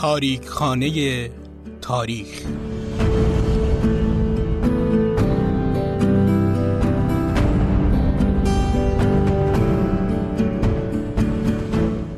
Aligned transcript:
تاریک 0.00 0.46
خانه 0.48 1.30
تاریخ 1.80 2.42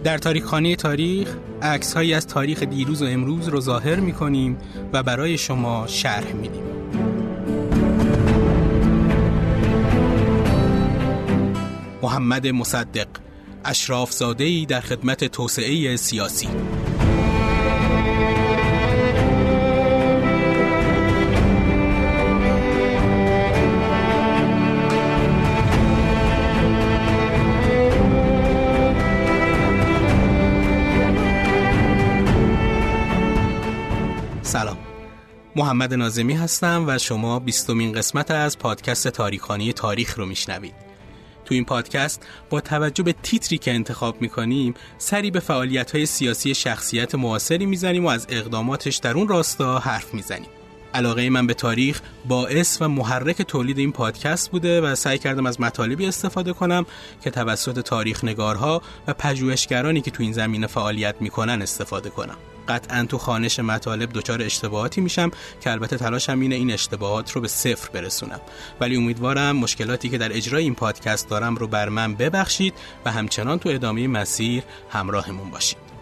در 0.04 0.18
تاریخ 0.18 0.44
خانه 0.44 0.76
تاریخ 0.76 1.36
عکس 1.62 1.94
هایی 1.94 2.14
از 2.14 2.26
تاریخ 2.26 2.62
دیروز 2.62 3.02
و 3.02 3.06
امروز 3.06 3.48
رو 3.48 3.60
ظاهر 3.60 4.00
می 4.00 4.12
کنیم 4.12 4.58
و 4.92 5.02
برای 5.02 5.38
شما 5.38 5.86
شرح 5.86 6.32
میدیم. 6.32 6.62
محمد 12.02 12.46
مصدق 12.46 13.08
اشراف 13.64 14.12
زاده 14.12 14.64
در 14.64 14.80
خدمت 14.80 15.24
توسعه 15.24 15.96
سیاسی 15.96 16.48
محمد 35.56 35.94
نازمی 35.94 36.34
هستم 36.34 36.84
و 36.86 36.98
شما 36.98 37.38
بیستمین 37.38 37.92
قسمت 37.92 38.30
از 38.30 38.58
پادکست 38.58 39.08
تاریخانی 39.08 39.72
تاریخ 39.72 40.18
رو 40.18 40.26
میشنوید. 40.26 40.74
تو 41.44 41.54
این 41.54 41.64
پادکست 41.64 42.26
با 42.50 42.60
توجه 42.60 43.02
به 43.02 43.14
تیتری 43.22 43.58
که 43.58 43.72
انتخاب 43.72 44.20
می‌کنیم 44.20 44.74
سری 44.98 45.30
به 45.30 45.40
فعالیت 45.40 45.94
های 45.94 46.06
سیاسی 46.06 46.54
شخصیت 46.54 47.14
معاصری 47.14 47.66
می‌زنیم 47.66 48.04
و 48.04 48.08
از 48.08 48.26
اقداماتش 48.28 48.96
در 48.96 49.14
اون 49.14 49.28
راستا 49.28 49.78
حرف 49.78 50.14
می‌زنیم. 50.14 50.48
علاقه 50.94 51.30
من 51.30 51.46
به 51.46 51.54
تاریخ 51.54 52.00
باعث 52.28 52.82
و 52.82 52.88
محرک 52.88 53.42
تولید 53.42 53.78
این 53.78 53.92
پادکست 53.92 54.50
بوده 54.50 54.80
و 54.80 54.94
سعی 54.94 55.18
کردم 55.18 55.46
از 55.46 55.60
مطالبی 55.60 56.06
استفاده 56.06 56.52
کنم 56.52 56.86
که 57.24 57.30
توسط 57.30 57.80
تاریخ 57.80 58.24
نگارها 58.24 58.82
و 59.06 59.14
پژوهشگرانی 59.14 60.00
که 60.00 60.10
تو 60.10 60.22
این 60.22 60.32
زمینه 60.32 60.66
فعالیت 60.66 61.14
می‌کنن 61.20 61.62
استفاده 61.62 62.10
کنم. 62.10 62.36
قطعا 62.68 63.04
تو 63.04 63.18
خانش 63.18 63.58
مطالب 63.58 64.12
دچار 64.12 64.42
اشتباهاتی 64.42 65.00
میشم 65.00 65.30
که 65.60 65.70
البته 65.70 65.96
تلاشم 65.96 66.40
اینه 66.40 66.54
این 66.54 66.70
اشتباهات 66.70 67.32
رو 67.32 67.40
به 67.40 67.48
صفر 67.48 67.90
برسونم. 67.90 68.40
ولی 68.80 68.96
امیدوارم 68.96 69.56
مشکلاتی 69.56 70.08
که 70.08 70.18
در 70.18 70.36
اجرای 70.36 70.64
این 70.64 70.74
پادکست 70.74 71.28
دارم 71.28 71.56
رو 71.56 71.66
بر 71.66 71.88
من 71.88 72.14
ببخشید 72.14 72.74
و 73.04 73.12
همچنان 73.12 73.58
تو 73.58 73.68
ادامه 73.68 74.08
مسیر 74.08 74.62
همراهمون 74.90 75.50
باشید. 75.50 75.92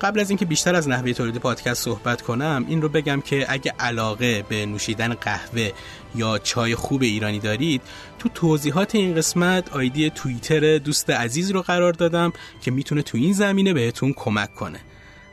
قبل 0.00 0.20
از 0.20 0.30
اینکه 0.30 0.44
بیشتر 0.44 0.74
از 0.74 0.88
نحوه 0.88 1.12
تولید 1.12 1.38
پادکست 1.38 1.82
صحبت 1.82 2.22
کنم 2.22 2.64
این 2.68 2.82
رو 2.82 2.88
بگم 2.88 3.20
که 3.20 3.46
اگه 3.48 3.74
علاقه 3.78 4.44
به 4.48 4.66
نوشیدن 4.66 5.14
قهوه 5.14 5.70
یا 6.14 6.38
چای 6.38 6.74
خوب 6.74 7.02
ایرانی 7.02 7.38
دارید 7.38 7.82
تو 8.18 8.28
توضیحات 8.28 8.94
این 8.94 9.14
قسمت 9.14 9.72
آیدی 9.72 10.10
توییتر 10.10 10.78
دوست 10.78 11.10
عزیز 11.10 11.50
رو 11.50 11.62
قرار 11.62 11.92
دادم 11.92 12.32
که 12.62 12.70
می‌تونه 12.70 13.02
تو 13.02 13.18
این 13.18 13.32
زمینه 13.32 13.72
بهتون 13.72 14.12
کمک 14.12 14.54
کنه. 14.54 14.80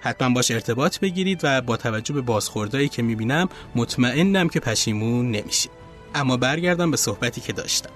حتما 0.03 0.29
باش 0.29 0.51
ارتباط 0.51 0.99
بگیرید 0.99 1.39
و 1.43 1.61
با 1.61 1.77
توجه 1.77 2.13
به 2.13 2.21
بازخوردهایی 2.21 2.89
که 2.89 3.01
می‌بینم 3.01 3.49
مطمئنم 3.75 4.49
که 4.49 4.59
پشیمون 4.59 5.31
نمیشید 5.31 5.71
اما 6.15 6.37
برگردم 6.37 6.91
به 6.91 6.97
صحبتی 6.97 7.41
که 7.41 7.53
داشتم. 7.53 7.89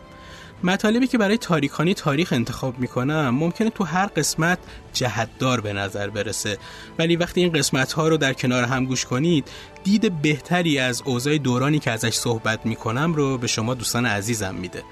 مطالبی 0.63 1.07
که 1.07 1.17
برای 1.17 1.37
تاریخانی 1.37 1.93
تاریخ 1.93 2.33
انتخاب 2.33 2.79
می‌کنم 2.79 3.29
ممکنه 3.29 3.69
تو 3.69 3.83
هر 3.83 4.05
قسمت 4.05 4.59
جهتدار 4.93 5.61
به 5.61 5.73
نظر 5.73 6.09
برسه. 6.09 6.57
ولی 6.99 7.15
وقتی 7.15 7.41
این 7.41 7.51
قسمت 7.51 7.93
ها 7.93 8.07
رو 8.07 8.17
در 8.17 8.33
کنار 8.33 8.63
هم 8.63 8.85
گوش 8.85 9.05
کنید 9.05 9.47
دید 9.83 10.21
بهتری 10.21 10.79
از 10.79 11.01
اوضاع 11.05 11.37
دورانی 11.37 11.79
که 11.79 11.91
ازش 11.91 12.13
صحبت 12.13 12.65
می‌کنم 12.65 13.13
رو 13.13 13.37
به 13.37 13.47
شما 13.47 13.73
دوستان 13.73 14.05
عزیزم 14.05 14.55
میده. 14.55 14.83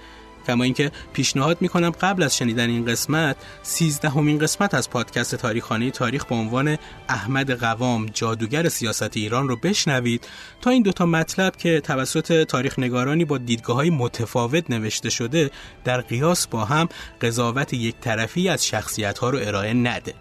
کما 0.48 0.64
اینکه 0.64 0.92
پیشنهاد 1.14 1.58
می‌کنم 1.62 1.90
قبل 1.90 2.24
از 2.24 2.38
شنیدن 2.38 2.70
این 2.70 2.86
قسمت 2.86 3.36
سیزدهمین 3.64 4.40
قسمت 4.40 4.74
از 4.74 4.90
پادکست 4.90 5.36
تاریخانی 5.36 5.92
تاریخ 5.92 6.26
به 6.26 6.36
عنوان 6.36 6.78
احمد 7.10 7.52
قوام 7.52 8.06
جادوگر 8.06 8.70
سیاست 8.70 9.18
ایران 9.18 9.48
رو 9.48 9.56
بشنوید. 9.56 10.28
تا 10.62 10.70
این 10.70 10.84
دوتا 10.84 11.06
مطلب 11.06 11.56
که 11.56 11.82
توسط 11.82 12.44
تاریخ 12.44 12.80
نگارانی 12.80 13.26
با 13.26 13.38
دیدگاه 13.38 13.76
های 13.76 13.90
متفاوت 13.90 14.70
نوشته 14.70 15.10
شده 15.10 15.52
در 15.84 16.02
قیاس 16.02 16.48
با 16.48 16.66
هم 16.66 16.90
قضاوت 17.22 17.74
یک 17.74 17.96
طرفی 18.02 18.50
از 18.50 18.66
شخصیت 18.66 19.18
ها 19.18 19.30
رو 19.30 19.40
ارائه 19.42 19.74
نده. 19.74 20.14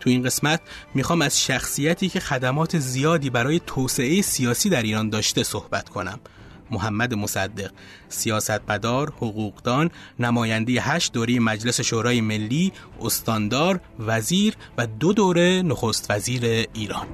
تو 0.00 0.10
این 0.10 0.22
قسمت 0.22 0.60
می‌خوام 0.94 1.22
از 1.22 1.42
شخصیتی 1.42 2.08
که 2.08 2.20
خدمات 2.20 2.78
زیادی 2.78 3.30
برای 3.30 3.60
توسعه 3.66 4.22
سیاسی 4.22 4.70
در 4.70 4.82
ایران 4.82 5.08
داشته 5.08 5.42
صحبت 5.42 5.88
کنم. 5.88 6.20
محمد 6.72 7.14
مصدق 7.14 7.70
سیاستمدار 8.08 9.12
حقوقدان 9.16 9.90
نماینده 10.18 10.72
هشت 10.80 11.12
دوره 11.12 11.40
مجلس 11.40 11.80
شورای 11.80 12.20
ملی 12.20 12.72
استاندار 13.00 13.80
وزیر 13.98 14.54
و 14.78 14.86
دو 14.86 15.12
دوره 15.12 15.62
نخست 15.62 16.10
وزیر 16.10 16.66
ایران. 16.74 17.06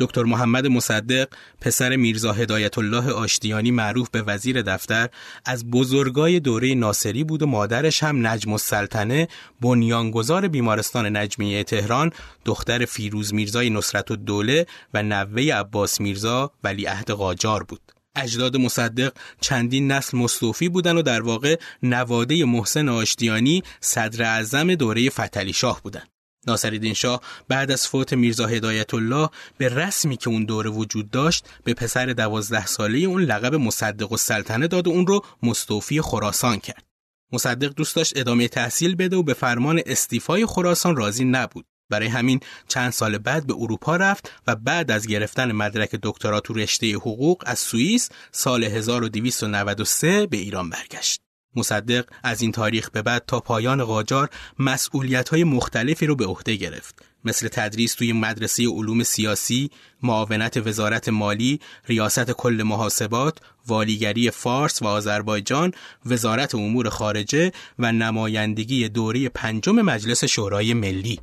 دکتر 0.00 0.22
محمد 0.22 0.66
مصدق 0.66 1.28
پسر 1.60 1.96
میرزا 1.96 2.32
هدایت 2.32 2.78
الله 2.78 3.12
آشتیانی 3.12 3.70
معروف 3.70 4.10
به 4.10 4.22
وزیر 4.22 4.62
دفتر 4.62 5.08
از 5.44 5.70
بزرگای 5.70 6.40
دوره 6.40 6.74
ناصری 6.74 7.24
بود 7.24 7.42
و 7.42 7.46
مادرش 7.46 8.02
هم 8.02 8.26
نجم 8.26 8.52
السلطنه 8.52 9.28
بنیانگذار 9.60 10.48
بیمارستان 10.48 11.16
نجمیه 11.16 11.64
تهران 11.64 12.12
دختر 12.44 12.84
فیروز 12.84 13.34
میرزای 13.34 13.70
نصرت 13.70 14.10
الدوله 14.10 14.66
و 14.94 15.02
نوه 15.02 15.42
عباس 15.42 16.00
میرزا 16.00 16.50
ولی 16.64 16.86
عهد 16.86 17.10
قاجار 17.10 17.62
بود. 17.62 17.80
اجداد 18.16 18.56
مصدق 18.56 19.12
چندین 19.40 19.92
نسل 19.92 20.18
مصطوفی 20.18 20.68
بودن 20.68 20.96
و 20.96 21.02
در 21.02 21.22
واقع 21.22 21.56
نواده 21.82 22.44
محسن 22.44 22.88
آشتیانی 22.88 23.62
صدر 23.80 24.24
اعظم 24.24 24.74
دوره 24.74 25.10
فتلی 25.10 25.52
شاه 25.52 25.82
بودن. 25.82 26.02
ناصرالدین 26.46 26.94
شاه 26.94 27.20
بعد 27.48 27.70
از 27.70 27.86
فوت 27.86 28.12
میرزا 28.12 28.46
هدایت 28.46 28.94
الله 28.94 29.28
به 29.58 29.68
رسمی 29.68 30.16
که 30.16 30.28
اون 30.28 30.44
دوره 30.44 30.70
وجود 30.70 31.10
داشت 31.10 31.44
به 31.64 31.74
پسر 31.74 32.06
دوازده 32.06 32.66
ساله 32.66 32.98
اون 32.98 33.22
لقب 33.22 33.54
مصدق 33.54 34.12
و 34.12 34.16
سلطنه 34.16 34.66
داد 34.66 34.86
و 34.86 34.90
اون 34.90 35.06
رو 35.06 35.24
مستوفی 35.42 36.00
خراسان 36.00 36.58
کرد. 36.58 36.84
مصدق 37.32 37.74
دوست 37.74 37.96
داشت 37.96 38.16
ادامه 38.16 38.48
تحصیل 38.48 38.94
بده 38.94 39.16
و 39.16 39.22
به 39.22 39.34
فرمان 39.34 39.80
استیفای 39.86 40.46
خراسان 40.46 40.96
راضی 40.96 41.24
نبود. 41.24 41.66
برای 41.90 42.08
همین 42.08 42.40
چند 42.68 42.90
سال 42.90 43.18
بعد 43.18 43.46
به 43.46 43.54
اروپا 43.58 43.96
رفت 43.96 44.32
و 44.46 44.56
بعد 44.56 44.90
از 44.90 45.06
گرفتن 45.06 45.52
مدرک 45.52 45.98
دکترا 46.02 46.40
تو 46.40 46.54
رشته 46.54 46.94
حقوق 46.94 47.42
از 47.46 47.58
سوئیس 47.58 48.08
سال 48.32 48.64
1293 48.64 50.26
به 50.26 50.36
ایران 50.36 50.70
برگشت. 50.70 51.20
مصدق 51.56 52.04
از 52.22 52.42
این 52.42 52.52
تاریخ 52.52 52.90
به 52.90 53.02
بعد 53.02 53.24
تا 53.26 53.40
پایان 53.40 53.84
قاجار 53.84 54.30
مسئولیت 54.58 55.28
های 55.28 55.44
مختلفی 55.44 56.06
رو 56.06 56.16
به 56.16 56.26
عهده 56.26 56.56
گرفت 56.56 57.04
مثل 57.24 57.48
تدریس 57.48 57.94
توی 57.94 58.12
مدرسه 58.12 58.68
علوم 58.68 59.02
سیاسی، 59.02 59.70
معاونت 60.02 60.56
وزارت 60.56 61.08
مالی، 61.08 61.60
ریاست 61.86 62.30
کل 62.30 62.62
محاسبات، 62.62 63.38
والیگری 63.66 64.30
فارس 64.30 64.82
و 64.82 64.86
آذربایجان، 64.86 65.72
وزارت 66.06 66.54
امور 66.54 66.88
خارجه 66.88 67.52
و 67.78 67.92
نمایندگی 67.92 68.88
دوره 68.88 69.28
پنجم 69.28 69.72
مجلس 69.72 70.24
شورای 70.24 70.74
ملی. 70.74 71.20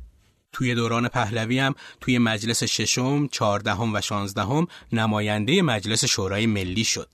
توی 0.52 0.74
دوران 0.74 1.08
پهلوی 1.08 1.58
هم 1.58 1.74
توی 2.00 2.18
مجلس 2.18 2.64
ششم، 2.64 3.28
چهاردهم 3.28 3.94
و 3.94 4.00
شانزدهم 4.00 4.66
نماینده 4.92 5.62
مجلس 5.62 6.04
شورای 6.04 6.46
ملی 6.46 6.84
شد. 6.84 7.08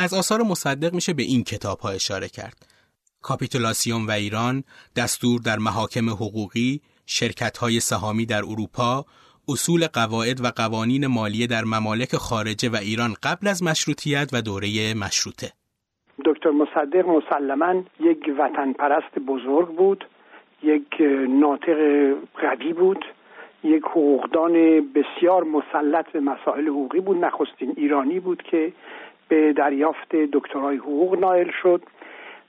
از 0.00 0.14
آثار 0.14 0.42
مصدق 0.42 0.94
میشه 0.94 1.12
به 1.14 1.22
این 1.22 1.44
کتاب 1.44 1.78
ها 1.80 1.90
اشاره 1.90 2.28
کرد. 2.28 2.66
کاپیتولاسیون 3.22 4.06
و 4.06 4.10
ایران، 4.10 4.64
دستور 4.96 5.40
در 5.46 5.58
محاکم 5.58 6.10
حقوقی، 6.10 6.80
شرکت 7.06 7.58
های 7.58 7.80
سهامی 7.80 8.26
در 8.26 8.42
اروپا، 8.50 9.04
اصول 9.48 9.86
قواعد 9.86 10.44
و 10.44 10.48
قوانین 10.56 11.06
مالیه 11.06 11.46
در 11.46 11.64
ممالک 11.64 12.16
خارجه 12.16 12.68
و 12.68 12.76
ایران 12.76 13.14
قبل 13.22 13.48
از 13.48 13.62
مشروطیت 13.62 14.30
و 14.32 14.42
دوره 14.42 14.94
مشروطه. 14.94 15.52
دکتر 16.24 16.50
مصدق 16.50 17.06
مسلما 17.06 17.82
یک 18.00 18.22
وطن 18.38 18.72
پرست 18.72 19.18
بزرگ 19.18 19.68
بود، 19.76 20.04
یک 20.62 20.86
ناطق 21.28 21.78
قوی 22.34 22.72
بود 22.72 23.04
یک 23.64 23.84
حقوقدان 23.84 24.52
بسیار 24.94 25.44
مسلط 25.44 26.12
به 26.12 26.20
مسائل 26.20 26.68
حقوقی 26.68 27.00
بود 27.00 27.24
نخستین 27.24 27.74
ایرانی 27.76 28.20
بود 28.20 28.42
که 28.42 28.72
به 29.28 29.52
دریافت 29.52 30.16
دکترای 30.16 30.76
حقوق 30.76 31.18
نایل 31.18 31.50
شد 31.62 31.82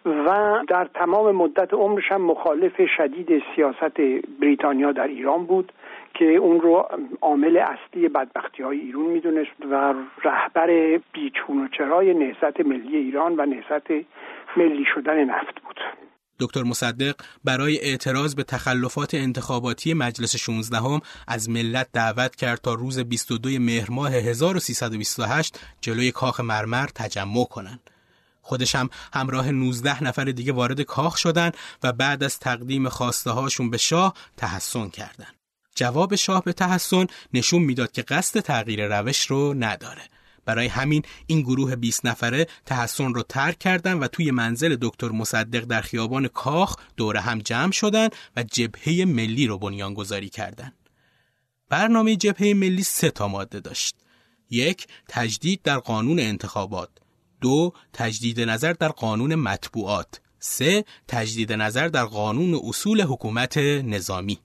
و 0.06 0.60
در 0.68 0.86
تمام 0.94 1.36
مدت 1.36 1.74
عمرش 1.74 2.12
هم 2.12 2.22
مخالف 2.22 2.81
شدید 2.98 3.44
سیاست 3.56 4.02
بریتانیا 4.42 4.92
در 4.92 5.08
ایران 5.08 5.46
بود 5.46 5.72
که 6.14 6.26
اون 6.26 6.62
رو 6.62 6.88
عامل 7.22 7.58
اصلی 7.58 8.08
بدبختی 8.08 8.64
های 8.64 8.80
ایران 8.80 9.06
می‌دونست 9.06 9.66
و 9.72 9.94
رهبر 10.24 11.00
بیچون 11.14 11.64
و 11.64 11.68
چرای 11.68 12.14
نهضت 12.14 12.60
ملی 12.60 12.98
ایران 12.98 13.36
و 13.38 13.46
نهضت 13.46 13.92
ملی 14.58 14.86
شدن 14.86 15.24
نفت 15.24 15.62
بود. 15.62 15.80
دکتر 16.39 16.63
مصدق 16.63 17.15
برای 17.44 17.80
اعتراض 17.80 18.36
به 18.36 18.44
تخلفات 18.44 19.13
انتخاباتی 19.13 19.94
مجلس 19.94 20.36
16 20.36 20.77
هم 20.77 21.01
از 21.27 21.50
ملت 21.50 21.88
دعوت 21.94 22.36
کرد 22.36 22.62
تا 22.62 22.74
روز 22.74 23.00
22 23.00 23.50
مهر 23.59 23.91
ماه 23.91 24.12
1328 24.12 25.59
جلوی 25.81 26.12
کاخ 26.12 26.39
مرمر 26.39 26.88
تجمع 26.95 27.45
کنند. 27.45 27.89
خودش 28.41 28.75
هم 28.75 28.89
همراه 29.13 29.51
19 29.51 30.03
نفر 30.03 30.25
دیگه 30.25 30.53
وارد 30.53 30.81
کاخ 30.81 31.18
شدن 31.18 31.51
و 31.83 31.91
بعد 31.91 32.24
از 32.24 32.39
تقدیم 32.39 32.89
خواسته 32.89 33.31
هاشون 33.31 33.69
به 33.69 33.77
شاه 33.77 34.13
تحسن 34.38 34.89
کردند. 34.89 35.35
جواب 35.75 36.15
شاه 36.15 36.44
به 36.44 36.53
تحسن 36.53 37.07
نشون 37.33 37.62
می‌داد 37.62 37.92
که 37.92 38.01
قصد 38.01 38.39
تغییر 38.39 39.00
روش 39.00 39.25
رو 39.25 39.53
نداره. 39.53 40.01
برای 40.50 40.68
همین 40.68 41.01
این 41.28 41.42
گروه 41.42 41.75
20 41.75 42.06
نفره 42.06 42.48
تحسن 42.66 43.13
رو 43.13 43.24
ترک 43.24 43.60
کردن 43.60 43.94
و 43.94 44.07
توی 44.07 44.31
منزل 44.31 44.78
دکتر 44.81 45.10
مصدق 45.10 45.66
در 45.66 45.81
خیابان 45.81 46.28
کاخ 46.28 46.75
دور 46.98 47.18
هم 47.18 47.40
جمع 47.40 47.72
شدن 47.72 48.10
و 48.36 48.44
جبهه 48.44 49.06
ملی 49.06 49.48
رو 49.48 49.57
بنیانگذاری 49.57 50.30
کردند. 50.30 50.90
برنامه 51.69 52.16
جبهه 52.16 52.54
ملی 52.54 52.84
سه 52.84 53.12
تا 53.12 53.28
ماده 53.28 53.60
داشت. 53.60 53.96
یک 54.50 54.88
تجدید 55.10 55.62
در 55.62 55.78
قانون 55.78 56.19
انتخابات 56.19 56.90
دو 57.42 57.74
تجدید 57.94 58.42
نظر 58.42 58.74
در 58.74 58.90
قانون 58.90 59.36
مطبوعات 59.36 60.22
سه 60.40 60.86
تجدید 61.07 61.54
نظر 61.54 61.88
در 61.88 62.06
قانون 62.06 62.60
اصول 62.63 63.02
حکومت 63.02 63.57
نظامی 63.57 64.40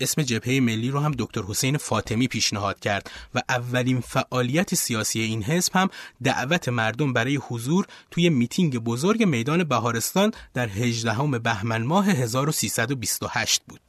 اسم 0.00 0.22
جبهه 0.22 0.60
ملی 0.60 0.90
رو 0.90 1.00
هم 1.00 1.12
دکتر 1.18 1.42
حسین 1.42 1.76
فاطمی 1.76 2.28
پیشنهاد 2.28 2.80
کرد 2.80 3.10
و 3.34 3.42
اولین 3.48 4.00
فعالیت 4.00 4.74
سیاسی 4.74 5.20
این 5.20 5.42
حزب 5.42 5.76
هم 5.76 5.88
دعوت 6.22 6.68
مردم 6.68 7.12
برای 7.12 7.36
حضور 7.36 7.86
توی 8.10 8.28
میتینگ 8.28 8.78
بزرگ 8.78 9.22
میدان 9.22 9.64
بهارستان 9.64 10.32
در 10.54 10.68
18 10.68 11.38
بهمن 11.38 11.82
ماه 11.82 12.06
1328 12.06 13.62
بود. 13.68 13.80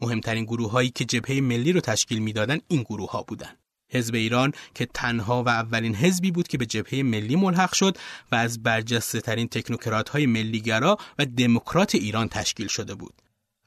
مهمترین 0.00 0.44
گروه 0.44 0.70
هایی 0.70 0.90
که 0.90 1.04
جبهه 1.04 1.40
ملی 1.40 1.72
رو 1.72 1.80
تشکیل 1.80 2.18
می‌دادند 2.18 2.62
این 2.68 2.82
گروه 2.82 3.10
ها 3.10 3.22
بودند. 3.22 3.56
حزب 3.92 4.14
ایران 4.14 4.52
که 4.74 4.86
تنها 4.86 5.42
و 5.42 5.48
اولین 5.48 5.94
حزبی 5.94 6.30
بود 6.30 6.48
که 6.48 6.58
به 6.58 6.66
جبهه 6.66 7.02
ملی 7.02 7.36
ملحق 7.36 7.74
شد 7.74 7.98
و 8.32 8.34
از 8.34 8.62
برجسته 8.62 9.20
ترین 9.20 9.48
تکنوکرات 9.48 10.08
های 10.08 10.26
ملیگرا 10.26 10.98
و 11.18 11.26
دموکرات 11.26 11.94
ایران 11.94 12.28
تشکیل 12.28 12.66
شده 12.66 12.94
بود. 12.94 13.14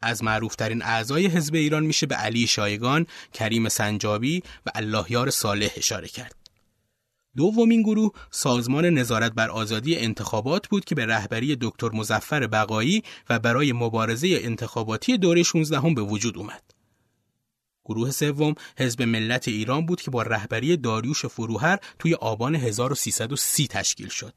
از 0.03 0.23
معروفترین 0.23 0.81
اعضای 0.81 1.27
حزب 1.27 1.55
ایران 1.55 1.83
میشه 1.83 2.05
به 2.05 2.15
علی 2.15 2.47
شایگان، 2.47 3.05
کریم 3.33 3.69
سنجابی 3.69 4.43
و 4.65 4.69
اللهیار 4.75 5.29
صالح 5.29 5.69
اشاره 5.77 6.07
کرد. 6.07 6.35
دومین 7.35 7.81
گروه 7.81 8.11
سازمان 8.31 8.85
نظارت 8.85 9.31
بر 9.31 9.49
آزادی 9.49 9.95
انتخابات 9.95 10.67
بود 10.67 10.85
که 10.85 10.95
به 10.95 11.05
رهبری 11.05 11.57
دکتر 11.61 11.89
مزفر 11.89 12.47
بقایی 12.47 13.03
و 13.29 13.39
برای 13.39 13.73
مبارزه 13.73 14.39
انتخاباتی 14.41 15.17
دوره 15.17 15.43
16 15.43 15.79
هم 15.79 15.93
به 15.93 16.01
وجود 16.01 16.37
اومد. 16.37 16.63
گروه 17.85 18.11
سوم 18.11 18.55
حزب 18.77 19.01
ملت 19.01 19.47
ایران 19.47 19.85
بود 19.85 20.01
که 20.01 20.11
با 20.11 20.21
رهبری 20.21 20.77
داریوش 20.77 21.25
فروهر 21.25 21.79
توی 21.99 22.13
آبان 22.13 22.55
1330 22.55 23.67
تشکیل 23.67 24.07
شد. 24.07 24.33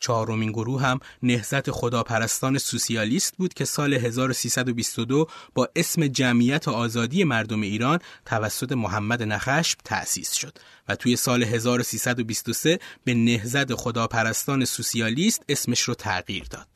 چهارمین 0.00 0.52
گروه 0.52 0.82
هم 0.82 1.00
نهزت 1.22 1.70
خداپرستان 1.70 2.58
سوسیالیست 2.58 3.36
بود 3.36 3.54
که 3.54 3.64
سال 3.64 3.94
1322 3.94 5.26
با 5.54 5.68
اسم 5.76 6.06
جمعیت 6.06 6.68
آزادی 6.68 7.24
مردم 7.24 7.60
ایران 7.60 7.98
توسط 8.26 8.72
محمد 8.72 9.22
نخشب 9.22 9.78
تأسیس 9.84 10.32
شد 10.32 10.58
و 10.88 10.96
توی 10.96 11.16
سال 11.16 11.42
1323 11.42 12.78
به 13.04 13.14
نهزت 13.14 13.74
خداپرستان 13.74 14.64
سوسیالیست 14.64 15.42
اسمش 15.48 15.80
رو 15.80 15.94
تغییر 15.94 16.44
داد. 16.50 16.68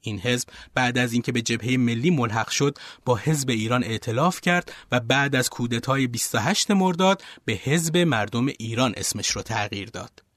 این 0.00 0.20
حزب 0.20 0.48
بعد 0.74 0.98
از 0.98 1.12
اینکه 1.12 1.32
به 1.32 1.42
جبهه 1.42 1.76
ملی 1.76 2.10
ملحق 2.10 2.48
شد 2.48 2.78
با 3.04 3.16
حزب 3.16 3.50
ایران 3.50 3.84
ائتلاف 3.84 4.40
کرد 4.40 4.72
و 4.92 5.00
بعد 5.00 5.36
از 5.36 5.50
کودتای 5.50 6.06
28 6.06 6.70
مرداد 6.70 7.22
به 7.44 7.52
حزب 7.52 7.96
مردم 7.96 8.46
ایران 8.46 8.94
اسمش 8.96 9.30
رو 9.30 9.42
تغییر 9.42 9.90
داد. 9.90 10.27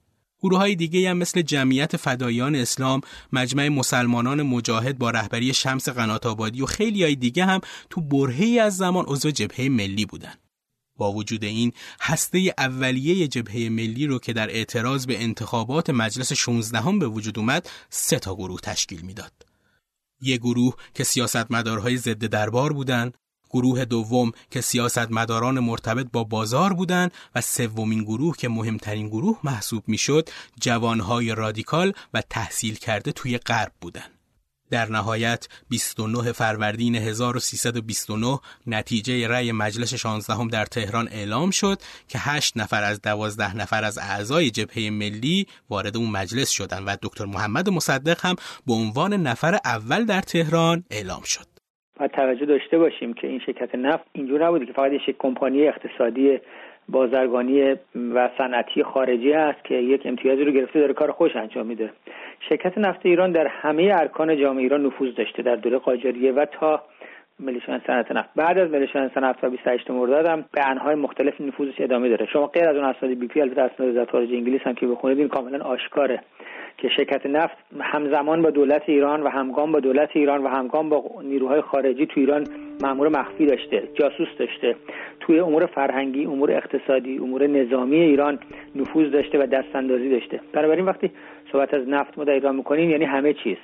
گروه 0.42 0.58
های 0.58 0.74
دیگه 0.74 1.10
هم 1.10 1.16
مثل 1.16 1.42
جمعیت 1.42 1.96
فدایان 1.96 2.54
اسلام، 2.54 3.00
مجمع 3.32 3.68
مسلمانان 3.68 4.42
مجاهد 4.42 4.98
با 4.98 5.10
رهبری 5.10 5.54
شمس 5.54 5.88
قنات 5.88 6.26
آبادی 6.26 6.62
و 6.62 6.66
خیلی 6.66 7.02
های 7.02 7.14
دیگه 7.14 7.44
هم 7.44 7.60
تو 7.90 8.00
برهی 8.00 8.58
از 8.58 8.76
زمان 8.76 9.04
عضو 9.08 9.30
جبهه 9.30 9.68
ملی 9.68 10.06
بودن. 10.06 10.34
با 10.96 11.12
وجود 11.12 11.44
این 11.44 11.72
هسته 12.00 12.54
اولیه 12.58 13.28
جبهه 13.28 13.68
ملی 13.68 14.06
رو 14.06 14.18
که 14.18 14.32
در 14.32 14.50
اعتراض 14.50 15.06
به 15.06 15.22
انتخابات 15.22 15.90
مجلس 15.90 16.32
16 16.32 16.80
هم 16.80 16.98
به 16.98 17.06
وجود 17.06 17.38
اومد 17.38 17.70
سه 17.90 18.18
تا 18.18 18.34
گروه 18.34 18.60
تشکیل 18.60 19.00
می‌داد. 19.00 19.32
یک 20.20 20.40
گروه 20.40 20.74
که 20.94 21.04
سیاستمدارهای 21.04 21.96
ضد 21.96 22.24
دربار 22.24 22.72
بودند، 22.72 23.18
گروه 23.52 23.84
دوم 23.84 24.32
که 24.50 24.60
سیاستمداران 24.60 25.60
مرتبط 25.60 26.06
با 26.12 26.24
بازار 26.24 26.72
بودند 26.72 27.12
و 27.34 27.40
سومین 27.40 28.04
گروه 28.04 28.36
که 28.36 28.48
مهمترین 28.48 29.08
گروه 29.08 29.38
محسوب 29.44 29.84
می‌شد 29.86 30.28
جوانهای 30.60 31.34
رادیکال 31.34 31.92
و 32.14 32.22
تحصیل 32.30 32.74
کرده 32.74 33.12
توی 33.12 33.38
غرب 33.38 33.72
بودند. 33.80 34.10
در 34.72 34.90
نهایت 34.90 35.48
29 35.68 36.32
فروردین 36.32 36.94
1329 36.94 38.40
نتیجه 38.66 39.28
رأی 39.28 39.52
مجلس 39.52 39.94
16 39.94 40.34
هم 40.34 40.48
در 40.48 40.66
تهران 40.66 41.08
اعلام 41.08 41.50
شد 41.50 41.82
که 42.08 42.18
8 42.18 42.56
نفر 42.56 42.82
از 42.82 43.02
12 43.02 43.56
نفر 43.56 43.84
از 43.84 43.98
اعضای 43.98 44.50
جبهه 44.50 44.90
ملی 44.90 45.46
وارد 45.70 45.96
اون 45.96 46.10
مجلس 46.10 46.50
شدند 46.50 46.84
و 46.86 46.96
دکتر 47.02 47.24
محمد 47.24 47.68
مصدق 47.68 48.26
هم 48.26 48.36
به 48.66 48.72
عنوان 48.72 49.12
نفر 49.12 49.58
اول 49.64 50.04
در 50.04 50.20
تهران 50.20 50.84
اعلام 50.90 51.22
شد. 51.22 51.51
باید 51.98 52.10
توجه 52.10 52.46
داشته 52.46 52.78
باشیم 52.78 53.12
که 53.12 53.26
این 53.26 53.38
شرکت 53.38 53.74
نفت 53.74 54.04
اینجور 54.12 54.46
نبوده 54.46 54.66
که 54.66 54.72
فقط 54.72 54.92
یک 54.92 55.16
کمپانی 55.18 55.68
اقتصادی 55.68 56.40
بازرگانی 56.88 57.76
و 58.14 58.30
صنعتی 58.38 58.82
خارجی 58.82 59.32
هست 59.32 59.64
که 59.64 59.74
یک 59.74 60.02
امتیازی 60.04 60.44
رو 60.44 60.52
گرفته 60.52 60.80
داره 60.80 60.92
کار 60.92 61.12
خوش 61.12 61.36
انجام 61.36 61.66
میده. 61.66 61.90
شرکت 62.48 62.78
نفت 62.78 63.06
ایران 63.06 63.32
در 63.32 63.46
همه 63.46 63.94
ارکان 63.94 64.36
جامعه 64.40 64.62
ایران 64.62 64.86
نفوذ 64.86 65.14
داشته 65.14 65.42
در 65.42 65.56
دوره 65.56 65.78
قاجاریه 65.78 66.32
و 66.32 66.46
تا 66.52 66.82
ملیشان 67.42 67.80
صنعت 67.86 68.12
نفت. 68.12 68.28
بعد 68.36 68.58
از 68.58 68.70
ملیشان 68.70 69.10
صنعت 69.14 69.44
و 69.44 69.50
28 69.50 69.90
مرداد 69.90 70.26
هم 70.26 70.44
به 70.52 70.68
انهای 70.68 70.94
مختلف 70.94 71.40
نفوذش 71.40 71.80
ادامه 71.80 72.08
داره. 72.08 72.26
شما 72.26 72.46
غیر 72.46 72.68
از 72.68 72.76
اون 72.76 72.84
اسناد 72.84 73.12
بی 73.12 73.26
پی 73.26 73.40
البته 73.40 73.62
اسناد 73.62 73.88
وزارت 73.88 74.14
انگلیس 74.14 74.60
هم 74.64 74.74
که 74.74 74.86
بخونید 74.86 75.18
این 75.18 75.28
کاملا 75.28 75.64
آشکاره 75.64 76.20
که 76.78 76.88
شرکت 76.88 77.26
نفت 77.26 77.56
همزمان 77.80 78.42
با 78.42 78.50
دولت 78.50 78.82
ایران 78.86 79.22
و 79.22 79.28
همگام 79.28 79.72
با 79.72 79.80
دولت 79.80 80.08
ایران 80.12 80.44
و 80.44 80.48
همگام 80.48 80.88
با 80.88 81.22
نیروهای 81.22 81.60
خارجی 81.60 82.06
تو 82.06 82.20
ایران 82.20 82.46
مامور 82.82 83.08
مخفی 83.08 83.46
داشته 83.46 83.88
جاسوس 83.94 84.28
داشته. 84.38 84.76
توی 85.20 85.38
امور 85.38 85.66
فرهنگی 85.66 86.24
امور 86.24 86.50
اقتصادی 86.50 87.18
امور 87.18 87.46
نظامی 87.46 88.00
ایران 88.00 88.38
نفوذ 88.76 89.10
داشته 89.10 89.38
و 89.38 89.46
دستاندازی 89.46 90.10
داشته. 90.10 90.40
بنابراین 90.52 90.84
وقتی 90.84 91.10
صحبت 91.52 91.74
از 91.74 91.88
نفت 91.88 92.18
ما 92.18 92.24
در 92.24 92.32
ایران 92.32 92.56
می‌کنیم 92.56 92.90
یعنی 92.90 93.04
همه 93.04 93.34
چیز. 93.34 93.56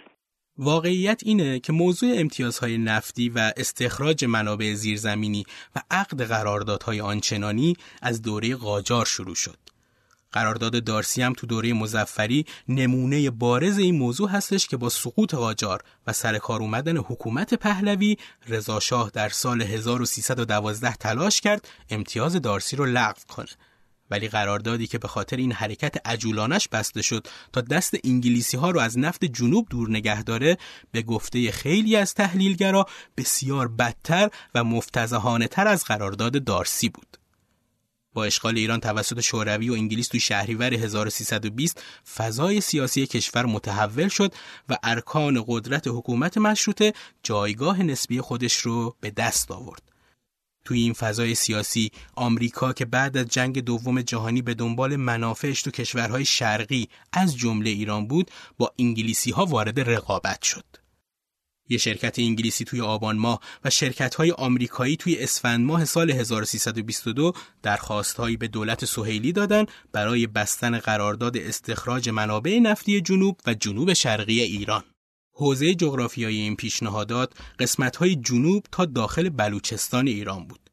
واقعیت 0.58 1.20
اینه 1.24 1.60
که 1.60 1.72
موضوع 1.72 2.12
امتیازهای 2.16 2.78
نفتی 2.78 3.28
و 3.28 3.52
استخراج 3.56 4.24
منابع 4.24 4.74
زیرزمینی 4.74 5.44
و 5.76 5.82
عقد 5.90 6.22
قراردادهای 6.22 7.00
آنچنانی 7.00 7.76
از 8.02 8.22
دوره 8.22 8.56
قاجار 8.56 9.06
شروع 9.06 9.34
شد. 9.34 9.58
قرارداد 10.32 10.84
دارسی 10.84 11.22
هم 11.22 11.32
تو 11.32 11.46
دوره 11.46 11.72
مزفری 11.72 12.46
نمونه 12.68 13.30
بارز 13.30 13.78
این 13.78 13.98
موضوع 13.98 14.30
هستش 14.30 14.66
که 14.66 14.76
با 14.76 14.88
سقوط 14.88 15.34
قاجار 15.34 15.82
و 16.06 16.12
سرکار 16.12 16.60
اومدن 16.60 16.96
حکومت 16.96 17.54
پهلوی 17.54 18.16
رضا 18.48 19.10
در 19.12 19.28
سال 19.28 19.62
1312 19.62 20.94
تلاش 20.94 21.40
کرد 21.40 21.68
امتیاز 21.90 22.36
دارسی 22.36 22.76
رو 22.76 22.86
لغو 22.86 23.20
کنه 23.28 23.48
ولی 24.10 24.28
قراردادی 24.28 24.86
که 24.86 24.98
به 24.98 25.08
خاطر 25.08 25.36
این 25.36 25.52
حرکت 25.52 26.06
عجولانش 26.06 26.68
بسته 26.68 27.02
شد 27.02 27.26
تا 27.52 27.60
دست 27.60 27.94
انگلیسی 28.04 28.56
ها 28.56 28.70
رو 28.70 28.80
از 28.80 28.98
نفت 28.98 29.24
جنوب 29.24 29.66
دور 29.70 29.90
نگه 29.90 30.22
داره 30.22 30.58
به 30.92 31.02
گفته 31.02 31.50
خیلی 31.50 31.96
از 31.96 32.14
تحلیلگرا 32.14 32.86
بسیار 33.16 33.68
بدتر 33.68 34.30
و 34.54 34.64
مفتزهانه 34.64 35.48
تر 35.48 35.68
از 35.68 35.84
قرارداد 35.84 36.44
دارسی 36.44 36.88
بود 36.88 37.18
با 38.14 38.24
اشغال 38.24 38.56
ایران 38.56 38.80
توسط 38.80 39.20
شوروی 39.20 39.70
و 39.70 39.72
انگلیس 39.72 40.08
تو 40.08 40.18
شهریور 40.18 40.74
1320 40.74 41.82
فضای 42.16 42.60
سیاسی 42.60 43.06
کشور 43.06 43.46
متحول 43.46 44.08
شد 44.08 44.34
و 44.68 44.76
ارکان 44.82 45.44
قدرت 45.46 45.88
حکومت 45.88 46.38
مشروطه 46.38 46.92
جایگاه 47.22 47.82
نسبی 47.82 48.20
خودش 48.20 48.56
رو 48.56 48.96
به 49.00 49.10
دست 49.10 49.50
آورد. 49.50 49.82
توی 50.68 50.80
این 50.80 50.92
فضای 50.92 51.34
سیاسی 51.34 51.90
آمریکا 52.14 52.72
که 52.72 52.84
بعد 52.84 53.16
از 53.16 53.26
جنگ 53.26 53.60
دوم 53.60 54.02
جهانی 54.02 54.42
به 54.42 54.54
دنبال 54.54 54.96
منافعش 54.96 55.62
تو 55.62 55.70
کشورهای 55.70 56.24
شرقی 56.24 56.88
از 57.12 57.36
جمله 57.36 57.70
ایران 57.70 58.06
بود 58.06 58.30
با 58.58 58.72
انگلیسی 58.78 59.30
ها 59.30 59.46
وارد 59.46 59.80
رقابت 59.80 60.42
شد. 60.42 60.64
یه 61.68 61.78
شرکت 61.78 62.18
انگلیسی 62.18 62.64
توی 62.64 62.80
آبان 62.80 63.16
ماه 63.16 63.40
و 63.64 63.70
شرکت 63.70 64.14
های 64.14 64.30
آمریکایی 64.30 64.96
توی 64.96 65.18
اسفند 65.18 65.66
ماه 65.66 65.84
سال 65.84 66.10
1322 66.10 67.32
درخواستهایی 67.62 68.36
به 68.36 68.48
دولت 68.48 68.84
سهیلی 68.84 69.32
دادن 69.32 69.66
برای 69.92 70.26
بستن 70.26 70.78
قرارداد 70.78 71.36
استخراج 71.36 72.08
منابع 72.08 72.58
نفتی 72.58 73.00
جنوب 73.00 73.40
و 73.46 73.54
جنوب 73.54 73.92
شرقی 73.92 74.40
ایران. 74.40 74.84
حوزه 75.38 75.74
جغرافیایی 75.74 76.40
این 76.40 76.56
پیشنهادات 76.56 77.32
های 77.98 78.16
جنوب 78.16 78.66
تا 78.72 78.84
داخل 78.84 79.28
بلوچستان 79.28 80.06
ایران 80.06 80.46
بود. 80.46 80.70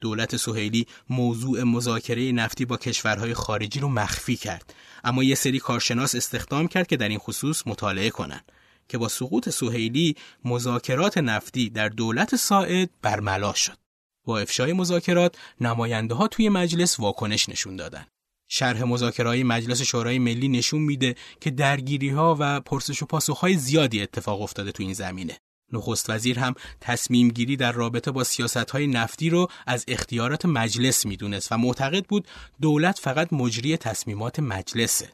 دولت 0.00 0.36
سهیلی 0.36 0.86
موضوع 1.10 1.62
مذاکره 1.62 2.32
نفتی 2.32 2.64
با 2.64 2.76
کشورهای 2.76 3.34
خارجی 3.34 3.80
رو 3.80 3.88
مخفی 3.88 4.36
کرد 4.36 4.74
اما 5.04 5.22
یه 5.24 5.34
سری 5.34 5.58
کارشناس 5.58 6.14
استخدام 6.14 6.68
کرد 6.68 6.86
که 6.86 6.96
در 6.96 7.08
این 7.08 7.18
خصوص 7.18 7.66
مطالعه 7.66 8.10
کنند 8.10 8.52
که 8.88 8.98
با 8.98 9.08
سقوط 9.08 9.48
سهیلی 9.48 10.16
مذاکرات 10.44 11.18
نفتی 11.18 11.70
در 11.70 11.88
دولت 11.88 12.36
ساعد 12.36 12.90
برملا 13.02 13.52
شد. 13.52 13.78
با 14.24 14.38
افشای 14.38 14.72
مذاکرات 14.72 15.38
نماینده 15.60 16.14
ها 16.14 16.28
توی 16.28 16.48
مجلس 16.48 17.00
واکنش 17.00 17.48
نشون 17.48 17.76
دادن. 17.76 18.06
شرح 18.54 18.82
مذاکرهای 18.82 19.42
مجلس 19.42 19.82
شورای 19.82 20.18
ملی 20.18 20.48
نشون 20.48 20.80
میده 20.80 21.14
که 21.40 21.50
درگیری 21.50 22.08
ها 22.08 22.36
و 22.38 22.60
پرسش 22.60 23.02
و 23.02 23.06
پاسخ 23.06 23.38
های 23.38 23.54
زیادی 23.54 24.02
اتفاق 24.02 24.42
افتاده 24.42 24.72
تو 24.72 24.82
این 24.82 24.92
زمینه. 24.92 25.38
نخست 25.72 26.10
وزیر 26.10 26.38
هم 26.38 26.54
تصمیم 26.80 27.28
گیری 27.28 27.56
در 27.56 27.72
رابطه 27.72 28.10
با 28.10 28.24
سیاست 28.24 28.70
های 28.70 28.86
نفتی 28.86 29.30
رو 29.30 29.48
از 29.66 29.84
اختیارات 29.88 30.46
مجلس 30.46 31.06
می‌دونست 31.06 31.52
و 31.52 31.56
معتقد 31.56 32.04
بود 32.04 32.28
دولت 32.60 32.98
فقط 32.98 33.32
مجری 33.32 33.76
تصمیمات 33.76 34.40
مجلسه. 34.40 35.08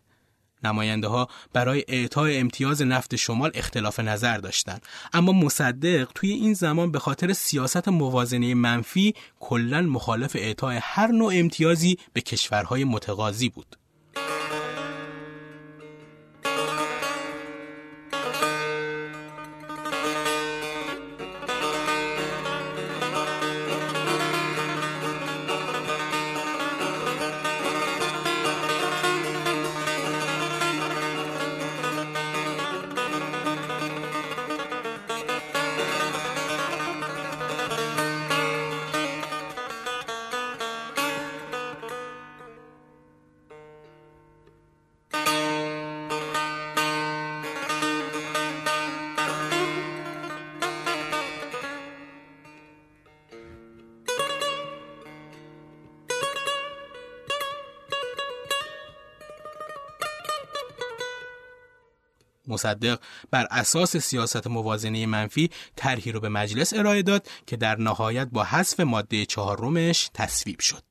نماینده 0.64 1.08
ها 1.08 1.28
برای 1.52 1.84
اعطای 1.88 2.38
امتیاز 2.38 2.82
نفت 2.82 3.16
شمال 3.16 3.50
اختلاف 3.54 4.00
نظر 4.00 4.38
داشتند. 4.38 4.82
اما 5.12 5.32
مصدق 5.32 6.08
توی 6.14 6.30
این 6.30 6.54
زمان 6.54 6.92
به 6.92 6.98
خاطر 6.98 7.32
سیاست 7.32 7.88
موازنه 7.88 8.54
منفی 8.54 9.14
کلا 9.40 9.82
مخالف 9.82 10.36
اعطای 10.36 10.78
هر 10.82 11.06
نوع 11.06 11.32
امتیازی 11.36 11.98
به 12.12 12.20
کشورهای 12.20 12.84
متقاضی 12.84 13.48
بود. 13.48 13.76
مصدق 62.48 63.00
بر 63.30 63.46
اساس 63.50 63.96
سیاست 63.96 64.46
موازنه 64.46 65.06
منفی 65.06 65.50
طرحی 65.76 66.12
رو 66.12 66.20
به 66.20 66.28
مجلس 66.28 66.72
ارائه 66.72 67.02
داد 67.02 67.28
که 67.46 67.56
در 67.56 67.76
نهایت 67.76 68.28
با 68.32 68.44
حذف 68.44 68.80
ماده 68.80 69.26
چهارمش 69.26 70.10
تصویب 70.14 70.60
شد. 70.60 70.82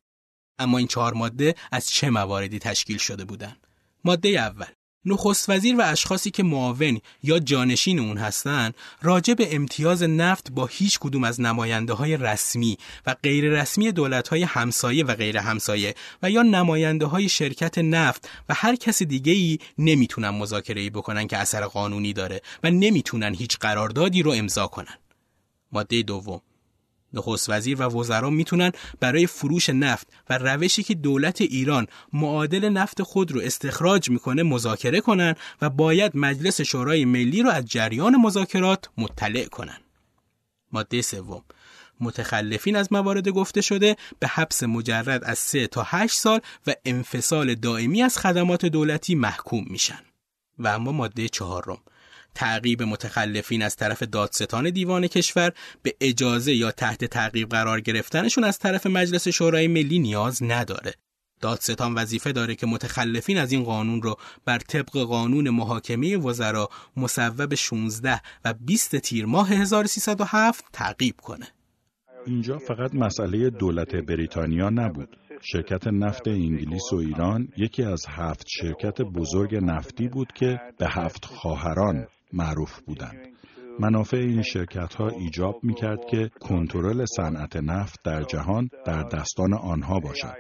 اما 0.59 0.77
این 0.77 0.87
چهار 0.87 1.13
ماده 1.13 1.55
از 1.71 1.89
چه 1.89 2.09
مواردی 2.09 2.59
تشکیل 2.59 2.97
شده 2.97 3.25
بودند؟ 3.25 3.67
ماده 4.03 4.29
اول 4.29 4.76
نخست 5.07 5.49
وزیر 5.49 5.75
و 5.75 5.81
اشخاصی 5.81 6.31
که 6.31 6.43
معاون 6.43 7.01
یا 7.23 7.39
جانشین 7.39 7.99
اون 7.99 8.17
هستند 8.17 8.75
راجع 9.01 9.33
به 9.33 9.55
امتیاز 9.55 10.03
نفت 10.03 10.51
با 10.51 10.65
هیچ 10.65 10.99
کدوم 10.99 11.23
از 11.23 11.41
نماینده 11.41 11.93
های 11.93 12.17
رسمی 12.17 12.77
و 13.05 13.15
غیر 13.23 13.49
رسمی 13.61 13.91
دولت 13.91 14.27
های 14.27 14.43
همسایه 14.43 15.05
و 15.05 15.15
غیر 15.15 15.37
همسایه 15.37 15.95
و 16.23 16.31
یا 16.31 16.41
نماینده 16.41 17.05
های 17.05 17.29
شرکت 17.29 17.77
نفت 17.77 18.29
و 18.49 18.53
هر 18.53 18.75
کس 18.75 19.03
دیگه 19.03 19.33
ای 19.33 19.59
نمی‌تونن 19.77 20.29
مذاکره 20.29 20.81
ای 20.81 20.89
بکنن 20.89 21.27
که 21.27 21.37
اثر 21.37 21.65
قانونی 21.65 22.13
داره 22.13 22.41
و 22.63 22.71
نمی‌تونن 22.71 23.35
هیچ 23.35 23.57
قراردادی 23.57 24.23
رو 24.23 24.31
امضا 24.31 24.67
کنن. 24.67 24.97
ماده 25.71 26.01
دوم. 26.01 26.41
نخست 27.13 27.49
وزیر 27.49 27.81
و 27.81 27.83
وزرا 27.83 28.29
می‌تونن 28.29 28.71
برای 28.99 29.27
فروش 29.27 29.69
نفت 29.69 30.07
و 30.29 30.37
روشی 30.37 30.83
که 30.83 30.93
دولت 30.93 31.41
ایران 31.41 31.87
معادل 32.13 32.69
نفت 32.69 33.01
خود 33.01 33.31
رو 33.31 33.41
استخراج 33.41 34.09
می‌کنه 34.09 34.43
مذاکره 34.43 35.01
کنن 35.01 35.35
و 35.61 35.69
باید 35.69 36.17
مجلس 36.17 36.61
شورای 36.61 37.05
ملی 37.05 37.43
رو 37.43 37.49
از 37.49 37.65
جریان 37.65 38.15
مذاکرات 38.15 38.89
مطلع 38.97 39.45
کنن. 39.45 39.77
ماده 40.71 41.01
سوم 41.01 41.43
متخلفین 41.99 42.75
از 42.75 42.93
موارد 42.93 43.29
گفته 43.29 43.61
شده 43.61 43.95
به 44.19 44.27
حبس 44.27 44.63
مجرد 44.63 45.23
از 45.23 45.39
3 45.39 45.67
تا 45.67 45.83
8 45.85 46.17
سال 46.17 46.39
و 46.67 46.73
انفصال 46.85 47.55
دائمی 47.55 48.03
از 48.03 48.17
خدمات 48.17 48.65
دولتی 48.65 49.15
محکوم 49.15 49.65
میشن. 49.69 49.99
و 50.59 50.67
اما 50.67 50.91
ماده 50.91 51.29
چهارم 51.29 51.77
تعقیب 52.35 52.83
متخلفین 52.83 53.61
از 53.61 53.75
طرف 53.75 54.03
دادستان 54.03 54.69
دیوان 54.69 55.07
کشور 55.07 55.51
به 55.83 55.95
اجازه 56.01 56.53
یا 56.53 56.71
تحت 56.71 57.05
تعقیب 57.05 57.49
قرار 57.49 57.81
گرفتنشون 57.81 58.43
از 58.43 58.59
طرف 58.59 58.85
مجلس 58.85 59.27
شورای 59.27 59.67
ملی 59.67 59.99
نیاز 59.99 60.43
نداره. 60.43 60.93
دادستان 61.41 61.93
وظیفه 61.93 62.31
داره 62.31 62.55
که 62.55 62.67
متخلفین 62.67 63.37
از 63.37 63.51
این 63.51 63.63
قانون 63.63 64.01
رو 64.01 64.15
بر 64.45 64.59
طبق 64.59 64.97
قانون 64.97 65.49
محاکمه 65.49 66.17
وزرا 66.17 66.69
مصوب 66.97 67.55
16 67.55 68.21
و 68.45 68.53
20 68.53 68.95
تیر 68.95 69.25
ماه 69.25 69.49
1307 69.49 70.65
تعقیب 70.73 71.15
کنه. 71.21 71.47
اینجا 72.25 72.57
فقط 72.57 72.95
مسئله 72.95 73.49
دولت 73.49 73.95
بریتانیا 73.95 74.69
نبود. 74.69 75.09
شرکت 75.41 75.87
نفت 75.87 76.27
انگلیس 76.27 76.93
و 76.93 76.95
ایران 76.95 77.47
یکی 77.57 77.83
از 77.83 78.05
هفت 78.09 78.45
شرکت 78.47 79.01
بزرگ 79.01 79.55
نفتی 79.55 80.07
بود 80.07 80.31
که 80.31 80.59
به 80.79 80.87
هفت 80.89 81.25
خواهران 81.25 82.07
معروف 82.33 82.79
بودند. 82.81 83.27
منافع 83.79 84.17
این 84.17 84.41
شرکت 84.41 84.95
ها 84.95 85.07
ایجاب 85.07 85.59
می 85.63 85.73
کرد 85.73 85.99
که 86.11 86.29
کنترل 86.39 87.05
صنعت 87.05 87.55
نفت 87.55 87.99
در 88.03 88.23
جهان 88.23 88.69
در 88.85 89.03
دستان 89.03 89.53
آنها 89.53 89.99
باشد. 89.99 90.35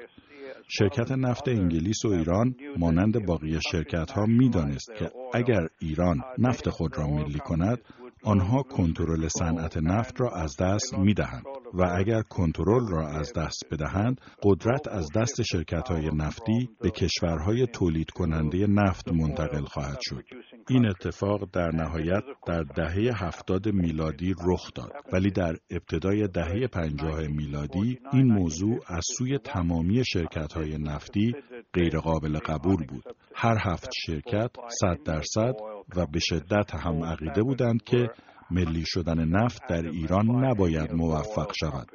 شرکت 0.67 1.11
نفت 1.11 1.47
انگلیس 1.47 2.05
و 2.05 2.07
ایران 2.07 2.55
مانند 2.77 3.25
باقی 3.25 3.59
شرکت 3.71 4.11
ها 4.11 4.25
می 4.25 4.49
دانست 4.49 4.89
که 4.99 5.11
اگر 5.33 5.67
ایران 5.79 6.21
نفت 6.37 6.69
خود 6.69 6.97
را 6.97 7.07
ملی 7.07 7.39
کند 7.39 7.79
آنها 8.23 8.63
کنترل 8.63 9.27
صنعت 9.27 9.77
نفت 9.77 10.21
را 10.21 10.29
از 10.29 10.57
دست 10.57 10.93
می 10.97 11.13
دهند 11.13 11.43
و 11.73 11.85
اگر 11.97 12.21
کنترل 12.21 12.87
را 12.91 13.07
از 13.07 13.33
دست 13.33 13.63
بدهند 13.71 14.21
قدرت 14.43 14.87
از 14.87 15.09
دست 15.15 15.41
شرکت 15.41 15.89
های 15.89 16.09
نفتی 16.15 16.69
به 16.81 16.89
کشورهای 16.89 17.67
تولید 17.73 18.11
کننده 18.11 18.67
نفت 18.67 19.11
منتقل 19.11 19.65
خواهد 19.65 19.97
شد. 20.01 20.23
این 20.69 20.85
اتفاق 20.85 21.49
در 21.53 21.71
نهایت 21.71 22.23
در 22.47 22.63
دهه 22.63 23.25
هفتاد 23.25 23.67
میلادی 23.67 24.35
رخ 24.45 24.69
داد. 24.75 24.91
ولی 25.13 25.31
در 25.31 25.55
ابتدای 25.69 26.27
دهه 26.27 26.67
پنجاه 26.67 27.27
میلادی 27.27 27.99
این 28.13 28.27
موضوع 28.27 28.79
از 28.87 29.03
سوی 29.17 29.37
تمامی 29.37 30.05
شرکت 30.05 30.53
های 30.53 30.77
نفتی 30.77 31.35
غیرقابل 31.73 32.37
قبول 32.37 32.85
بود. 32.85 33.03
هر 33.35 33.57
هفت 33.61 33.89
شرکت 34.05 34.51
صد 34.81 35.03
درصد 35.05 35.53
و 35.95 36.05
به 36.05 36.19
شدت 36.19 36.75
هم 36.75 37.03
عقیده 37.03 37.43
بودند 37.43 37.83
که 37.83 38.09
ملی 38.51 38.83
شدن 38.85 39.25
نفت 39.25 39.61
در 39.69 39.85
ایران 39.85 40.45
نباید 40.45 40.93
موفق 40.93 41.51
شود 41.59 41.87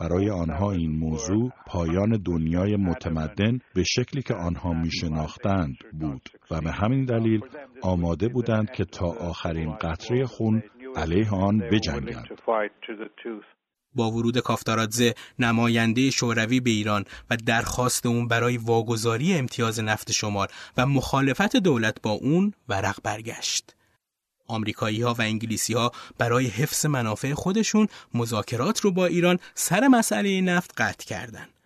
برای 0.00 0.30
آنها 0.30 0.72
این 0.72 0.98
موضوع 0.98 1.50
پایان 1.66 2.22
دنیای 2.26 2.76
متمدن 2.76 3.58
به 3.74 3.84
شکلی 3.84 4.22
که 4.22 4.34
آنها 4.34 4.72
می 4.72 4.90
شناختند 4.90 5.76
بود 5.92 6.28
و 6.50 6.60
به 6.60 6.72
همین 6.72 7.04
دلیل 7.04 7.40
آماده 7.82 8.28
بودند 8.28 8.70
که 8.70 8.84
تا 8.84 9.06
آخرین 9.06 9.74
قطره 9.74 10.26
خون 10.26 10.62
علیه 10.96 11.30
آن 11.30 11.58
بجنگند. 11.58 12.28
با 13.94 14.10
ورود 14.10 14.38
کافتارادزه 14.38 15.14
نماینده 15.38 16.10
شوروی 16.10 16.60
به 16.60 16.70
ایران 16.70 17.04
و 17.30 17.36
درخواست 17.46 18.06
اون 18.06 18.28
برای 18.28 18.56
واگذاری 18.56 19.34
امتیاز 19.34 19.80
نفت 19.80 20.12
شمال 20.12 20.46
و 20.76 20.86
مخالفت 20.86 21.56
دولت 21.56 22.02
با 22.02 22.10
اون 22.10 22.52
ورق 22.68 22.98
برگشت. 23.04 23.77
آمریکایی 24.48 25.02
ها 25.02 25.14
و 25.14 25.22
انگلیسی 25.22 25.74
ها 25.74 25.92
برای 26.18 26.46
حفظ 26.46 26.86
منافع 26.86 27.34
خودشون 27.34 27.88
مذاکرات 28.14 28.80
رو 28.80 28.90
با 28.90 29.06
ایران 29.06 29.38
سر 29.54 29.88
مسئله 29.88 30.40
نفت 30.40 30.72
قطع 30.80 31.06
کردند. 31.06 31.57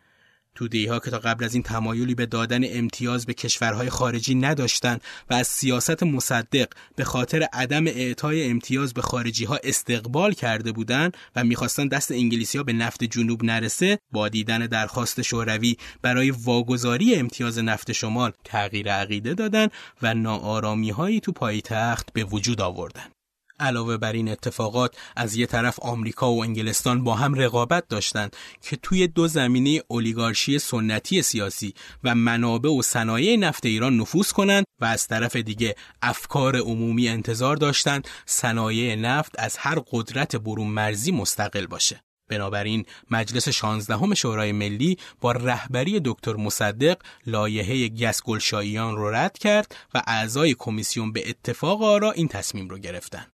توده 0.55 0.91
ها 0.91 0.99
که 0.99 1.11
تا 1.11 1.19
قبل 1.19 1.45
از 1.45 1.55
این 1.55 1.63
تمایلی 1.63 2.15
به 2.15 2.27
دادن 2.27 2.61
امتیاز 2.65 3.27
به 3.27 3.35
کشورهای 3.35 3.91
خارجی 3.91 4.35
نداشتند 4.35 5.03
و 5.31 5.35
از 5.35 5.47
سیاست 5.47 6.03
مصدق 6.03 6.69
به 6.97 7.05
خاطر 7.05 7.43
عدم 7.53 7.87
اعطای 7.87 8.51
امتیاز 8.51 8.95
به 8.95 9.03
خارجی 9.03 9.45
ها 9.45 9.59
استقبال 9.65 10.33
کرده 10.33 10.73
بودند 10.73 11.17
و 11.37 11.45
می‌خواستند 11.45 11.91
دست 11.91 12.13
انگلیسی 12.13 12.59
ها 12.59 12.65
به 12.65 12.73
نفت 12.73 13.05
جنوب 13.05 13.45
نرسه 13.45 13.99
با 14.13 14.29
دیدن 14.29 14.67
درخواست 14.67 15.23
شوروی 15.23 15.77
برای 16.03 16.31
واگذاری 16.31 17.15
امتیاز 17.15 17.59
نفت 17.59 17.93
شمال 17.93 18.33
تغییر 18.45 18.93
عقیده 18.93 19.35
دادند 19.35 19.73
و 20.03 20.15
ناآرامی 20.15 20.91
هایی 20.91 21.21
تو 21.21 21.33
پایتخت 21.33 22.13
به 22.13 22.25
وجود 22.25 22.61
آوردند. 22.61 23.22
علاوه 23.63 23.97
بر 23.97 24.13
این 24.13 24.29
اتفاقات 24.29 24.97
از 25.17 25.37
یه 25.37 25.47
طرف 25.47 25.79
آمریکا 25.81 26.33
و 26.33 26.43
انگلستان 26.43 27.05
با 27.05 27.15
هم 27.15 27.35
رقابت 27.35 27.89
داشتند 27.89 28.37
که 28.63 28.77
توی 28.77 29.07
دو 29.07 29.29
زمینه 29.29 29.83
اولیگارشی 29.89 30.59
سنتی 30.59 31.23
سیاسی 31.23 31.75
و 32.05 32.15
منابع 32.15 32.71
و 32.71 32.83
صنایع 32.83 33.37
نفت 33.37 33.67
ایران 33.67 33.97
نفوذ 33.97 34.33
کنند 34.33 34.65
و 34.81 34.85
از 34.85 35.07
طرف 35.07 35.37
دیگه 35.37 35.75
افکار 36.03 36.57
عمومی 36.57 37.09
انتظار 37.09 37.57
داشتند 37.57 38.09
صنایع 38.27 38.95
نفت 38.95 39.33
از 39.39 39.57
هر 39.57 39.79
قدرت 39.91 40.37
برون 40.37 40.69
مرزی 40.69 41.13
مستقل 41.13 41.67
باشه. 41.67 42.01
بنابراین 42.29 42.87
مجلس 43.11 43.49
16 43.49 44.15
شورای 44.15 44.53
ملی 44.53 44.97
با 45.21 45.33
رهبری 45.33 46.01
دکتر 46.05 46.37
مصدق 46.37 46.99
لایحه 47.27 47.89
گسگلشاییان 47.89 48.97
رو 48.97 49.11
رد 49.11 49.39
کرد 49.39 49.77
و 49.95 50.03
اعضای 50.07 50.55
کمیسیون 50.59 51.13
به 51.13 51.29
اتفاق 51.29 51.83
آرا 51.83 52.13
این 52.13 52.29
تصمیم 52.29 52.69
رو 52.69 52.79
گرفتند. 52.79 53.32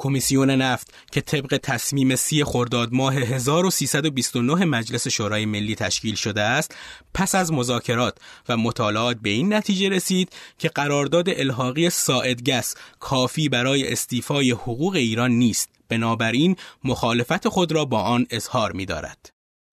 کمیسیون 0.00 0.50
نفت 0.50 0.94
که 1.12 1.20
طبق 1.20 1.60
تصمیم 1.62 2.16
سی 2.16 2.44
خرداد 2.44 2.92
ماه 2.92 3.14
1329 3.14 4.64
مجلس 4.64 5.08
شورای 5.08 5.46
ملی 5.46 5.74
تشکیل 5.74 6.14
شده 6.14 6.42
است 6.42 6.74
پس 7.14 7.34
از 7.34 7.52
مذاکرات 7.52 8.18
و 8.48 8.56
مطالعات 8.56 9.16
به 9.22 9.30
این 9.30 9.54
نتیجه 9.54 9.88
رسید 9.88 10.32
که 10.58 10.68
قرارداد 10.68 11.28
الحاقی 11.28 11.90
ساعدگس 11.90 12.74
کافی 13.00 13.48
برای 13.48 13.92
استیفای 13.92 14.50
حقوق 14.50 14.94
ایران 14.94 15.30
نیست 15.30 15.68
بنابراین 15.88 16.56
مخالفت 16.84 17.48
خود 17.48 17.72
را 17.72 17.84
با 17.84 18.02
آن 18.02 18.26
اظهار 18.30 18.72
می 18.72 18.86
دارد. 18.86 19.30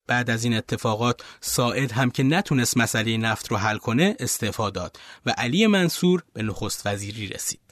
بعد 0.07 0.29
از 0.29 0.43
این 0.43 0.53
اتفاقات 0.53 1.22
ساعد 1.41 1.91
هم 1.91 2.12
که 2.12 2.24
نتونست 2.24 2.77
مسئله 2.77 3.17
نفت 3.17 3.51
رو 3.51 3.57
حل 3.57 3.77
کنه 3.77 4.15
استعفا 4.19 4.69
داد 4.69 5.00
و 5.25 5.34
علی 5.38 5.67
منصور 5.67 6.24
به 6.34 6.43
نخست 6.43 6.88
وزیری 6.88 7.27
رسید. 7.27 7.66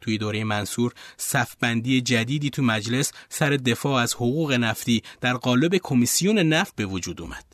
توی 0.00 0.18
دوره 0.18 0.44
منصور 0.44 0.92
صفبندی 1.16 2.00
جدیدی 2.00 2.50
تو 2.50 2.62
مجلس 2.62 3.12
سر 3.28 3.50
دفاع 3.50 4.02
از 4.02 4.14
حقوق 4.14 4.52
نفتی 4.52 5.02
در 5.20 5.34
قالب 5.34 5.76
کمیسیون 5.76 6.38
نفت 6.38 6.76
به 6.76 6.86
وجود 6.86 7.20
اومد. 7.20 7.44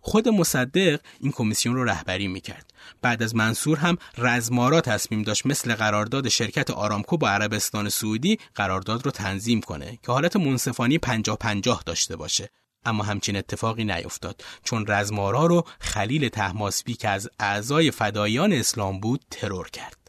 خود 0.00 0.28
مصدق 0.28 1.00
این 1.20 1.32
کمیسیون 1.32 1.74
رو 1.74 1.84
رهبری 1.84 2.28
می‌کرد. 2.28 2.70
بعد 3.02 3.22
از 3.22 3.36
منصور 3.36 3.78
هم 3.78 3.98
رزمارا 4.18 4.80
تصمیم 4.80 5.22
داشت 5.22 5.46
مثل 5.46 5.74
قرارداد 5.74 6.28
شرکت 6.28 6.70
آرامکو 6.70 7.16
با 7.16 7.30
عربستان 7.30 7.88
سعودی 7.88 8.38
قرارداد 8.54 9.04
رو 9.04 9.10
تنظیم 9.10 9.60
کنه 9.60 9.98
که 10.02 10.12
حالت 10.12 10.36
منصفانی 10.36 10.98
پنجاه 10.98 11.36
پنجاه 11.36 11.82
داشته 11.86 12.16
باشه. 12.16 12.48
اما 12.84 13.04
همچین 13.04 13.36
اتفاقی 13.36 13.84
نیفتاد 13.84 14.44
چون 14.64 14.84
رزمارا 14.88 15.46
رو 15.46 15.64
خلیل 15.80 16.28
تحماسبی 16.28 16.94
که 16.94 17.08
از 17.08 17.28
اعضای 17.38 17.90
فدایان 17.90 18.52
اسلام 18.52 19.00
بود 19.00 19.20
ترور 19.30 19.70
کرد. 19.70 20.01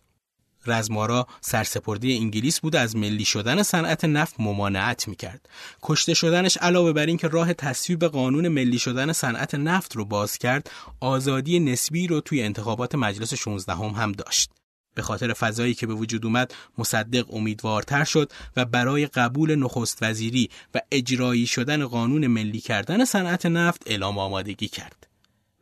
رزمارا 0.66 1.28
سرسپردی 1.42 2.18
انگلیس 2.18 2.60
بود 2.60 2.76
از 2.76 2.96
ملی 2.96 3.26
شدن 3.26 3.64
صنعت 3.64 4.06
نفت 4.06 4.36
ممانعت 4.40 5.08
می‌کرد. 5.08 5.50
کشته 5.84 6.14
شدنش 6.14 6.58
علاوه 6.58 6.94
بر 6.94 7.06
اینکه 7.06 7.28
راه 7.28 7.54
تصویب 7.54 8.06
قانون 8.06 8.48
ملی 8.48 8.80
شدن 8.80 9.14
صنعت 9.14 9.56
نفت 9.56 9.96
رو 9.96 10.06
باز 10.06 10.38
کرد، 10.38 10.72
آزادی 11.00 11.60
نسبی 11.60 12.08
رو 12.08 12.22
توی 12.22 12.42
انتخابات 12.42 12.96
مجلس 12.96 13.34
16 13.34 13.74
هم, 13.74 13.90
هم 13.90 14.12
داشت. 14.12 14.50
به 14.96 15.02
خاطر 15.02 15.34
فضایی 15.34 15.74
که 15.74 15.88
به 15.88 15.94
وجود 15.94 16.26
اومد 16.26 16.54
مصدق 16.78 17.34
امیدوارتر 17.34 18.04
شد 18.04 18.32
و 18.56 18.66
برای 18.66 19.06
قبول 19.06 19.56
نخست 19.56 19.98
وزیری 20.04 20.50
و 20.76 20.82
اجرایی 20.92 21.48
شدن 21.48 21.86
قانون 21.86 22.28
ملی 22.28 22.60
کردن 22.60 23.06
صنعت 23.06 23.46
نفت 23.46 23.84
اعلام 23.86 24.18
آمادگی 24.18 24.68
کرد. 24.68 25.13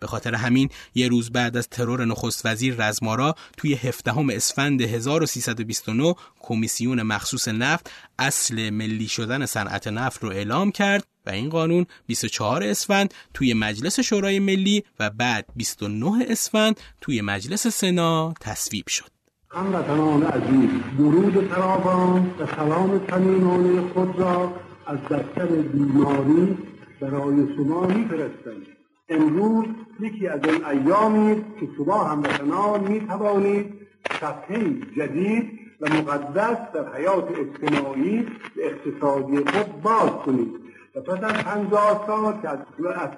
به 0.01 0.07
خاطر 0.07 0.35
همین 0.35 0.69
یه 0.95 1.07
روز 1.07 1.31
بعد 1.31 1.57
از 1.57 1.69
ترور 1.69 2.05
نخست 2.05 2.45
وزیر 2.45 2.75
رزمارا 2.87 3.35
توی 3.57 3.73
هفدهم 3.73 4.29
اسفند 4.29 4.81
1329 4.81 6.15
کمیسیون 6.39 7.01
مخصوص 7.01 7.47
نفت 7.47 7.91
اصل 8.19 8.69
ملی 8.69 9.07
شدن 9.07 9.45
صنعت 9.45 9.87
نفت 9.87 10.23
رو 10.23 10.29
اعلام 10.29 10.71
کرد 10.71 11.07
و 11.25 11.29
این 11.29 11.49
قانون 11.49 11.85
24 12.07 12.63
اسفند 12.63 13.13
توی 13.33 13.53
مجلس 13.53 13.99
شورای 13.99 14.39
ملی 14.39 14.83
و 14.99 15.09
بعد 15.09 15.45
29 15.55 16.25
اسفند 16.29 16.79
توی 17.01 17.21
مجلس 17.21 17.67
سنا 17.67 18.33
تصویب 18.41 18.87
شد. 18.87 19.11
هموطنان 19.49 20.23
عزیز 20.23 20.69
درود 20.97 21.47
فراوان 21.47 22.35
و 22.39 22.45
سلام 22.55 23.01
صمیمانه 23.09 23.81
خود 23.93 24.19
را 24.19 24.53
از 24.87 24.99
دفتر 25.09 25.45
بیماری 25.45 26.57
برای 27.01 27.55
شما 27.55 27.87
میفرستم 27.87 28.80
امروز 29.11 29.65
یکی 29.99 30.27
از 30.27 30.39
این 30.43 30.65
ایامی 30.65 31.35
که 31.59 31.67
شما 31.77 32.03
هموطنان 32.03 32.83
می 32.83 32.99
توانید 32.99 33.73
صفحه 34.19 34.73
جدید 34.97 35.59
و 35.81 35.89
مقدس 35.89 36.57
در 36.73 36.95
حیات 36.95 37.27
اجتماعی 37.39 38.19
و 38.21 38.61
اقتصادی 38.61 39.37
خود 39.37 39.81
باز 39.81 40.09
کنید. 40.25 40.51
و 40.95 41.01
پس 41.01 41.23
از 41.23 41.43
پنجاه 41.43 42.03
سال 42.07 42.41
که 42.41 42.49
از 42.49 42.59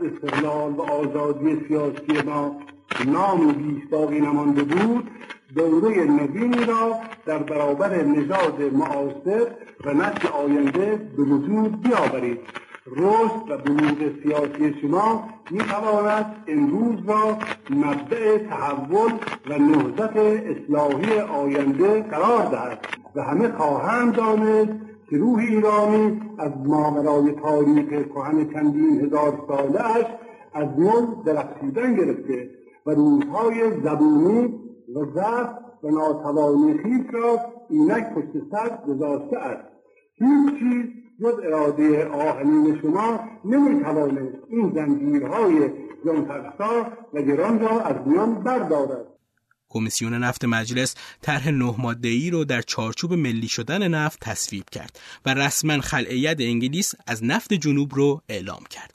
استقلال 0.01 0.71
و 0.71 0.81
آزادی 0.81 1.65
سیاسی 1.67 2.21
ما 2.25 2.59
نام 3.05 3.51
بیش 3.51 3.87
باقی 3.91 4.19
نمانده 4.19 4.63
بود 4.63 5.09
دوره 5.55 6.03
نوینی 6.03 6.65
را 6.65 6.95
در 7.25 7.37
برابر 7.37 8.03
نژاد 8.03 8.61
معاصر 8.73 9.47
و 9.85 9.93
نسل 9.93 10.27
آینده 10.27 11.09
به 11.17 11.23
وجود 11.23 11.81
بیاورید. 11.81 12.39
رشد 12.87 13.49
و 13.49 13.57
بلوغ 13.57 14.23
سیاسی 14.23 14.81
شما 14.81 15.23
می 15.51 15.57
تواند 15.57 16.35
امروز 16.47 17.09
را 17.09 17.37
مبدع 17.69 18.37
تحول 18.37 19.11
و 19.49 19.57
نهضت 19.57 20.15
اصلاحی 20.17 21.19
آینده 21.19 22.01
قرار 22.01 22.45
دهد 22.45 22.79
و 23.15 23.21
همه 23.21 23.51
خواهند 23.51 24.15
دانست 24.15 24.71
که 25.09 25.17
روح 25.17 25.39
ایرانی 25.39 26.21
از 26.37 26.51
ماورای 26.65 27.31
تاریخ 27.31 28.07
کهن 28.07 28.53
چندین 28.53 29.01
هزار 29.05 29.43
سالهاش 29.47 30.05
از 30.53 30.67
نو 30.79 31.23
درخشیدن 31.23 31.95
گرفته 31.95 32.49
و 32.85 32.91
روزهای 32.91 33.81
زبونی 33.83 34.59
و 34.95 35.05
ضعف 35.15 35.49
و 35.83 35.87
ناتوانی 35.89 36.79
خویش 36.81 37.05
را 37.13 37.39
اینک 37.69 38.13
پشت 38.13 38.43
سر 38.51 38.77
گذاشته 38.87 39.37
است. 39.37 39.67
هیچ 40.15 40.59
چیز 40.59 41.02
جز 41.21 41.33
اراده 41.43 42.05
آهنین 42.05 42.79
شما 42.81 43.19
نمی‌توانست 43.45 44.37
این 44.49 44.71
زنجیرهای 44.75 45.69
جانترسا 46.05 46.87
و 47.13 47.21
گران 47.21 47.59
را 47.59 47.81
از 47.81 48.07
میان 48.07 48.43
بردارد 48.43 49.05
کمیسیون 49.69 50.13
نفت 50.13 50.45
مجلس 50.45 50.95
طرح 51.21 51.49
نه 51.49 51.75
ماده 51.77 52.29
رو 52.29 52.45
در 52.45 52.61
چارچوب 52.61 53.13
ملی 53.13 53.47
شدن 53.47 53.87
نفت 53.87 54.19
تصویب 54.21 54.69
کرد 54.71 54.99
و 55.25 55.33
رسما 55.33 55.81
خلع 55.81 56.35
انگلیس 56.39 56.93
از 57.07 57.23
نفت 57.23 57.53
جنوب 57.53 57.95
رو 57.95 58.21
اعلام 58.29 58.63
کرد. 58.69 58.93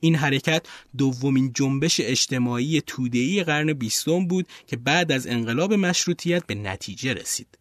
این 0.00 0.14
حرکت 0.14 0.66
دومین 0.98 1.52
جنبش 1.52 2.00
اجتماعی 2.04 2.80
توده‌ای 2.80 3.44
قرن 3.44 3.72
بیستم 3.72 4.26
بود 4.26 4.48
که 4.66 4.76
بعد 4.76 5.12
از 5.12 5.26
انقلاب 5.26 5.74
مشروطیت 5.74 6.46
به 6.46 6.54
نتیجه 6.54 7.14
رسید. 7.14 7.58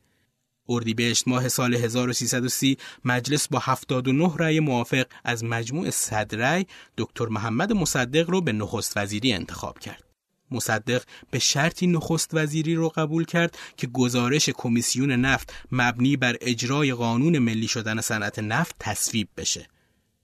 اردیبهشت 0.70 1.28
ماه 1.28 1.48
سال 1.48 1.74
1330 1.74 2.78
مجلس 3.06 3.48
با 3.48 3.60
79 3.62 4.34
رأی 4.38 4.60
موافق 4.60 5.06
از 5.24 5.44
مجموع 5.44 5.90
صد 5.90 6.36
رأی 6.36 6.66
دکتر 6.98 7.26
محمد 7.26 7.74
مصدق 7.74 8.30
رو 8.30 8.42
به 8.42 8.52
نخست 8.52 8.98
وزیری 8.98 9.34
انتخاب 9.34 9.80
کرد. 9.80 10.04
مصدق 10.52 11.04
به 11.32 11.40
شرطی 11.40 11.88
نخست 11.88 12.30
وزیری 12.34 12.76
رو 12.76 12.90
قبول 12.90 13.26
کرد 13.26 13.58
که 13.78 13.88
گزارش 13.88 14.50
کمیسیون 14.50 15.12
نفت 15.12 15.54
مبنی 15.72 16.18
بر 16.18 16.36
اجرای 16.42 16.94
قانون 16.94 17.40
ملی 17.40 17.68
شدن 17.68 18.02
صنعت 18.02 18.40
نفت 18.40 18.76
تصویب 18.80 19.28
بشه. 19.38 19.68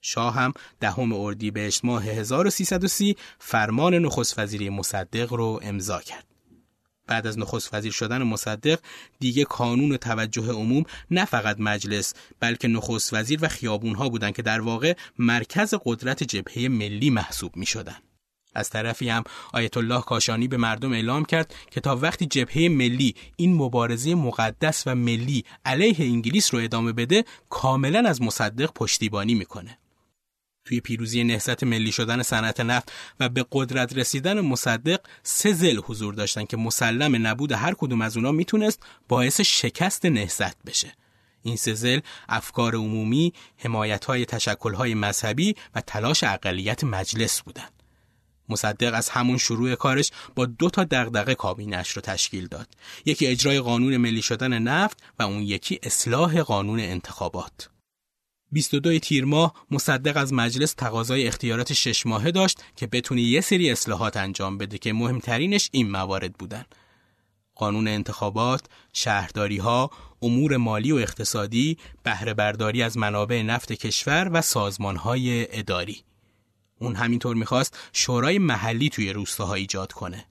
شاه 0.01 0.33
هم 0.33 0.53
دهم 0.79 1.13
اردیبهشت 1.13 1.85
ماه 1.85 2.03
1330 2.03 3.17
فرمان 3.39 3.93
نخست 3.93 4.39
وزیری 4.39 4.69
مصدق 4.69 5.33
رو 5.33 5.59
امضا 5.63 5.99
کرد. 5.99 6.30
بعد 7.11 7.27
از 7.27 7.39
نخست 7.39 7.73
وزیر 7.73 7.91
شدن 7.91 8.23
مصدق 8.23 8.79
دیگه 9.19 9.43
کانون 9.43 9.97
توجه 9.97 10.51
عموم 10.51 10.83
نه 11.11 11.25
فقط 11.25 11.55
مجلس 11.59 12.13
بلکه 12.39 12.67
نخست 12.67 13.13
وزیر 13.13 13.39
و 13.41 13.47
خیابون 13.47 13.95
ها 13.95 14.09
بودند 14.09 14.35
که 14.35 14.41
در 14.41 14.61
واقع 14.61 14.93
مرکز 15.19 15.73
قدرت 15.85 16.23
جبهه 16.23 16.67
ملی 16.67 17.09
محسوب 17.09 17.55
می 17.55 17.65
شدن. 17.65 17.95
از 18.55 18.69
طرفی 18.69 19.09
هم 19.09 19.23
آیت 19.53 19.77
الله 19.77 20.01
کاشانی 20.01 20.47
به 20.47 20.57
مردم 20.57 20.93
اعلام 20.93 21.25
کرد 21.25 21.55
که 21.71 21.81
تا 21.81 21.95
وقتی 21.95 22.25
جبهه 22.25 22.69
ملی 22.69 23.15
این 23.35 23.53
مبارزه 23.53 24.15
مقدس 24.15 24.83
و 24.87 24.95
ملی 24.95 25.43
علیه 25.65 25.95
انگلیس 25.99 26.53
رو 26.53 26.59
ادامه 26.59 26.91
بده 26.93 27.25
کاملا 27.49 28.09
از 28.09 28.21
مصدق 28.21 28.71
پشتیبانی 28.73 29.35
می‌کنه. 29.35 29.77
توی 30.65 30.79
پیروزی 30.79 31.23
نهضت 31.23 31.63
ملی 31.63 31.91
شدن 31.91 32.21
صنعت 32.23 32.59
نفت 32.59 32.91
و 33.19 33.29
به 33.29 33.45
قدرت 33.51 33.97
رسیدن 33.97 34.41
مصدق 34.41 34.99
سه 35.23 35.53
زل 35.53 35.77
حضور 35.77 36.13
داشتن 36.13 36.45
که 36.45 36.57
مسلم 36.57 37.27
نبود 37.27 37.51
هر 37.51 37.73
کدوم 37.73 38.01
از 38.01 38.17
اونا 38.17 38.31
می‌تونست 38.31 38.79
باعث 39.07 39.41
شکست 39.41 40.05
نهضت 40.05 40.63
بشه. 40.65 40.93
این 41.43 41.55
سزل 41.55 41.99
افکار 42.29 42.75
عمومی، 42.75 43.33
حمایت 43.57 44.05
های 44.05 44.25
تشکل 44.25 44.73
های 44.73 44.93
مذهبی 44.93 45.55
و 45.75 45.81
تلاش 45.81 46.23
اقلیت 46.23 46.83
مجلس 46.83 47.41
بودند. 47.41 47.71
مصدق 48.49 48.93
از 48.93 49.09
همون 49.09 49.37
شروع 49.37 49.75
کارش 49.75 50.11
با 50.35 50.45
دو 50.45 50.69
تا 50.69 50.83
دغدغه 50.83 51.35
کابینش 51.35 51.89
رو 51.89 52.01
تشکیل 52.01 52.47
داد. 52.47 52.67
یکی 53.05 53.27
اجرای 53.27 53.59
قانون 53.59 53.97
ملی 53.97 54.21
شدن 54.21 54.59
نفت 54.59 55.03
و 55.19 55.23
اون 55.23 55.41
یکی 55.41 55.79
اصلاح 55.83 56.41
قانون 56.41 56.79
انتخابات. 56.79 57.69
22 58.51 58.99
تیر 58.99 59.25
ماه 59.25 59.53
مصدق 59.71 60.17
از 60.17 60.33
مجلس 60.33 60.73
تقاضای 60.73 61.27
اختیارات 61.27 61.73
شش 61.73 62.05
ماهه 62.05 62.31
داشت 62.31 62.63
که 62.75 62.87
بتونه 62.87 63.21
یه 63.21 63.41
سری 63.41 63.71
اصلاحات 63.71 64.17
انجام 64.17 64.57
بده 64.57 64.77
که 64.77 64.93
مهمترینش 64.93 65.69
این 65.71 65.91
موارد 65.91 66.33
بودن. 66.33 66.65
قانون 67.55 67.87
انتخابات، 67.87 68.65
شهرداری 68.93 69.57
ها، 69.57 69.91
امور 70.21 70.57
مالی 70.57 70.91
و 70.91 70.95
اقتصادی، 70.95 71.77
بهره 72.03 72.33
برداری 72.33 72.83
از 72.83 72.97
منابع 72.97 73.41
نفت 73.41 73.71
کشور 73.71 74.29
و 74.33 74.41
سازمان 74.41 74.95
های 74.95 75.59
اداری. 75.59 76.03
اون 76.79 76.95
همینطور 76.95 77.35
می‌خواست 77.35 77.77
شورای 77.93 78.39
محلی 78.39 78.89
توی 78.89 79.13
روستاها 79.13 79.53
ایجاد 79.53 79.91
کنه. 79.91 80.25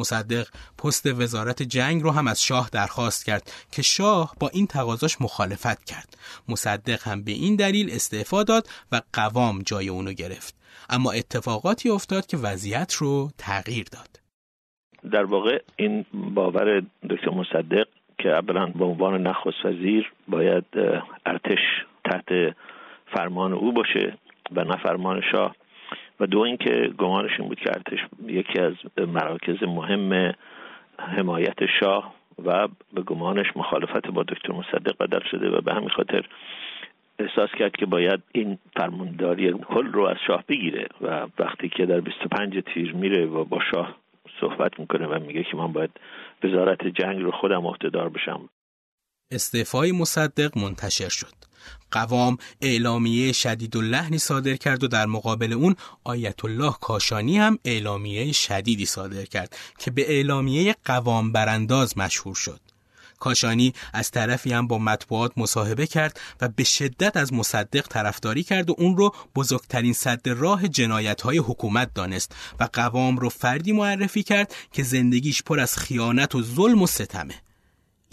مصدق 0.00 0.46
پست 0.78 1.06
وزارت 1.06 1.62
جنگ 1.62 2.02
رو 2.02 2.10
هم 2.10 2.26
از 2.26 2.42
شاه 2.42 2.70
درخواست 2.72 3.26
کرد 3.26 3.42
که 3.72 3.82
شاه 3.82 4.34
با 4.40 4.48
این 4.48 4.66
تقاضاش 4.66 5.20
مخالفت 5.20 5.84
کرد. 5.84 6.16
مصدق 6.48 7.08
هم 7.08 7.24
به 7.24 7.32
این 7.32 7.56
دلیل 7.56 7.90
استعفا 7.90 8.42
داد 8.42 8.64
و 8.92 9.00
قوام 9.12 9.62
جای 9.66 9.88
اونو 9.88 10.12
گرفت. 10.12 10.54
اما 10.90 11.12
اتفاقاتی 11.12 11.90
افتاد 11.90 12.26
که 12.26 12.36
وضعیت 12.36 12.94
رو 12.94 13.30
تغییر 13.38 13.86
داد. 13.92 14.20
در 15.12 15.24
واقع 15.24 15.62
این 15.76 16.04
باور 16.12 16.82
دکتر 17.10 17.30
مصدق 17.30 17.86
که 18.18 18.28
اولا 18.28 18.66
به 18.66 18.84
عنوان 18.84 19.26
نخست 19.26 19.64
وزیر 19.64 20.12
باید 20.28 20.64
ارتش 21.26 21.58
تحت 22.04 22.54
فرمان 23.14 23.52
او 23.52 23.72
باشه 23.72 24.18
و 24.52 24.64
نه 24.64 24.76
فرمان 24.76 25.20
شاه 25.32 25.56
و 26.20 26.26
دو 26.26 26.38
اینکه 26.40 26.92
گمانش 26.98 27.30
این 27.38 27.48
بود 27.48 27.60
که 27.60 27.70
ارتش 27.70 27.98
یکی 28.26 28.58
از 28.58 28.74
مراکز 28.98 29.62
مهم 29.62 30.34
حمایت 30.98 31.66
شاه 31.80 32.14
و 32.44 32.68
به 32.92 33.02
گمانش 33.02 33.46
مخالفت 33.56 34.06
با 34.06 34.22
دکتر 34.22 34.52
مصدق 34.52 34.96
بدل 35.00 35.20
شده 35.30 35.50
و 35.50 35.60
به 35.60 35.74
همین 35.74 35.88
خاطر 35.88 36.26
احساس 37.18 37.50
کرد 37.58 37.72
که 37.72 37.86
باید 37.86 38.22
این 38.32 38.58
فرمانداری 38.76 39.52
کل 39.52 39.86
رو 39.86 40.04
از 40.04 40.16
شاه 40.26 40.44
بگیره 40.48 40.86
و 41.00 41.26
وقتی 41.38 41.68
که 41.68 41.86
در 41.86 42.00
25 42.00 42.62
تیر 42.74 42.92
میره 42.94 43.26
و 43.26 43.44
با 43.44 43.60
شاه 43.70 43.96
صحبت 44.40 44.80
می‌کنه 44.80 45.06
و 45.06 45.18
میگه 45.26 45.42
که 45.42 45.56
من 45.56 45.72
باید 45.72 45.90
وزارت 46.44 46.86
جنگ 46.86 47.22
رو 47.22 47.30
خودم 47.30 47.66
عهدهدار 47.66 48.08
بشم. 48.08 48.48
استعفای 49.30 49.92
مصدق 49.92 50.58
منتشر 50.58 51.08
شد. 51.08 51.34
قوام 51.90 52.38
اعلامیه 52.60 53.32
شدید 53.32 53.76
و 53.76 53.80
لحنی 53.80 54.18
صادر 54.18 54.56
کرد 54.56 54.84
و 54.84 54.88
در 54.88 55.06
مقابل 55.06 55.52
اون 55.52 55.76
آیت 56.04 56.44
الله 56.44 56.74
کاشانی 56.80 57.38
هم 57.38 57.58
اعلامیه 57.64 58.32
شدیدی 58.32 58.86
صادر 58.86 59.24
کرد 59.24 59.56
که 59.78 59.90
به 59.90 60.10
اعلامیه 60.10 60.76
قوام 60.84 61.32
برانداز 61.32 61.98
مشهور 61.98 62.34
شد. 62.34 62.60
کاشانی 63.18 63.74
از 63.92 64.10
طرفی 64.10 64.52
هم 64.52 64.66
با 64.66 64.78
مطبوعات 64.78 65.32
مصاحبه 65.36 65.86
کرد 65.86 66.20
و 66.40 66.48
به 66.48 66.64
شدت 66.64 67.16
از 67.16 67.32
مصدق 67.32 67.88
طرفداری 67.88 68.42
کرد 68.42 68.70
و 68.70 68.74
اون 68.78 68.96
رو 68.96 69.14
بزرگترین 69.34 69.92
صد 69.92 70.28
راه 70.28 70.68
جنایت 70.68 71.20
های 71.20 71.38
حکومت 71.38 71.94
دانست 71.94 72.34
و 72.60 72.68
قوام 72.72 73.16
رو 73.16 73.28
فردی 73.28 73.72
معرفی 73.72 74.22
کرد 74.22 74.54
که 74.72 74.82
زندگیش 74.82 75.42
پر 75.42 75.60
از 75.60 75.76
خیانت 75.76 76.34
و 76.34 76.42
ظلم 76.42 76.82
و 76.82 76.86
ستمه. 76.86 77.34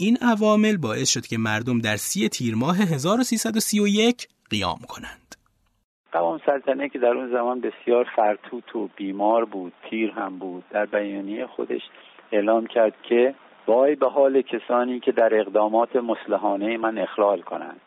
این 0.00 0.16
عوامل 0.22 0.76
باعث 0.76 1.08
شد 1.08 1.26
که 1.26 1.38
مردم 1.38 1.78
در 1.78 1.96
سی 1.96 2.28
تیر 2.28 2.54
ماه 2.54 2.76
1331 2.76 4.28
قیام 4.50 4.78
کنند. 4.88 5.34
قوام 6.12 6.40
سلطنه 6.46 6.88
که 6.88 6.98
در 6.98 7.08
اون 7.08 7.30
زمان 7.30 7.60
بسیار 7.60 8.06
فرتوت 8.16 8.76
و 8.76 8.88
بیمار 8.96 9.44
بود 9.44 9.72
تیر 9.90 10.10
هم 10.10 10.38
بود 10.38 10.64
در 10.70 10.86
بیانیه 10.86 11.46
خودش 11.46 11.80
اعلام 12.32 12.66
کرد 12.66 12.94
که 13.02 13.34
وای 13.66 13.94
به 13.94 14.08
حال 14.08 14.42
کسانی 14.42 15.00
که 15.00 15.12
در 15.12 15.40
اقدامات 15.40 15.96
مسلحانه 15.96 16.76
من 16.76 16.98
اخلال 16.98 17.40
کنند 17.40 17.80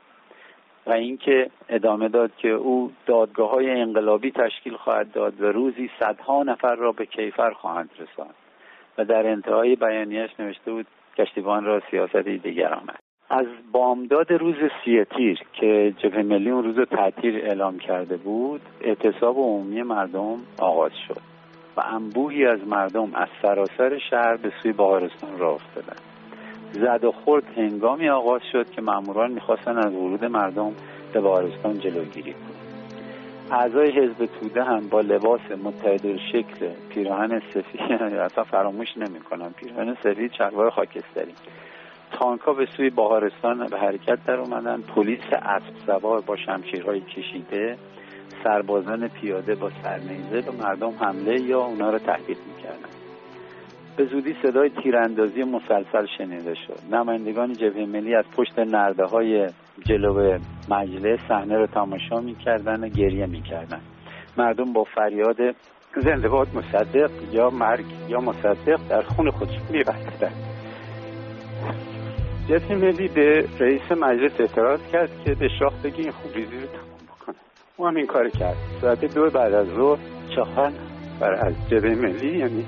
و 0.88 0.92
اینکه 0.92 1.50
ادامه 1.70 2.10
داد 2.10 2.32
که 2.38 2.50
او 2.50 2.92
دادگاه 3.06 3.50
های 3.50 3.70
انقلابی 3.70 4.32
تشکیل 4.32 4.76
خواهد 4.78 5.12
داد 5.12 5.42
و 5.42 5.46
روزی 5.46 5.90
صدها 6.00 6.44
نفر 6.44 6.76
را 6.76 6.92
به 6.92 7.06
کیفر 7.06 7.52
خواهند 7.52 7.90
رساند 8.00 8.36
و 8.98 9.06
در 9.06 9.28
انتهای 9.28 9.76
بیانیهش 9.76 10.30
نوشته 10.40 10.72
بود 10.72 10.88
کشتیبان 11.18 11.66
را 11.66 11.82
سیاستی 11.92 12.38
دیگر 12.38 12.74
آمد. 12.74 13.00
از 13.30 13.46
بامداد 13.72 14.32
روز 14.32 14.56
سی 14.86 15.04
تیر 15.04 15.40
که 15.54 15.94
جبهه 15.98 16.24
ملی 16.24 16.50
اون 16.50 16.64
روز 16.64 16.88
تعطیل 16.88 17.36
اعلام 17.36 17.78
کرده 17.78 18.18
بود 18.18 18.62
اعتصاب 18.82 19.38
عمومی 19.38 19.84
مردم 19.84 20.38
آغاز 20.60 20.92
شد 21.08 21.22
و 21.78 21.82
انبوهی 21.82 22.46
از 22.46 22.68
مردم 22.68 23.16
از 23.16 23.28
سراسر 23.42 23.98
شهر 24.10 24.36
به 24.36 24.52
سوی 24.64 24.72
بهارستان 24.72 25.40
راه 25.40 25.54
افتادند 25.54 26.02
زد 26.74 27.04
و 27.04 27.12
خورد 27.12 27.44
هنگامی 27.58 28.10
آغاز 28.10 28.42
شد 28.52 28.72
که 28.72 28.82
ماموران 28.82 29.32
می‌خواستن 29.32 29.78
از 29.78 29.94
ورود 29.94 30.26
مردم 30.26 30.74
به 31.14 31.22
بهارستان 31.22 31.80
جلوگیری 31.80 32.34
کنند. 32.34 32.51
اعضای 33.54 33.92
حزب 33.92 34.26
توده 34.26 34.64
هم 34.64 34.90
با 34.90 35.02
لباس 35.02 35.52
متحد 35.64 36.18
شکل 36.18 36.70
پیراهن 36.90 37.40
سفید 37.40 37.92
اصلا 38.02 38.44
فراموش 38.44 38.88
نمی‌کنم 38.98 39.54
پیراهن 39.54 39.98
سفید 40.04 40.34
شلوار 40.34 40.70
خاکستری. 40.70 41.34
تانکا 42.12 42.54
به 42.54 42.66
سوی 42.78 42.90
بهارستان 42.90 43.68
به 43.68 43.80
حرکت 43.80 44.26
در 44.26 44.40
اومدن 44.40 44.82
پلیس 44.82 45.20
اسب 45.32 45.76
سوار 45.86 46.22
با 46.22 46.36
شمشیرهای 46.36 47.02
کشیده 47.02 47.78
سربازان 48.44 49.08
پیاده 49.08 49.56
با 49.56 49.70
سرنیزه 49.84 50.42
به 50.42 50.52
مردم 50.52 50.92
حمله 51.00 51.42
یا 51.42 51.62
اونا 51.62 51.90
رو 51.90 51.98
تهدید 51.98 52.38
می‌کردن. 52.48 52.90
به 53.98 54.06
زودی 54.06 54.36
صدای 54.44 54.70
تیراندازی 54.84 55.44
مسلسل 55.44 56.06
شنیده 56.18 56.54
شد. 56.54 56.96
نمایندگان 56.96 57.54
جبهه 57.54 57.86
ملی 57.86 58.16
از 58.16 58.26
پشت 58.38 58.60
نرده 58.60 59.06
های 59.06 59.50
جلو 59.86 60.40
مجلس 60.70 61.20
صحنه 61.28 61.58
رو 61.58 61.68
تماشا 61.68 62.20
می‌کردن 62.20 62.84
و 62.84 62.88
گریه 62.90 63.26
می‌کردن. 63.26 63.82
مردم 64.38 64.74
با 64.74 64.84
فریاد 64.96 65.38
زنده 65.98 66.30
باد 66.30 66.48
مصدق 66.56 67.12
یا 67.32 67.50
مرگ 67.50 67.86
یا 68.10 68.20
مصدق 68.20 68.80
در 68.90 69.02
خون 69.02 69.32
خودشون 69.32 69.68
میبستن. 69.70 70.32
جبهه 72.50 72.76
ملی 72.76 73.08
به 73.08 73.46
رئیس 73.60 73.92
مجلس 73.92 74.40
اعتراض 74.40 74.80
کرد 74.92 75.10
که 75.26 75.36
به 75.36 75.50
شاه 75.60 75.74
بگی 75.84 76.02
این 76.02 76.12
خوبریزی 76.12 76.56
رو 76.56 76.68
تمام 76.68 77.00
بکنه. 77.08 77.36
او 77.78 77.88
هم 77.88 77.96
این 77.96 78.08
کار 78.08 78.30
کرد. 78.30 78.58
ساعت 78.82 79.16
دو 79.16 79.30
بعد 79.30 79.54
از 79.54 79.68
ظهر 79.68 80.00
چهار 80.36 80.72
بر 81.20 81.34
از 81.34 81.70
جبهه 81.70 81.96
ملی 81.96 82.38
یعنی 82.38 82.66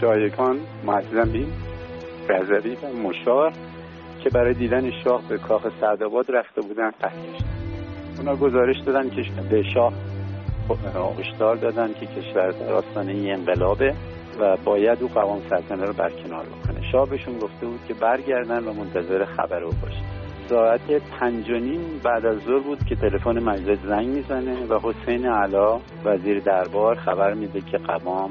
شایگان 0.00 0.56
معظمی 0.86 1.46
رزوی 2.28 2.74
و 2.74 3.08
مشار 3.08 3.52
که 4.24 4.30
برای 4.30 4.54
دیدن 4.54 4.90
شاه 5.04 5.28
به 5.28 5.38
کاخ 5.38 5.66
سعدآباد 5.80 6.26
رفته 6.28 6.60
بودن 6.60 6.90
قتل 6.90 7.18
اونا 8.18 8.36
گزارش 8.36 8.76
دادن 8.86 9.10
که 9.10 9.22
به 9.50 9.62
شاه 9.74 9.92
هشدار 11.18 11.56
دادن 11.56 11.92
که 11.92 12.06
کشور 12.06 12.50
در 12.50 12.72
آستانه 12.72 13.12
انقلابه 13.12 13.94
و 14.40 14.56
باید 14.64 15.02
او 15.02 15.08
قوام 15.08 15.40
سلطنه 15.50 15.84
رو 15.84 15.92
برکنار 15.92 16.44
بکنه. 16.44 16.90
شاه 16.92 17.08
بهشون 17.08 17.38
گفته 17.38 17.66
بود 17.66 17.80
که 17.88 17.94
برگردن 17.94 18.64
و 18.64 18.72
منتظر 18.72 19.24
خبر 19.24 19.64
او 19.64 19.72
باشن. 19.82 20.04
ساعت 20.48 20.90
پنج 21.20 21.50
بعد 22.04 22.26
از 22.26 22.38
ظهر 22.38 22.58
بود 22.58 22.78
که 22.88 22.94
تلفن 22.94 23.38
مجلس 23.38 23.78
زنگ 23.78 24.08
می‌زنه 24.08 24.66
و 24.66 24.78
حسین 24.82 25.26
علا 25.26 25.80
وزیر 26.04 26.40
دربار 26.40 26.94
خبر 26.94 27.34
میده 27.34 27.60
که 27.60 27.78
قوام 27.78 28.30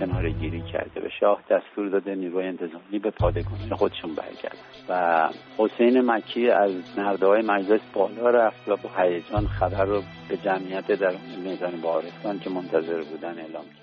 کناره 0.00 0.30
گیری 0.30 0.62
کرده 0.72 1.00
به 1.00 1.08
شاه 1.20 1.42
دستور 1.50 1.88
داده 1.88 2.14
نیروی 2.14 2.46
انتظامی 2.46 2.98
به 3.02 3.10
پادگان 3.10 3.74
خودشون 3.76 4.14
برگردن. 4.14 4.58
و 4.88 5.28
حسین 5.58 6.00
مکی 6.00 6.50
از 6.50 6.72
نرده 6.98 7.26
های 7.26 7.42
مجلس 7.42 7.80
بالا 7.92 8.30
رفت 8.30 8.68
و 8.68 8.76
با 8.76 8.90
هیجان 8.96 9.46
خبر 9.46 9.84
رو 9.84 10.02
به 10.28 10.36
جمعیت 10.36 10.86
در 10.92 11.14
میدان 11.44 11.80
بارستان 11.80 12.38
که 12.38 12.50
منتظر 12.50 13.02
بودن 13.02 13.38
اعلام 13.38 13.64
کرد. 13.64 13.79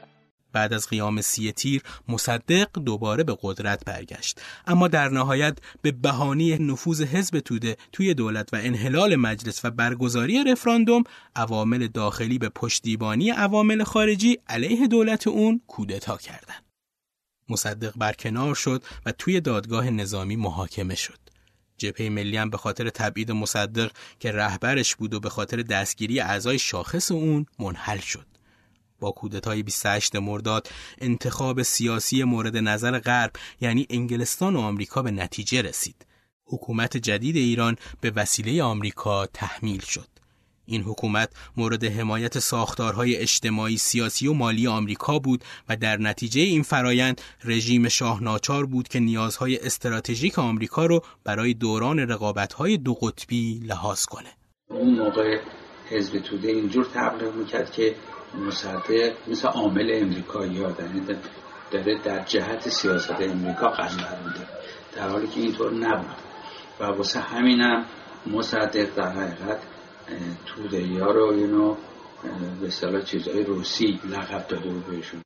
بعد 0.54 0.74
از 0.74 0.88
قیام 0.88 1.22
سی 1.22 1.52
تیر 1.52 1.82
مصدق 2.08 2.68
دوباره 2.80 3.24
به 3.24 3.38
قدرت 3.42 3.86
برگشت. 3.86 4.42
اما 4.68 4.88
در 4.88 5.10
نهایت 5.10 5.58
به 5.82 5.92
بهانه 5.92 6.58
نفوذ 6.58 7.02
حزب 7.02 7.40
توده 7.40 7.78
توی 7.92 8.14
دولت 8.14 8.54
و 8.54 8.58
انحلال 8.64 9.16
مجلس 9.16 9.66
و 9.66 9.72
برگزاری 9.72 10.44
رفراندوم 10.44 11.04
عوامل 11.36 11.88
داخلی 11.88 12.38
به 12.38 12.50
پشتیبانی 12.50 13.30
عوامل 13.30 13.84
خارجی 13.84 14.38
علیه 14.48 14.88
دولت 14.88 15.28
اون 15.28 15.62
کودتا 15.68 16.18
کردند. 16.18 16.64
مصدق 17.50 17.94
برکنار 17.98 18.56
شد 18.56 18.84
و 19.06 19.12
توی 19.12 19.42
دادگاه 19.42 19.90
نظامی 19.90 20.36
محاکمه 20.36 20.96
شد. 20.96 21.20
جبهه 21.78 22.10
ملی 22.10 22.38
هم 22.38 22.50
به 22.50 22.58
خاطر 22.58 22.90
تبعید 22.90 23.32
مصدق 23.32 23.92
که 24.20 24.32
رهبرش 24.32 24.96
بود 24.96 25.14
و 25.14 25.20
به 25.20 25.30
خاطر 25.30 25.62
دستگیری 25.62 26.20
اعضای 26.20 26.60
شاخص 26.60 27.12
اون 27.12 27.46
منحل 27.60 28.00
شد. 28.00 28.37
با 29.00 29.12
کودتای 29.12 29.64
28 29.64 30.16
مرداد 30.16 30.70
انتخاب 31.02 31.62
سیاسی 31.62 32.24
مورد 32.24 32.58
نظر 32.58 33.00
غرب 33.00 33.32
یعنی 33.62 33.88
انگلستان 33.90 34.56
و 34.56 34.60
آمریکا 34.60 35.02
به 35.02 35.12
نتیجه 35.12 35.62
رسید. 35.62 36.06
حکومت 36.46 36.98
جدید 36.98 37.36
ایران 37.36 37.76
به 38.02 38.12
وسیله 38.16 38.64
آمریکا 38.64 39.26
تحمیل 39.26 39.82
شد. 39.82 40.08
این 40.70 40.82
حکومت 40.82 41.30
مورد 41.58 41.84
حمایت 41.84 42.40
ساختارهای 42.40 43.16
اجتماعی، 43.16 43.78
سیاسی 43.78 44.28
و 44.28 44.34
مالی 44.34 44.68
آمریکا 44.68 45.20
بود 45.20 45.44
و 45.70 45.76
در 45.76 45.98
نتیجه 45.98 46.42
این 46.42 46.64
فرایند 46.64 47.22
رژیم 47.44 47.88
شاه 47.88 48.24
ناچار 48.24 48.66
بود 48.66 48.88
که 48.88 49.00
نیازهای 49.00 49.58
استراتژیک 49.58 50.40
آمریکا 50.40 50.86
رو 50.86 51.02
برای 51.24 51.54
دوران 51.54 52.00
رقابت‌های 52.00 52.78
دو 52.78 52.94
قطبی 52.94 53.60
لحاظ 53.66 54.06
کنه. 54.06 54.30
اون 54.70 54.96
موقع 54.96 55.40
حزب 55.90 56.20
توده 56.20 56.48
اینجور 56.48 56.86
تبلیغ 56.94 57.36
می‌کرد 57.36 57.72
که 57.72 57.96
مصدق 58.36 59.14
مثل 59.28 59.48
عامل 59.48 59.92
امریکایی 59.94 60.64
ها 60.64 60.72
داره 61.72 61.98
در 62.06 62.20
جهت 62.20 62.60
سیاست 62.60 63.22
امریکا 63.22 63.68
قرار 63.68 64.20
میده. 64.26 64.48
در 64.96 65.10
حالی 65.10 65.28
که 65.28 65.40
اینطور 65.40 65.72
نبود. 65.74 66.16
و 66.80 66.84
واسه 66.86 67.20
همینم 67.20 67.86
مصدق 68.34 68.96
در 68.96 69.10
حقیقت 69.10 69.68
توده 70.46 71.04
ها 71.04 71.12
رو 71.12 71.26
اینو 71.26 71.76
به 72.62 72.70
صلاح 72.70 73.02
چیزهای 73.02 73.44
روسی 73.44 74.00
لقب 74.14 74.48
داده 74.48 74.70
بود 74.70 74.86
بهشون. 74.86 75.22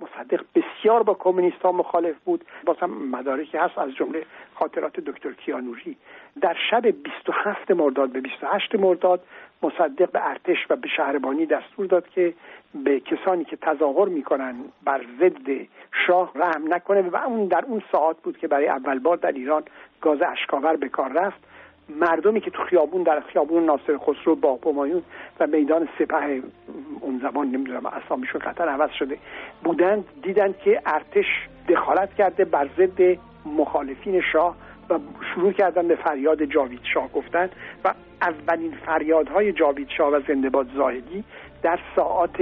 مصدق 0.00 0.40
بسیار 0.54 1.02
با 1.02 1.14
کمونیست 1.14 1.62
ها 1.62 1.72
مخالف 1.72 2.16
بود. 2.24 2.44
بازم 2.64 2.86
مدارکی 2.86 3.58
هست 3.58 3.78
از 3.78 3.90
جمله 3.98 4.26
خاطرات 4.54 5.00
دکتر 5.00 5.32
کیانوری 5.32 5.96
در 6.42 6.56
شب 6.70 6.86
27 6.86 7.70
مرداد 7.70 8.12
به 8.12 8.20
28 8.20 8.74
مرداد 8.74 9.20
مصدق 9.62 10.10
به 10.10 10.28
ارتش 10.28 10.66
و 10.70 10.76
به 10.76 10.88
شهربانی 10.88 11.46
دستور 11.46 11.86
داد 11.86 12.08
که 12.08 12.34
به 12.84 13.00
کسانی 13.00 13.44
که 13.44 13.56
تظاهر 13.56 14.08
می‌کنن 14.08 14.54
بر 14.84 15.00
ضد 15.20 15.66
شاه 16.06 16.32
رحم 16.34 16.74
نکنه 16.74 17.00
و 17.00 17.16
اون 17.16 17.46
در 17.46 17.64
اون 17.68 17.82
ساعت 17.92 18.16
بود 18.22 18.38
که 18.38 18.48
برای 18.48 18.68
اول 18.68 18.98
بار 18.98 19.16
در 19.16 19.32
ایران 19.32 19.62
گاز 20.00 20.18
اشکاور 20.22 20.76
به 20.76 20.88
کار 20.88 21.12
رفت. 21.12 21.50
مردمی 21.88 22.40
که 22.40 22.50
تو 22.50 22.62
خیابون 22.62 23.02
در 23.02 23.20
خیابون 23.20 23.64
ناصر 23.64 23.98
خسرو 23.98 24.34
با 24.34 24.58
همایون 24.66 25.02
و 25.40 25.46
میدان 25.46 25.88
سپه 25.98 26.42
اون 27.00 27.20
زمان 27.22 27.46
نمی‌دونم 27.46 27.86
اسامیشون 27.86 28.40
قطر 28.40 28.68
عوض 28.68 28.90
شده 28.90 29.18
بودند 29.64 30.04
دیدند 30.22 30.58
که 30.58 30.82
ارتش 30.86 31.26
دخالت 31.68 32.14
کرده 32.14 32.44
بر 32.44 32.68
ضد 32.78 33.18
مخالفین 33.46 34.20
شاه 34.20 34.56
و 34.90 34.98
شروع 35.34 35.52
کردن 35.52 35.88
به 35.88 35.96
فریاد 35.96 36.44
جاوید 36.44 36.80
شاه 36.94 37.08
گفتن 37.08 37.50
و 37.84 37.94
اولین 38.22 38.74
فریادهای 38.86 39.52
جاوید 39.52 39.88
شاه 39.96 40.08
و 40.08 40.20
زنده 40.28 40.50
باد 40.50 40.66
زاهدی 40.76 41.24
در 41.62 41.78
ساعات 41.96 42.36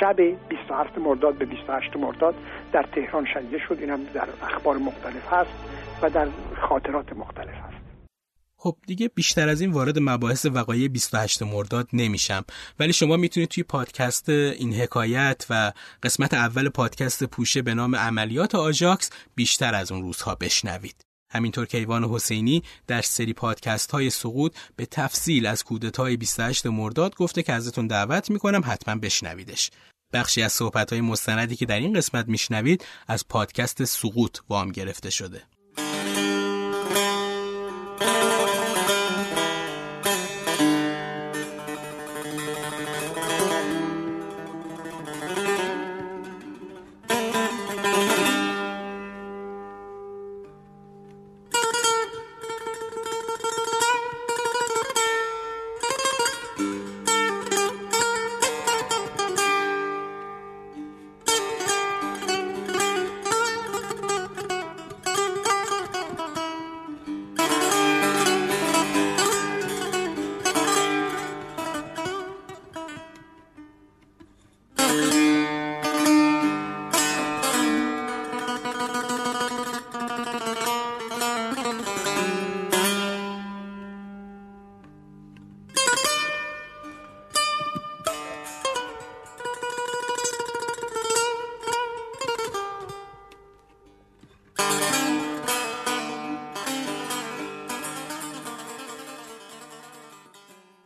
شب 0.00 0.16
27 0.48 0.98
مرداد 0.98 1.34
به 1.34 1.44
28 1.44 1.96
مرداد 1.96 2.34
در 2.72 2.82
تهران 2.82 3.26
شنیده 3.34 3.58
شد. 3.68 3.76
این 3.80 3.90
هم 3.90 4.04
در 4.14 4.28
اخبار 4.42 4.76
مختلف 4.76 5.32
هست 5.32 5.50
و 6.02 6.10
در 6.10 6.28
خاطرات 6.68 7.12
مختلف 7.12 7.54
هست. 7.54 7.78
خب 8.56 8.76
دیگه 8.86 9.10
بیشتر 9.14 9.48
از 9.48 9.60
این 9.60 9.70
وارد 9.70 9.98
مباحث 10.00 10.46
وقایع 10.54 10.88
28 10.88 11.42
مرداد 11.42 11.88
نمیشم. 11.92 12.44
ولی 12.80 12.92
شما 12.92 13.16
می‌تونید 13.16 13.48
توی 13.48 13.62
پادکست 13.62 14.28
این 14.28 14.74
حکایت 14.74 15.46
و 15.50 15.72
قسمت 16.02 16.34
اول 16.34 16.68
پادکست 16.68 17.24
پوشه 17.24 17.62
به 17.62 17.74
نام 17.74 17.96
عملیات 17.96 18.54
آژاکس 18.54 19.10
بیشتر 19.34 19.74
از 19.74 19.92
اون 19.92 20.02
روزها 20.02 20.34
بشنوید. 20.34 21.07
همینطور 21.30 21.66
که 21.66 21.78
ایوان 21.78 22.04
حسینی 22.04 22.62
در 22.86 23.02
سری 23.02 23.32
پادکست 23.32 23.90
های 23.90 24.10
سقوط 24.10 24.56
به 24.76 24.86
تفصیل 24.86 25.46
از 25.46 25.64
کودتای 25.64 26.16
28 26.16 26.66
مرداد 26.66 27.14
گفته 27.14 27.42
که 27.42 27.52
ازتون 27.52 27.86
دعوت 27.86 28.30
می‌کنم 28.30 28.62
حتما 28.64 28.94
بشنویدش. 28.94 29.70
بخشی 30.12 30.42
از 30.42 30.52
صحبت 30.52 30.92
های 30.92 31.00
مستندی 31.00 31.56
که 31.56 31.66
در 31.66 31.78
این 31.78 31.92
قسمت 31.92 32.28
میشنوید 32.28 32.84
از 33.06 33.28
پادکست 33.28 33.84
سقوط 33.84 34.38
وام 34.48 34.72
گرفته 34.72 35.10
شده. 35.10 35.42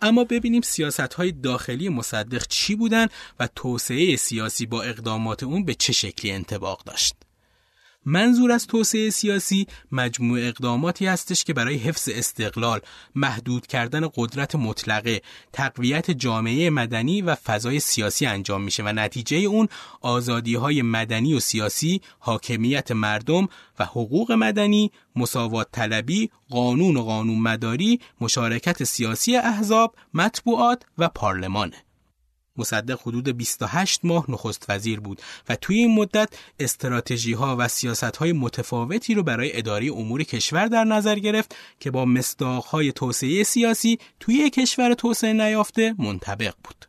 اما 0.03 0.25
ببینیم 0.25 0.63
سیاست 0.63 1.15
های 1.15 1.33
داخلی 1.33 1.89
مصدق 1.89 2.47
چی 2.47 2.75
بودن 2.75 3.07
و 3.41 3.49
توسعه 3.57 4.17
سیاسی 4.17 4.67
با 4.67 4.83
اقدامات 4.83 5.43
اون 5.43 5.65
به 5.65 5.75
چه 5.75 5.93
شکلی 5.93 6.31
انتباق 6.31 6.85
داشت. 6.85 7.15
منظور 8.07 8.53
از 8.53 8.67
توسعه 8.67 9.11
سیاسی 9.11 9.67
مجموع 9.93 10.39
اقداماتی 10.41 11.07
هستش 11.07 11.45
که 11.45 11.53
برای 11.53 11.77
حفظ 11.77 12.09
استقلال، 12.13 12.81
محدود 13.15 13.67
کردن 13.67 14.09
قدرت 14.15 14.55
مطلقه، 14.55 15.23
تقویت 15.53 16.11
جامعه 16.11 16.71
مدنی 16.71 17.23
و 17.23 17.35
فضای 17.35 17.81
سیاسی 17.81 18.27
انجام 18.27 18.63
میشه 18.63 18.83
و 18.83 18.93
نتیجه 18.93 19.37
اون 19.37 19.69
آزادی 20.01 20.55
های 20.55 20.83
مدنی 20.83 21.35
و 21.35 21.41
سیاسی، 21.41 22.01
حاکمیت 22.19 22.93
مردم 22.93 23.49
و 23.79 23.85
حقوق 23.85 24.33
مدنی، 24.33 24.93
مساوات 25.17 25.69
طلبی، 25.73 26.31
قانون 26.51 26.97
و 26.97 27.03
قانون 27.03 27.39
مداری، 27.39 28.01
مشارکت 28.21 28.85
سیاسی 28.85 29.37
احزاب، 29.37 29.97
مطبوعات 30.15 30.83
و 30.99 31.09
پارلمانه. 31.09 31.77
مصدق 32.57 33.01
حدود 33.01 33.29
28 33.29 34.01
ماه 34.05 34.31
نخست 34.31 34.67
وزیر 34.69 35.01
بود 35.01 35.23
و 35.49 35.57
توی 35.57 35.77
این 35.77 35.95
مدت 35.95 36.29
استراتژی 36.61 37.33
ها 37.33 37.57
و 37.59 37.69
سیاست 37.69 38.17
های 38.17 38.33
متفاوتی 38.33 39.15
رو 39.15 39.23
برای 39.23 39.59
اداره 39.59 39.93
امور 39.93 40.23
کشور 40.23 40.67
در 40.67 40.85
نظر 40.85 41.19
گرفت 41.19 41.57
که 41.81 41.91
با 41.91 42.05
مصداق 42.05 42.65
های 42.65 42.93
توسعه 42.93 43.43
سیاسی 43.43 43.99
توی 44.21 44.51
کشور 44.51 44.95
توسعه 44.95 45.33
نیافته 45.33 45.95
منطبق 45.99 46.55
بود. 46.65 46.87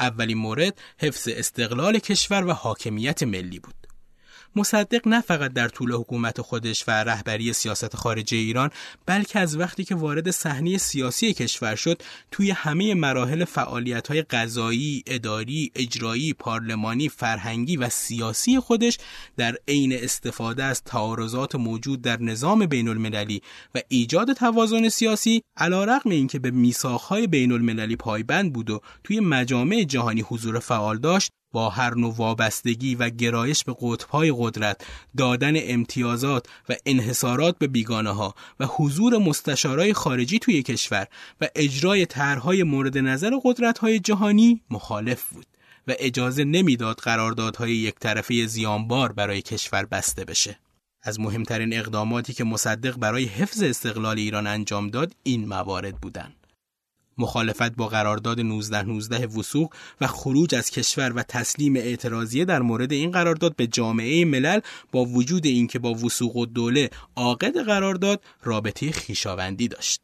اولین 0.00 0.38
مورد 0.38 0.78
حفظ 0.98 1.28
استقلال 1.28 1.98
کشور 1.98 2.46
و 2.46 2.52
حاکمیت 2.52 3.22
ملی 3.22 3.58
بود. 3.58 3.81
مصدق 4.56 5.08
نه 5.08 5.20
فقط 5.20 5.52
در 5.52 5.68
طول 5.68 5.92
حکومت 5.92 6.40
خودش 6.40 6.84
و 6.88 6.90
رهبری 6.90 7.52
سیاست 7.52 7.96
خارجی 7.96 8.36
ایران 8.36 8.70
بلکه 9.06 9.38
از 9.38 9.56
وقتی 9.56 9.84
که 9.84 9.94
وارد 9.94 10.30
صحنه 10.30 10.78
سیاسی 10.78 11.32
کشور 11.32 11.74
شد 11.74 12.02
توی 12.30 12.50
همه 12.50 12.94
مراحل 12.94 13.44
فعالیت 13.44 14.08
های 14.08 14.22
قضایی، 14.22 15.02
اداری، 15.06 15.72
اجرایی، 15.74 16.32
پارلمانی، 16.32 17.08
فرهنگی 17.08 17.76
و 17.76 17.88
سیاسی 17.88 18.60
خودش 18.60 18.98
در 19.36 19.56
عین 19.68 19.92
استفاده 19.92 20.64
از 20.64 20.82
تعارضات 20.84 21.54
موجود 21.54 22.02
در 22.02 22.22
نظام 22.22 22.66
بین 22.66 22.88
المللی 22.88 23.42
و 23.74 23.80
ایجاد 23.88 24.32
توازن 24.32 24.88
سیاسی 24.88 25.42
علیرغم 25.56 26.10
اینکه 26.10 26.38
به 26.38 26.50
میثاقهای 26.50 27.26
بین 27.26 27.52
المللی 27.52 27.96
پایبند 27.96 28.52
بود 28.52 28.70
و 28.70 28.80
توی 29.04 29.20
مجامع 29.20 29.82
جهانی 29.82 30.20
حضور 30.20 30.58
فعال 30.58 30.98
داشت 30.98 31.30
با 31.52 31.70
هر 31.70 31.94
نوع 31.94 32.14
وابستگی 32.14 32.94
و 32.94 33.10
گرایش 33.10 33.64
به 33.64 33.76
قطبهای 33.80 34.34
قدرت 34.38 34.86
دادن 35.16 35.52
امتیازات 35.56 36.46
و 36.68 36.74
انحصارات 36.86 37.58
به 37.58 37.66
بیگانه 37.66 38.10
ها 38.10 38.34
و 38.60 38.66
حضور 38.66 39.18
مستشارای 39.18 39.92
خارجی 39.92 40.38
توی 40.38 40.62
کشور 40.62 41.06
و 41.40 41.48
اجرای 41.54 42.06
طرحهای 42.06 42.62
مورد 42.62 42.98
نظر 42.98 43.30
قدرت‌های 43.44 43.98
جهانی 43.98 44.62
مخالف 44.70 45.28
بود 45.28 45.46
و 45.88 45.94
اجازه 45.98 46.44
نمی‌داد 46.44 46.96
قراردادهای 46.96 47.72
یک 47.72 47.94
طرفه 47.94 48.46
زیانبار 48.46 49.12
برای 49.12 49.42
کشور 49.42 49.84
بسته 49.84 50.24
بشه. 50.24 50.58
از 51.02 51.20
مهمترین 51.20 51.74
اقداماتی 51.74 52.32
که 52.32 52.44
مصدق 52.44 52.96
برای 52.96 53.24
حفظ 53.24 53.62
استقلال 53.62 54.18
ایران 54.18 54.46
انجام 54.46 54.88
داد 54.88 55.14
این 55.22 55.48
موارد 55.48 56.00
بودند. 56.00 56.41
مخالفت 57.18 57.76
با 57.76 57.88
قرارداد 57.88 58.38
1919 58.38 59.26
وسوق 59.26 59.74
و 60.00 60.06
خروج 60.06 60.54
از 60.54 60.70
کشور 60.70 61.12
و 61.12 61.22
تسلیم 61.22 61.76
اعتراضیه 61.76 62.44
در 62.44 62.62
مورد 62.62 62.92
این 62.92 63.10
قرارداد 63.10 63.56
به 63.56 63.66
جامعه 63.66 64.24
ملل 64.24 64.60
با 64.92 65.04
وجود 65.04 65.46
اینکه 65.46 65.78
با 65.78 65.94
وسوق 65.94 66.36
و 66.36 66.46
دوله 66.46 66.90
عاقد 67.16 67.58
قرارداد 67.58 68.20
رابطه 68.42 68.92
خیشاوندی 68.92 69.68
داشت. 69.68 70.00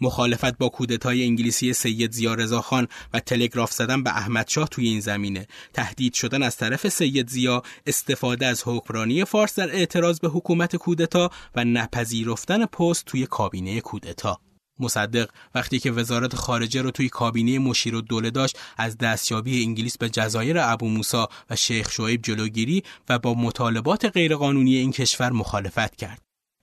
مخالفت 0.00 0.58
با 0.58 0.68
کودتای 0.68 1.24
انگلیسی 1.24 1.72
سید 1.72 2.12
زیا 2.12 2.60
خان 2.60 2.88
و 3.12 3.20
تلگراف 3.20 3.72
زدن 3.72 4.02
به 4.02 4.10
احمد 4.10 4.48
شاه 4.48 4.68
توی 4.68 4.88
این 4.88 5.00
زمینه 5.00 5.46
تهدید 5.72 6.14
شدن 6.14 6.42
از 6.42 6.56
طرف 6.56 6.88
سید 6.88 7.28
زیا 7.28 7.62
استفاده 7.86 8.46
از 8.46 8.62
حکمرانی 8.66 9.24
فارس 9.24 9.58
در 9.58 9.70
اعتراض 9.70 10.20
به 10.20 10.28
حکومت 10.28 10.76
کودتا 10.76 11.30
و 11.54 11.64
نپذیرفتن 11.64 12.66
پست 12.66 13.04
توی 13.04 13.26
کابینه 13.26 13.80
کودتا 13.80 14.40
مصدق 14.78 15.28
وقتی 15.54 15.78
که 15.78 15.90
وزارت 15.90 16.36
خارجه 16.36 16.82
رو 16.82 16.90
توی 16.90 17.08
کابینه 17.08 17.58
مشیر 17.58 17.94
و 17.94 18.00
دوله 18.00 18.30
داشت 18.30 18.58
از 18.76 18.98
دستیابی 18.98 19.62
انگلیس 19.62 19.98
به 19.98 20.08
جزایر 20.08 20.58
ابو 20.58 20.88
موسا 20.88 21.28
و 21.50 21.56
شیخ 21.56 21.90
شعیب 21.90 22.22
جلوگیری 22.22 22.82
و 23.08 23.18
با 23.18 23.34
مطالبات 23.34 24.04
غیرقانونی 24.04 24.76
این 24.76 24.92
کشور 24.92 25.32
مخالفت 25.32 25.96
کرد. 25.96 26.22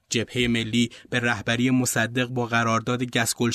جبهه 0.10 0.48
ملی 0.48 0.90
به 1.10 1.20
رهبری 1.20 1.70
مصدق 1.70 2.28
با 2.28 2.46
قرارداد 2.46 3.04
گسگل 3.04 3.52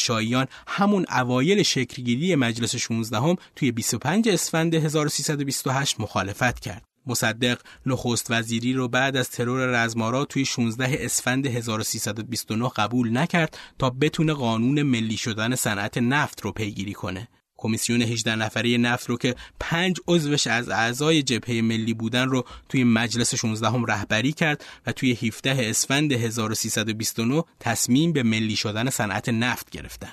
همون 0.66 1.06
اوایل 1.10 1.62
شکلگیری 1.62 2.34
مجلس 2.34 2.76
16 2.76 3.16
هم 3.18 3.36
توی 3.56 3.72
25 3.72 4.28
اسفند 4.28 4.74
1328 4.74 6.00
مخالفت 6.00 6.60
کرد. 6.60 6.87
مصدق 7.08 7.58
نخست 7.86 8.30
وزیری 8.30 8.72
رو 8.72 8.88
بعد 8.88 9.16
از 9.16 9.30
ترور 9.30 9.84
رزمارا 9.84 10.24
توی 10.24 10.44
16 10.44 10.96
اسفند 11.00 11.46
1329 11.46 12.68
قبول 12.68 13.18
نکرد 13.18 13.58
تا 13.78 13.90
بتونه 13.90 14.32
قانون 14.32 14.82
ملی 14.82 15.16
شدن 15.16 15.54
صنعت 15.54 15.98
نفت 15.98 16.40
رو 16.40 16.52
پیگیری 16.52 16.92
کنه. 16.92 17.28
کمیسیون 17.58 18.02
18 18.02 18.34
نفره 18.34 18.76
نفت 18.76 19.08
رو 19.08 19.16
که 19.16 19.34
پنج 19.60 19.96
عضوش 20.08 20.46
از 20.46 20.68
اعضای 20.68 21.22
جبهه 21.22 21.60
ملی 21.60 21.94
بودن 21.94 22.28
رو 22.28 22.44
توی 22.68 22.84
مجلس 22.84 23.34
16 23.34 23.68
هم 23.68 23.84
رهبری 23.84 24.32
کرد 24.32 24.64
و 24.86 24.92
توی 24.92 25.12
17 25.12 25.70
اسفند 25.70 26.12
1329 26.12 27.44
تصمیم 27.60 28.12
به 28.12 28.22
ملی 28.22 28.56
شدن 28.56 28.90
صنعت 28.90 29.28
نفت 29.28 29.70
گرفتن. 29.70 30.12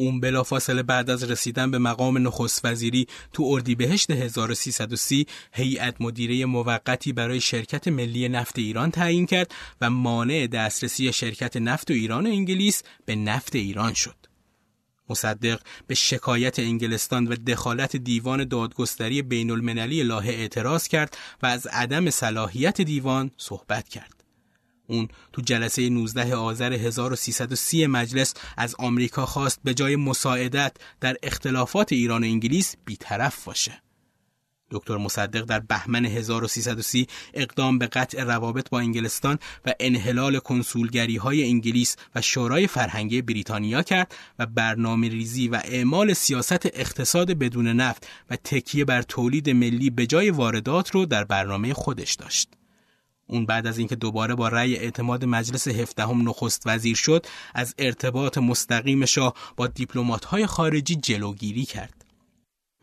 اون 0.00 0.20
بلافاصله 0.20 0.82
بعد 0.82 1.10
از 1.10 1.30
رسیدن 1.30 1.70
به 1.70 1.78
مقام 1.78 2.26
نخست 2.26 2.64
وزیری 2.64 3.06
تو 3.32 3.42
اردیبهشت 3.46 4.10
1330 4.10 5.26
هیئت 5.52 6.00
مدیره 6.00 6.44
موقتی 6.44 7.12
برای 7.12 7.40
شرکت 7.40 7.88
ملی 7.88 8.28
نفت 8.28 8.58
ایران 8.58 8.90
تعیین 8.90 9.26
کرد 9.26 9.54
و 9.80 9.90
مانع 9.90 10.46
دسترسی 10.46 11.12
شرکت 11.12 11.56
نفت 11.56 11.90
و 11.90 11.94
ایران 11.94 12.26
و 12.26 12.30
انگلیس 12.30 12.82
به 13.04 13.16
نفت 13.16 13.54
ایران 13.54 13.94
شد. 13.94 14.16
مصدق 15.08 15.60
به 15.86 15.94
شکایت 15.94 16.58
انگلستان 16.58 17.26
و 17.26 17.36
دخالت 17.36 17.96
دیوان 17.96 18.44
دادگستری 18.44 19.22
بین 19.22 19.50
المللی 19.50 20.02
لاهه 20.02 20.28
اعتراض 20.28 20.88
کرد 20.88 21.16
و 21.42 21.46
از 21.46 21.66
عدم 21.66 22.10
صلاحیت 22.10 22.80
دیوان 22.80 23.30
صحبت 23.36 23.88
کرد. 23.88 24.19
اون 24.90 25.08
تو 25.32 25.42
جلسه 25.42 25.88
19 25.88 26.34
آذر 26.34 26.72
1330 26.72 27.86
مجلس 27.86 28.34
از 28.56 28.74
آمریکا 28.78 29.26
خواست 29.26 29.60
به 29.64 29.74
جای 29.74 29.96
مساعدت 29.96 30.76
در 31.00 31.16
اختلافات 31.22 31.92
ایران 31.92 32.24
و 32.24 32.26
انگلیس 32.26 32.76
بیطرف 32.84 33.44
باشه. 33.44 33.82
دکتر 34.70 34.96
مصدق 34.96 35.44
در 35.44 35.60
بهمن 35.60 36.04
1330 36.06 37.06
اقدام 37.34 37.78
به 37.78 37.86
قطع 37.86 38.24
روابط 38.24 38.70
با 38.70 38.78
انگلستان 38.78 39.38
و 39.66 39.74
انحلال 39.80 40.38
کنسولگری 40.38 41.16
های 41.16 41.44
انگلیس 41.44 41.96
و 42.14 42.20
شورای 42.20 42.66
فرهنگی 42.66 43.22
بریتانیا 43.22 43.82
کرد 43.82 44.14
و 44.38 44.46
برنامه 44.46 45.08
ریزی 45.08 45.48
و 45.48 45.60
اعمال 45.64 46.12
سیاست 46.12 46.66
اقتصاد 46.66 47.30
بدون 47.30 47.66
نفت 47.68 48.06
و 48.30 48.36
تکیه 48.36 48.84
بر 48.84 49.02
تولید 49.02 49.50
ملی 49.50 49.90
به 49.90 50.06
جای 50.06 50.30
واردات 50.30 50.90
رو 50.90 51.06
در 51.06 51.24
برنامه 51.24 51.74
خودش 51.74 52.14
داشت. 52.14 52.59
اون 53.30 53.46
بعد 53.46 53.66
از 53.66 53.78
اینکه 53.78 53.96
دوباره 53.96 54.34
با 54.34 54.48
رأی 54.48 54.76
اعتماد 54.76 55.24
مجلس 55.24 55.68
هفدهم 55.68 56.28
نخست 56.28 56.62
وزیر 56.66 56.96
شد 56.96 57.26
از 57.54 57.74
ارتباط 57.78 58.38
مستقیم 58.38 59.04
شاه 59.04 59.34
با 59.56 59.66
دیپلمات‌های 59.66 60.46
خارجی 60.46 60.96
جلوگیری 60.96 61.64
کرد 61.64 62.04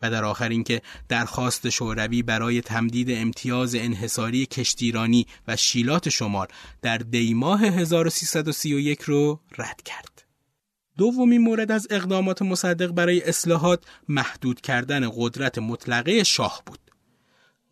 و 0.02 0.10
در 0.10 0.24
آخر 0.24 0.48
اینکه 0.48 0.82
درخواست 1.08 1.68
شوروی 1.68 2.22
برای 2.22 2.60
تمدید 2.60 3.10
امتیاز 3.10 3.74
انحصاری 3.74 4.46
کشتیرانی 4.46 5.26
و 5.48 5.56
شیلات 5.56 6.08
شمال 6.08 6.46
در 6.82 6.98
دیماه 6.98 7.64
1331 7.64 9.00
رو 9.00 9.40
رد 9.58 9.82
کرد. 9.82 10.24
دومین 10.98 11.40
مورد 11.40 11.72
از 11.72 11.86
اقدامات 11.90 12.42
مصدق 12.42 12.90
برای 12.90 13.22
اصلاحات 13.22 13.84
محدود 14.08 14.60
کردن 14.60 15.10
قدرت 15.16 15.58
مطلقه 15.58 16.24
شاه 16.24 16.62
بود. 16.66 16.87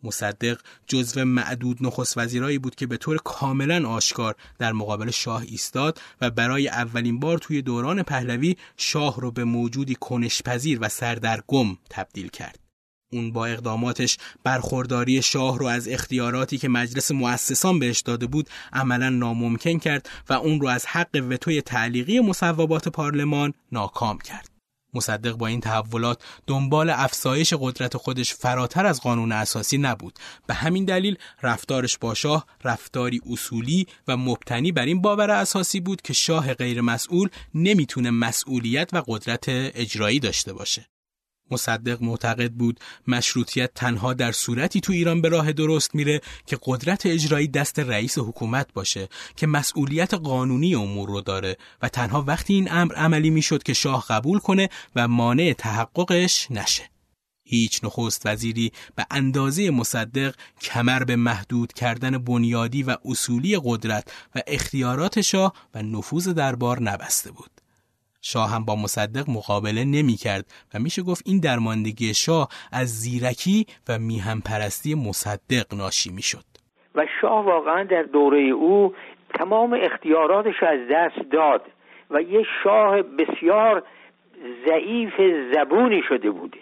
مصدق 0.03 0.59
جزو 0.87 1.25
معدود 1.25 1.77
نخست 1.81 2.17
وزیرایی 2.17 2.57
بود 2.57 2.75
که 2.75 2.87
به 2.87 2.97
طور 2.97 3.17
کاملا 3.17 3.89
آشکار 3.89 4.35
در 4.59 4.73
مقابل 4.73 5.11
شاه 5.11 5.41
ایستاد 5.41 6.01
و 6.21 6.29
برای 6.29 6.67
اولین 6.67 7.19
بار 7.19 7.37
توی 7.37 7.61
دوران 7.61 8.03
پهلوی 8.03 8.55
شاه 8.77 9.21
رو 9.21 9.31
به 9.31 9.43
موجودی 9.43 9.95
کنشپذیر 9.95 10.77
و 10.81 10.89
سردرگم 10.89 11.77
تبدیل 11.89 12.27
کرد. 12.27 12.59
اون 13.11 13.31
با 13.31 13.45
اقداماتش 13.45 14.17
برخورداری 14.43 15.21
شاه 15.21 15.59
رو 15.59 15.65
از 15.65 15.87
اختیاراتی 15.87 16.57
که 16.57 16.69
مجلس 16.69 17.11
مؤسسان 17.11 17.79
بهش 17.79 17.99
داده 17.99 18.27
بود 18.27 18.49
عملا 18.73 19.09
ناممکن 19.09 19.77
کرد 19.79 20.09
و 20.29 20.33
اون 20.33 20.61
رو 20.61 20.67
از 20.67 20.85
حق 20.85 21.25
وتوی 21.29 21.61
تعلیقی 21.61 22.19
مصوبات 22.19 22.87
پارلمان 22.87 23.53
ناکام 23.71 24.17
کرد. 24.17 24.56
مصدق 24.93 25.33
با 25.33 25.47
این 25.47 25.61
تحولات 25.61 26.23
دنبال 26.47 26.89
افزایش 26.89 27.53
قدرت 27.59 27.97
خودش 27.97 28.33
فراتر 28.33 28.85
از 28.85 29.01
قانون 29.01 29.31
اساسی 29.31 29.77
نبود. 29.77 30.19
به 30.47 30.53
همین 30.53 30.85
دلیل 30.85 31.17
رفتارش 31.43 31.97
با 31.97 32.13
شاه 32.13 32.45
رفتاری 32.63 33.21
اصولی 33.31 33.87
و 34.07 34.17
مبتنی 34.17 34.71
بر 34.71 34.85
این 34.85 35.01
باور 35.01 35.31
اساسی 35.31 35.79
بود 35.79 36.01
که 36.01 36.13
شاه 36.13 36.53
غیر 36.53 36.81
مسئول 36.81 37.29
نمی‌تونه 37.53 38.11
مسئولیت 38.11 38.89
و 38.93 39.03
قدرت 39.07 39.45
اجرایی 39.47 40.19
داشته 40.19 40.53
باشه. 40.53 40.85
مصدق 41.51 42.01
معتقد 42.01 42.51
بود 42.51 42.79
مشروطیت 43.07 43.73
تنها 43.75 44.13
در 44.13 44.31
صورتی 44.31 44.81
تو 44.81 44.93
ایران 44.93 45.21
به 45.21 45.29
راه 45.29 45.51
درست 45.51 45.95
میره 45.95 46.21
که 46.45 46.57
قدرت 46.63 47.05
اجرایی 47.05 47.47
دست 47.47 47.79
رئیس 47.79 48.17
حکومت 48.17 48.73
باشه 48.73 49.09
که 49.35 49.47
مسئولیت 49.47 50.13
قانونی 50.13 50.75
امور 50.75 51.09
رو 51.09 51.21
داره 51.21 51.57
و 51.81 51.89
تنها 51.89 52.21
وقتی 52.21 52.53
این 52.53 52.71
امر 52.71 52.95
عملی 52.95 53.29
می‌شد 53.29 53.63
که 53.63 53.73
شاه 53.73 54.05
قبول 54.09 54.39
کنه 54.39 54.69
و 54.95 55.07
مانع 55.07 55.53
تحققش 55.57 56.47
نشه. 56.51 56.89
هیچ 57.49 57.83
نخست 57.83 58.25
وزیری 58.25 58.71
به 58.95 59.05
اندازه 59.11 59.69
مصدق 59.69 60.35
کمر 60.61 61.03
به 61.03 61.15
محدود 61.15 61.73
کردن 61.73 62.17
بنیادی 62.17 62.83
و 62.83 62.97
اصولی 63.05 63.59
قدرت 63.63 64.11
و 64.35 64.41
اختیارات 64.47 65.21
شاه 65.21 65.53
و 65.73 65.81
نفوذ 65.83 66.27
دربار 66.27 66.81
نبسته 66.81 67.31
بود. 67.31 67.51
شاه 68.31 68.49
هم 68.55 68.65
با 68.65 68.75
مصدق 68.75 69.25
مقابله 69.37 69.83
نمی 69.95 70.15
کرد 70.23 70.45
و 70.73 70.79
میشه 70.79 71.01
گفت 71.01 71.23
این 71.25 71.39
درماندگی 71.39 72.13
شاه 72.13 72.47
از 72.71 72.87
زیرکی 72.87 73.65
و 73.89 73.99
میهم 73.99 74.39
پرستی 74.49 74.95
مصدق 74.95 75.67
ناشی 75.81 76.09
می 76.17 76.21
شد 76.21 76.47
و 76.95 77.05
شاه 77.21 77.45
واقعا 77.45 77.83
در 77.83 78.03
دوره 78.03 78.39
او 78.39 78.93
تمام 79.33 79.73
اختیاراتش 79.73 80.63
از 80.63 80.79
دست 80.91 81.31
داد 81.31 81.61
و 82.09 82.21
یه 82.21 82.43
شاه 82.63 83.01
بسیار 83.01 83.83
ضعیف 84.67 85.13
زبونی 85.53 86.01
شده 86.09 86.31
بوده 86.31 86.59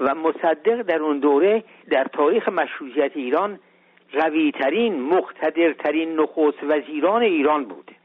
و 0.00 0.14
مصدق 0.14 0.82
در 0.82 0.98
اون 0.98 1.18
دوره 1.18 1.64
در 1.90 2.04
تاریخ 2.04 2.48
مشروعیت 2.48 3.12
ایران 3.14 3.58
قویترین 4.12 5.02
مقتدرترین 5.02 6.20
نخست 6.20 6.58
وزیران 6.62 7.22
ایران 7.22 7.64
بوده 7.64 7.99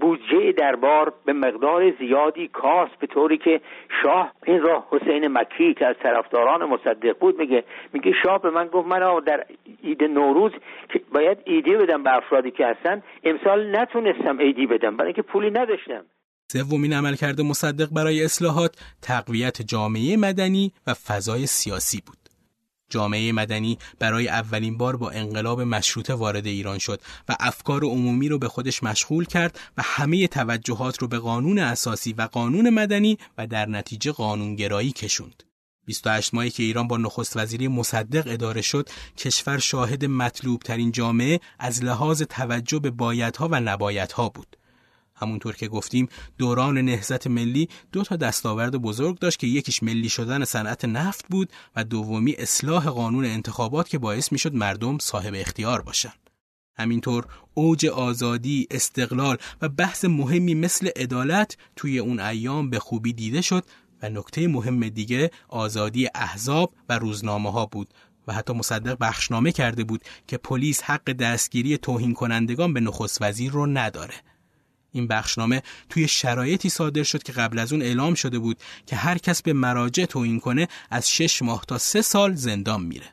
بودجه 0.00 0.52
دربار 0.52 1.12
به 1.24 1.32
مقدار 1.32 1.92
زیادی 1.98 2.48
کاست 2.48 2.98
به 3.00 3.06
طوری 3.06 3.38
که 3.38 3.60
شاه 4.02 4.32
این 4.46 4.62
را 4.62 4.84
حسین 4.90 5.28
مکی 5.28 5.74
که 5.74 5.86
از 5.86 5.96
طرفداران 6.02 6.64
مصدق 6.64 7.18
بود 7.18 7.38
میگه 7.38 7.64
میگه 7.92 8.12
شاه 8.22 8.42
به 8.42 8.50
من 8.50 8.66
گفت 8.66 8.88
من 8.88 9.20
در 9.26 9.46
عید 9.84 10.04
نوروز 10.04 10.52
که 10.88 11.00
باید 11.14 11.38
ایدی 11.44 11.76
بدم 11.76 12.02
به 12.02 12.16
افرادی 12.16 12.50
که 12.50 12.66
هستن 12.66 13.02
امسال 13.24 13.76
نتونستم 13.76 14.38
ایدی 14.38 14.66
بدم 14.66 14.96
برای 14.96 15.06
اینکه 15.06 15.22
پولی 15.22 15.50
نداشتم. 15.50 16.04
سومین 16.52 16.92
عملکرد 16.92 17.40
مصدق 17.40 17.88
برای 17.96 18.24
اصلاحات 18.24 18.76
تقویت 19.02 19.62
جامعه 19.62 20.16
مدنی 20.16 20.72
و 20.86 20.94
فضای 20.94 21.46
سیاسی 21.46 22.02
بود. 22.06 22.23
جامعه 22.94 23.32
مدنی 23.32 23.78
برای 23.98 24.28
اولین 24.28 24.78
بار 24.78 24.96
با 24.96 25.10
انقلاب 25.10 25.60
مشروطه 25.60 26.14
وارد 26.14 26.46
ایران 26.46 26.78
شد 26.78 27.00
و 27.28 27.36
افکار 27.40 27.84
عمومی 27.84 28.28
رو 28.28 28.38
به 28.38 28.48
خودش 28.48 28.82
مشغول 28.82 29.24
کرد 29.24 29.58
و 29.76 29.82
همه 29.84 30.26
توجهات 30.26 30.98
رو 30.98 31.08
به 31.08 31.18
قانون 31.18 31.58
اساسی 31.58 32.12
و 32.12 32.22
قانون 32.22 32.70
مدنی 32.70 33.18
و 33.38 33.46
در 33.46 33.66
نتیجه 33.66 34.12
قانونگرایی 34.12 34.92
کشوند. 34.92 35.42
28 35.86 36.34
ماهی 36.34 36.50
که 36.50 36.62
ایران 36.62 36.88
با 36.88 36.96
نخست 36.96 37.36
وزیری 37.36 37.68
مصدق 37.68 38.24
اداره 38.26 38.62
شد 38.62 38.88
کشور 39.16 39.58
شاهد 39.58 40.04
مطلوب 40.04 40.62
ترین 40.62 40.92
جامعه 40.92 41.40
از 41.58 41.84
لحاظ 41.84 42.22
توجه 42.22 42.78
به 42.78 42.90
بایدها 42.90 43.48
و 43.50 43.60
نبایدها 43.60 44.28
بود 44.28 44.56
همونطور 45.16 45.56
که 45.56 45.68
گفتیم 45.68 46.08
دوران 46.38 46.78
نهزت 46.78 47.26
ملی 47.26 47.68
دو 47.92 48.02
تا 48.02 48.16
دستاورد 48.16 48.76
بزرگ 48.76 49.18
داشت 49.18 49.38
که 49.38 49.46
یکیش 49.46 49.82
ملی 49.82 50.08
شدن 50.08 50.44
صنعت 50.44 50.84
نفت 50.84 51.24
بود 51.30 51.52
و 51.76 51.84
دومی 51.84 52.32
اصلاح 52.32 52.88
قانون 52.88 53.24
انتخابات 53.24 53.88
که 53.88 53.98
باعث 53.98 54.32
می‌شد 54.32 54.54
مردم 54.54 54.98
صاحب 54.98 55.34
اختیار 55.36 55.82
باشند. 55.82 56.30
همینطور 56.76 57.26
اوج 57.54 57.86
آزادی، 57.86 58.66
استقلال 58.70 59.36
و 59.62 59.68
بحث 59.68 60.04
مهمی 60.04 60.54
مثل 60.54 60.88
عدالت 60.96 61.56
توی 61.76 61.98
اون 61.98 62.20
ایام 62.20 62.70
به 62.70 62.78
خوبی 62.78 63.12
دیده 63.12 63.40
شد 63.40 63.64
و 64.02 64.08
نکته 64.08 64.48
مهم 64.48 64.88
دیگه 64.88 65.30
آزادی 65.48 66.08
احزاب 66.14 66.74
و 66.88 66.98
روزنامه 66.98 67.52
ها 67.52 67.66
بود 67.66 67.94
و 68.26 68.32
حتی 68.32 68.52
مصدق 68.52 68.96
بخشنامه 69.00 69.52
کرده 69.52 69.84
بود 69.84 70.04
که 70.26 70.36
پلیس 70.36 70.82
حق 70.82 71.12
دستگیری 71.12 71.78
توهین 71.78 72.14
کنندگان 72.14 72.72
به 72.72 72.80
نخست 72.80 73.22
وزیر 73.22 73.52
رو 73.52 73.66
نداره. 73.66 74.14
این 74.94 75.06
بخشنامه 75.06 75.62
توی 75.88 76.08
شرایطی 76.08 76.68
صادر 76.68 77.02
شد 77.02 77.22
که 77.22 77.32
قبل 77.32 77.58
از 77.58 77.72
اون 77.72 77.82
اعلام 77.82 78.14
شده 78.14 78.38
بود 78.38 78.56
که 78.86 78.96
هر 78.96 79.18
کس 79.18 79.42
به 79.42 79.52
مراجع 79.52 80.04
توهین 80.04 80.40
کنه 80.40 80.68
از 80.90 81.10
شش 81.10 81.42
ماه 81.42 81.64
تا 81.68 81.78
سه 81.78 82.02
سال 82.02 82.34
زندان 82.34 82.82
میره. 82.82 83.06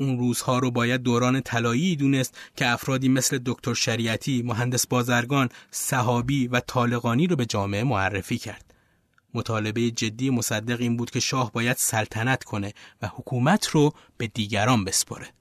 اون 0.00 0.18
روزها 0.18 0.58
رو 0.58 0.70
باید 0.70 1.02
دوران 1.02 1.40
طلایی 1.40 1.96
دونست 1.96 2.38
که 2.56 2.68
افرادی 2.68 3.08
مثل 3.08 3.38
دکتر 3.46 3.74
شریعتی، 3.74 4.42
مهندس 4.42 4.86
بازرگان، 4.86 5.48
صحابی 5.70 6.48
و 6.48 6.60
طالقانی 6.60 7.26
رو 7.26 7.36
به 7.36 7.46
جامعه 7.46 7.84
معرفی 7.84 8.38
کرد. 8.38 8.74
مطالبه 9.34 9.90
جدی 9.90 10.30
مصدق 10.30 10.80
این 10.80 10.96
بود 10.96 11.10
که 11.10 11.20
شاه 11.20 11.52
باید 11.52 11.76
سلطنت 11.76 12.44
کنه 12.44 12.72
و 13.02 13.06
حکومت 13.06 13.66
رو 13.66 13.92
به 14.16 14.26
دیگران 14.26 14.84
بسپره. 14.84 15.37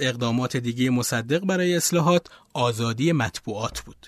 اقدامات 0.00 0.56
دیگه 0.56 0.90
مصدق 0.90 1.44
برای 1.44 1.76
اصلاحات 1.76 2.26
آزادی 2.54 3.12
مطبوعات 3.12 3.80
بود. 3.80 4.06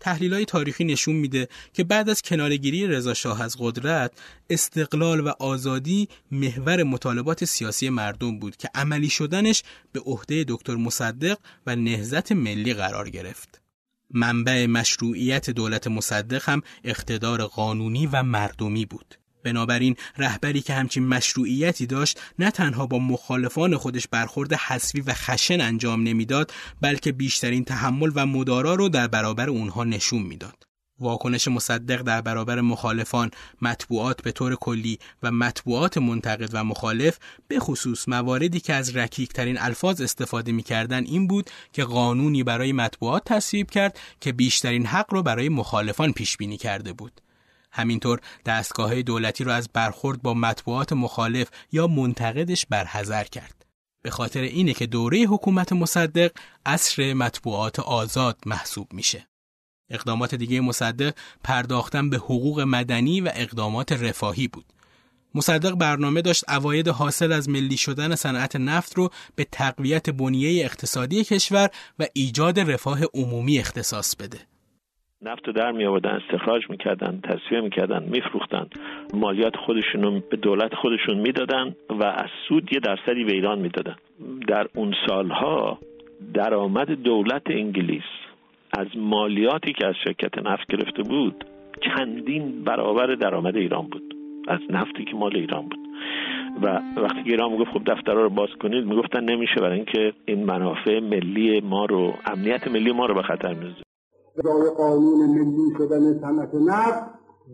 تحلیل 0.00 0.34
های 0.34 0.44
تاریخی 0.44 0.84
نشون 0.84 1.16
میده 1.16 1.48
که 1.72 1.84
بعد 1.84 2.10
از 2.10 2.22
کنارگیری 2.22 2.86
رضا 2.86 3.14
شاه 3.14 3.42
از 3.42 3.56
قدرت 3.58 4.12
استقلال 4.50 5.20
و 5.20 5.32
آزادی 5.38 6.08
محور 6.30 6.82
مطالبات 6.82 7.44
سیاسی 7.44 7.88
مردم 7.88 8.38
بود 8.38 8.56
که 8.56 8.68
عملی 8.74 9.08
شدنش 9.08 9.62
به 9.92 10.00
عهده 10.00 10.44
دکتر 10.48 10.74
مصدق 10.74 11.38
و 11.66 11.76
نهزت 11.76 12.32
ملی 12.32 12.74
قرار 12.74 13.10
گرفت. 13.10 13.62
منبع 14.10 14.66
مشروعیت 14.66 15.50
دولت 15.50 15.86
مصدق 15.86 16.48
هم 16.48 16.62
اقتدار 16.84 17.44
قانونی 17.44 18.06
و 18.06 18.22
مردمی 18.22 18.86
بود. 18.86 19.14
بنابراین 19.42 19.96
رهبری 20.18 20.60
که 20.60 20.74
همچین 20.74 21.06
مشروعیتی 21.06 21.86
داشت 21.86 22.20
نه 22.38 22.50
تنها 22.50 22.86
با 22.86 22.98
مخالفان 22.98 23.76
خودش 23.76 24.08
برخورد 24.08 24.52
حسوی 24.52 25.00
و 25.00 25.12
خشن 25.12 25.60
انجام 25.60 26.02
نمی‌داد 26.02 26.52
بلکه 26.80 27.12
بیشترین 27.12 27.64
تحمل 27.64 28.10
و 28.14 28.26
مدارا 28.26 28.74
رو 28.74 28.88
در 28.88 29.06
برابر 29.06 29.50
اونها 29.50 29.84
نشون 29.84 30.22
می‌داد. 30.22 30.68
واکنش 31.00 31.48
مصدق 31.48 32.02
در 32.02 32.20
برابر 32.20 32.60
مخالفان 32.60 33.30
مطبوعات 33.62 34.22
به 34.22 34.32
طور 34.32 34.56
کلی 34.56 34.98
و 35.22 35.30
مطبوعات 35.30 35.98
منتقد 35.98 36.50
و 36.52 36.64
مخالف 36.64 37.18
به 37.48 37.58
خصوص 37.58 38.08
مواردی 38.08 38.60
که 38.60 38.74
از 38.74 38.96
رکیک 38.96 39.32
ترین 39.32 39.58
الفاظ 39.58 40.00
استفاده 40.00 40.52
می‌کردن 40.52 41.04
این 41.04 41.26
بود 41.26 41.50
که 41.72 41.84
قانونی 41.84 42.42
برای 42.42 42.72
مطبوعات 42.72 43.22
تصویب 43.24 43.70
کرد 43.70 43.98
که 44.20 44.32
بیشترین 44.32 44.86
حق 44.86 45.14
رو 45.14 45.22
برای 45.22 45.48
مخالفان 45.48 46.12
پیش 46.12 46.36
بینی 46.36 46.56
کرده 46.56 46.92
بود. 46.92 47.20
همینطور 47.78 48.20
دستگاه 48.46 49.02
دولتی 49.02 49.44
را 49.44 49.54
از 49.54 49.68
برخورد 49.72 50.22
با 50.22 50.34
مطبوعات 50.34 50.92
مخالف 50.92 51.48
یا 51.72 51.86
منتقدش 51.86 52.66
برحذر 52.66 53.24
کرد. 53.24 53.66
به 54.02 54.10
خاطر 54.10 54.40
اینه 54.40 54.74
که 54.74 54.86
دوره 54.86 55.18
حکومت 55.18 55.72
مصدق 55.72 56.30
اصر 56.66 57.14
مطبوعات 57.14 57.80
آزاد 57.80 58.38
محسوب 58.46 58.92
میشه. 58.92 59.28
اقدامات 59.90 60.34
دیگه 60.34 60.60
مصدق 60.60 61.14
پرداختن 61.44 62.10
به 62.10 62.16
حقوق 62.16 62.60
مدنی 62.60 63.20
و 63.20 63.30
اقدامات 63.34 63.92
رفاهی 63.92 64.48
بود. 64.48 64.64
مصدق 65.34 65.74
برنامه 65.74 66.22
داشت 66.22 66.50
اواید 66.50 66.88
حاصل 66.88 67.32
از 67.32 67.48
ملی 67.48 67.76
شدن 67.76 68.14
صنعت 68.14 68.56
نفت 68.56 68.94
رو 68.94 69.10
به 69.34 69.46
تقویت 69.52 70.10
بنیه 70.10 70.64
اقتصادی 70.64 71.24
کشور 71.24 71.70
و 71.98 72.06
ایجاد 72.12 72.60
رفاه 72.60 73.04
عمومی 73.14 73.58
اختصاص 73.58 74.16
بده. 74.16 74.38
نفت 75.22 75.46
رو 75.46 75.52
در 75.52 75.72
می 75.72 75.84
آوردن 75.84 76.10
استخراج 76.10 76.70
می‌کردن 76.70 77.20
تصفیه 77.22 77.60
می‌کردن 77.60 78.04
میفروختن. 78.10 78.66
مالیات 79.14 79.56
خودشون 79.56 80.02
رو 80.02 80.20
به 80.30 80.36
دولت 80.36 80.74
خودشون 80.74 81.18
می‌دادن 81.18 81.74
و 81.90 82.04
از 82.04 82.30
سود 82.48 82.72
یه 82.72 82.80
درصدی 82.80 83.24
به 83.24 83.32
ایران 83.32 83.58
می‌دادن. 83.58 83.96
در 84.48 84.66
اون 84.74 84.94
سالها 85.06 85.78
درآمد 86.34 86.90
دولت 86.90 87.42
انگلیس 87.46 88.02
از 88.78 88.86
مالیاتی 88.96 89.72
که 89.72 89.86
از 89.86 89.94
شرکت 90.04 90.38
نفت 90.38 90.66
گرفته 90.66 91.02
بود 91.02 91.44
چندین 91.80 92.64
برابر 92.64 93.06
درآمد 93.06 93.56
ایران 93.56 93.88
بود. 93.88 94.14
از 94.48 94.60
نفتی 94.70 95.04
که 95.04 95.16
مال 95.16 95.36
ایران 95.36 95.62
بود. 95.62 95.78
و 96.62 96.66
وقتی 96.96 97.22
که 97.22 97.30
ایران 97.30 97.52
می‌گفت 97.52 97.70
خب 97.70 97.82
دفترها 97.86 98.22
رو 98.22 98.30
باز 98.30 98.50
کنید 98.60 98.84
می‌گفتن 98.84 99.24
نمیشه 99.24 99.60
برای 99.60 99.76
اینکه 99.76 100.12
این 100.26 100.44
منافع 100.44 101.00
ملی 101.00 101.60
ما 101.60 101.84
رو 101.84 102.14
امنیت 102.26 102.68
ملی 102.68 102.92
ما 102.92 103.06
رو 103.06 103.14
به 103.14 103.22
خطر 103.22 103.54
میزه 103.54 103.87
برای 104.44 104.70
قانون 104.70 105.26
ملی 105.30 105.74
شدن 105.78 106.20
صنعت 106.20 106.54
نفت 106.54 107.04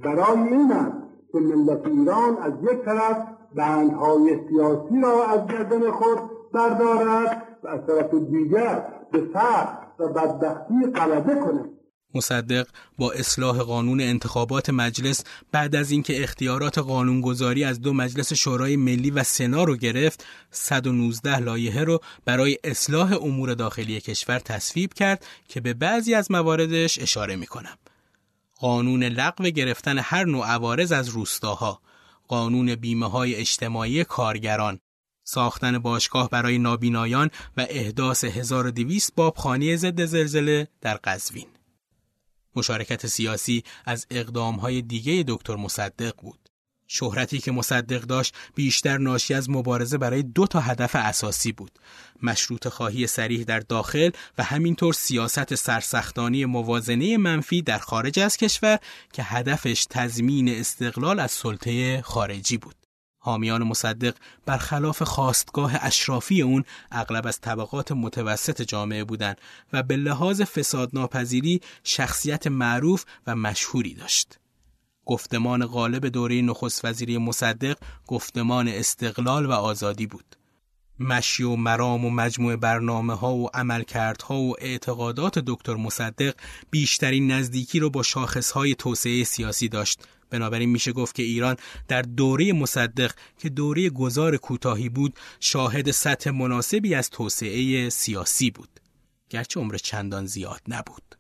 برای 0.05 0.49
این 0.49 0.73
است 0.73 0.97
که 1.33 1.39
ملت 1.39 1.87
ایران 1.87 2.37
از 2.43 2.53
یک 2.63 2.85
طرف 2.85 3.27
بندهای 3.55 4.39
سیاسی 4.49 5.01
را 5.01 5.25
از 5.25 5.47
گردن 5.47 5.91
خود 5.91 6.19
بردارد 6.53 7.43
و 7.65 7.69
از 7.69 7.81
طرف 7.87 8.15
دیگر 8.15 8.85
به 9.13 9.21
فقر 9.21 9.79
و 9.99 10.09
بدبختی 10.09 10.87
غلبه 10.95 11.35
کند. 11.35 11.74
مصدق 12.17 12.67
با 12.99 13.13
اصلاح 13.13 13.59
قانون 13.59 14.01
انتخابات 14.01 14.71
مجلس 14.71 15.25
بعد 15.53 15.77
از 15.77 15.91
اینکه 15.91 16.23
اختیارات 16.23 16.79
قانونگذاری 16.79 17.65
از 17.65 17.81
دو 17.81 17.93
مجلس 17.93 18.33
شورای 18.33 18.77
ملی 18.77 19.11
و 19.11 19.23
سنا 19.23 19.65
رو 19.65 19.77
گرفت 19.77 20.25
119 20.51 21.39
لایحه 21.39 21.85
رو 21.85 22.01
برای 22.25 22.59
اصلاح 22.65 23.13
امور 23.13 23.55
داخلی 23.55 24.01
کشور 24.01 24.39
تصویب 24.39 24.95
کرد 24.95 25.27
که 25.49 25.61
به 25.61 25.75
بعضی 25.75 26.15
از 26.15 26.31
مواردش 26.31 26.99
اشاره 26.99 27.37
می 27.37 27.47
کنم. 27.47 27.79
قانون 28.59 29.03
لغو 29.03 29.45
گرفتن 29.45 29.99
هر 29.99 30.25
نوع 30.25 30.47
عوارض 30.47 30.93
از 30.93 31.09
روستاها 31.09 31.81
قانون 32.29 32.75
بیمه 32.75 33.11
های 33.11 33.35
اجتماعی 33.35 34.05
کارگران 34.05 34.81
ساختن 35.25 35.79
باشگاه 35.79 36.31
برای 36.31 36.59
نابینایان 36.59 37.31
و 37.57 37.67
احداث 37.69 38.25
1200 38.25 39.15
بابخانه 39.15 39.77
ضد 39.77 40.05
زلزله 40.05 40.69
در 40.81 40.99
قزوین 41.05 41.47
مشارکت 42.57 43.07
سیاسی 43.07 43.65
از 43.85 44.07
اقدامهای 44.11 44.83
دیگه 44.83 45.25
دکتر 45.29 45.57
مصدق 45.57 46.15
بود. 46.23 46.49
شهرتی 46.87 47.39
که 47.39 47.53
مصدق 47.53 48.03
داشت 48.03 48.35
بیشتر 48.55 48.99
ناشی 48.99 49.35
از 49.35 49.51
مبارزه 49.51 49.99
برای 49.99 50.23
دو 50.23 50.47
تا 50.47 50.61
هدف 50.61 50.97
اساسی 50.97 51.53
بود. 51.53 51.79
مشروط 52.23 52.69
خواهی 52.69 53.07
سریح 53.07 53.45
در 53.45 53.61
داخل 53.61 54.11
و 54.39 54.43
همینطور 54.43 54.93
سیاست 54.93 55.55
سرسختانی 55.55 56.45
موازنه 56.45 57.17
منفی 57.17 57.63
در 57.63 57.79
خارج 57.79 58.21
از 58.21 58.37
کشور 58.37 58.79
که 59.13 59.23
هدفش 59.23 59.87
تضمین 59.91 60.49
استقلال 60.49 61.21
از 61.21 61.31
سلطه 61.31 62.03
خارجی 62.03 62.57
بود. 62.57 62.84
حامیان 63.25 63.63
مصدق 63.63 64.15
برخلاف 64.47 65.03
خواستگاه 65.03 65.73
اشرافی 65.81 66.43
اون 66.43 66.65
اغلب 66.91 67.27
از 67.27 67.41
طبقات 67.41 67.93
متوسط 67.93 68.63
جامعه 68.63 69.05
بودند 69.05 69.41
و 69.73 69.83
به 69.83 69.97
لحاظ 69.97 70.43
فساد 70.43 70.91
ناپذیری 70.93 71.61
شخصیت 71.85 72.47
معروف 72.47 73.05
و 73.27 73.37
مشهوری 73.37 73.95
داشت. 73.95 74.39
گفتمان 75.07 75.67
غالب 75.67 76.07
دوره 76.07 76.43
نخست 76.43 76.85
وزیری 76.85 77.19
مصدق 77.19 77.79
گفتمان 78.07 78.69
استقلال 78.69 79.47
و 79.47 79.53
آزادی 79.53 80.07
بود. 80.07 80.37
مشی 80.99 81.43
و 81.43 81.57
مرام 81.57 82.05
و 82.05 82.11
مجموع 82.11 82.57
برنامه 82.57 83.15
ها 83.15 83.35
و 83.35 83.49
عملکردها 83.55 84.37
و 84.37 84.55
اعتقادات 84.59 85.39
دکتر 85.39 85.75
مصدق 85.75 86.35
بیشترین 86.71 87.31
نزدیکی 87.31 87.79
رو 87.79 87.91
با 87.91 88.03
شاخص 88.03 88.51
های 88.51 88.75
توسعه 88.75 89.25
سیاسی 89.25 89.69
داشت. 89.69 90.03
بنابراین 90.31 90.71
میشه 90.71 90.93
گفت 90.93 91.15
که 91.15 91.23
ایران 91.23 91.57
در 91.89 92.03
دوره 92.03 92.53
مصدق 92.53 93.13
که 93.39 93.49
دوره 93.49 93.91
گذار 93.91 94.37
کوتاهی 94.37 94.89
بود 94.89 95.19
شاهد 95.41 95.91
سطح 95.91 96.31
مناسبی 96.31 96.95
از 96.95 97.11
توسعه 97.11 97.91
سیاسی 97.91 98.51
بود. 98.51 98.81
گرچه 99.31 99.61
عمر 99.61 99.77
چندان 99.77 100.27
زیاد 100.27 100.61
نبود. 100.69 101.19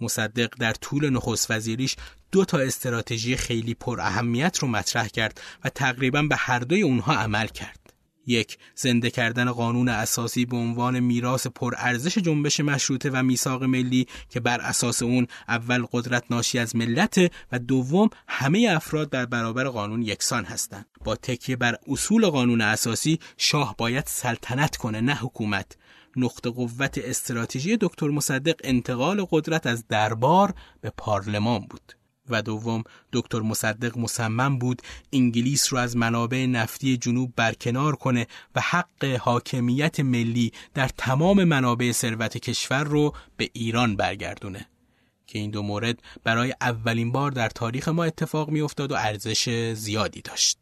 مصدق 0.00 0.54
در 0.58 0.72
طول 0.72 1.10
نخست 1.10 1.50
وزیریش 1.50 1.96
دو 2.32 2.44
تا 2.44 2.58
استراتژی 2.58 3.36
خیلی 3.36 3.74
پر 3.74 4.00
اهمیت 4.00 4.58
رو 4.58 4.68
مطرح 4.68 5.08
کرد 5.08 5.40
و 5.64 5.68
تقریبا 5.68 6.22
به 6.22 6.36
هر 6.36 6.58
دوی 6.58 6.82
اونها 6.82 7.14
عمل 7.14 7.46
کرد. 7.46 7.85
یک 8.26 8.58
زنده 8.74 9.10
کردن 9.10 9.50
قانون 9.50 9.88
اساسی 9.88 10.44
به 10.44 10.56
عنوان 10.56 11.00
میراث 11.00 11.46
پرارزش 11.46 12.18
جنبش 12.18 12.60
مشروطه 12.60 13.10
و 13.10 13.22
میثاق 13.22 13.64
ملی 13.64 14.06
که 14.30 14.40
بر 14.40 14.60
اساس 14.60 15.02
اون 15.02 15.26
اول 15.48 15.86
قدرت 15.92 16.24
ناشی 16.30 16.58
از 16.58 16.76
ملت 16.76 17.32
و 17.52 17.58
دوم 17.58 18.10
همه 18.28 18.68
افراد 18.70 19.10
در 19.10 19.26
برابر 19.26 19.64
قانون 19.64 20.02
یکسان 20.02 20.44
هستند. 20.44 20.86
با 21.04 21.16
تکیه 21.16 21.56
بر 21.56 21.76
اصول 21.88 22.26
قانون 22.26 22.60
اساسی 22.60 23.18
شاه 23.36 23.74
باید 23.78 24.04
سلطنت 24.06 24.76
کنه 24.76 25.00
نه 25.00 25.14
حکومت. 25.14 25.76
نقطه 26.16 26.50
قوت 26.50 26.98
استراتژی 26.98 27.78
دکتر 27.80 28.08
مصدق 28.08 28.54
انتقال 28.64 29.26
قدرت 29.30 29.66
از 29.66 29.88
دربار 29.88 30.54
به 30.80 30.90
پارلمان 30.90 31.60
بود. 31.60 31.95
و 32.30 32.42
دوم 32.42 32.84
دکتر 33.12 33.40
مصدق 33.40 33.98
مصمم 33.98 34.58
بود 34.58 34.82
انگلیس 35.12 35.72
رو 35.72 35.78
از 35.78 35.96
منابع 35.96 36.46
نفتی 36.46 36.96
جنوب 36.96 37.32
برکنار 37.36 37.96
کنه 37.96 38.26
و 38.56 38.60
حق 38.60 39.04
حاکمیت 39.20 40.00
ملی 40.00 40.52
در 40.74 40.88
تمام 40.88 41.44
منابع 41.44 41.90
ثروت 41.90 42.38
کشور 42.38 42.84
رو 42.84 43.12
به 43.36 43.48
ایران 43.52 43.96
برگردونه. 43.96 44.66
که 45.26 45.38
این 45.38 45.50
دو 45.50 45.62
مورد 45.62 46.02
برای 46.24 46.54
اولین 46.60 47.12
بار 47.12 47.30
در 47.30 47.48
تاریخ 47.48 47.88
ما 47.88 48.04
اتفاق 48.04 48.50
می 48.50 48.60
افتاد 48.60 48.92
و 48.92 48.94
ارزش 48.94 49.48
زیادی 49.72 50.22
داشت. 50.22 50.58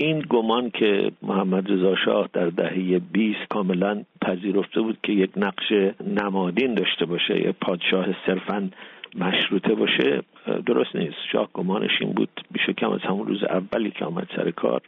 این 0.00 0.24
گمان 0.30 0.70
که 0.70 1.12
محمد 1.22 1.70
رضا 1.70 1.94
شاه 2.04 2.28
در 2.32 2.46
دهه 2.46 2.98
20 2.98 3.38
کاملا 3.50 4.04
پذیرفته 4.22 4.80
بود 4.80 4.98
که 5.02 5.12
یک 5.12 5.30
نقش 5.36 5.72
نمادین 6.06 6.74
داشته 6.74 7.04
باشه 7.06 7.54
پادشاه 7.60 8.06
صرفا 8.26 8.70
مشروطه 9.14 9.74
باشه 9.74 10.22
درست 10.66 10.96
نیست. 10.96 11.16
شاه 11.32 11.48
گمانش 11.52 11.90
این 12.00 12.12
بود 12.12 12.28
بیشه 12.50 12.72
کم 12.72 12.90
از 12.90 13.00
همون 13.00 13.26
روز 13.26 13.44
اولی 13.44 13.90
که 13.90 14.04
آمد 14.04 14.28
سر 14.36 14.50
کار 14.50 14.80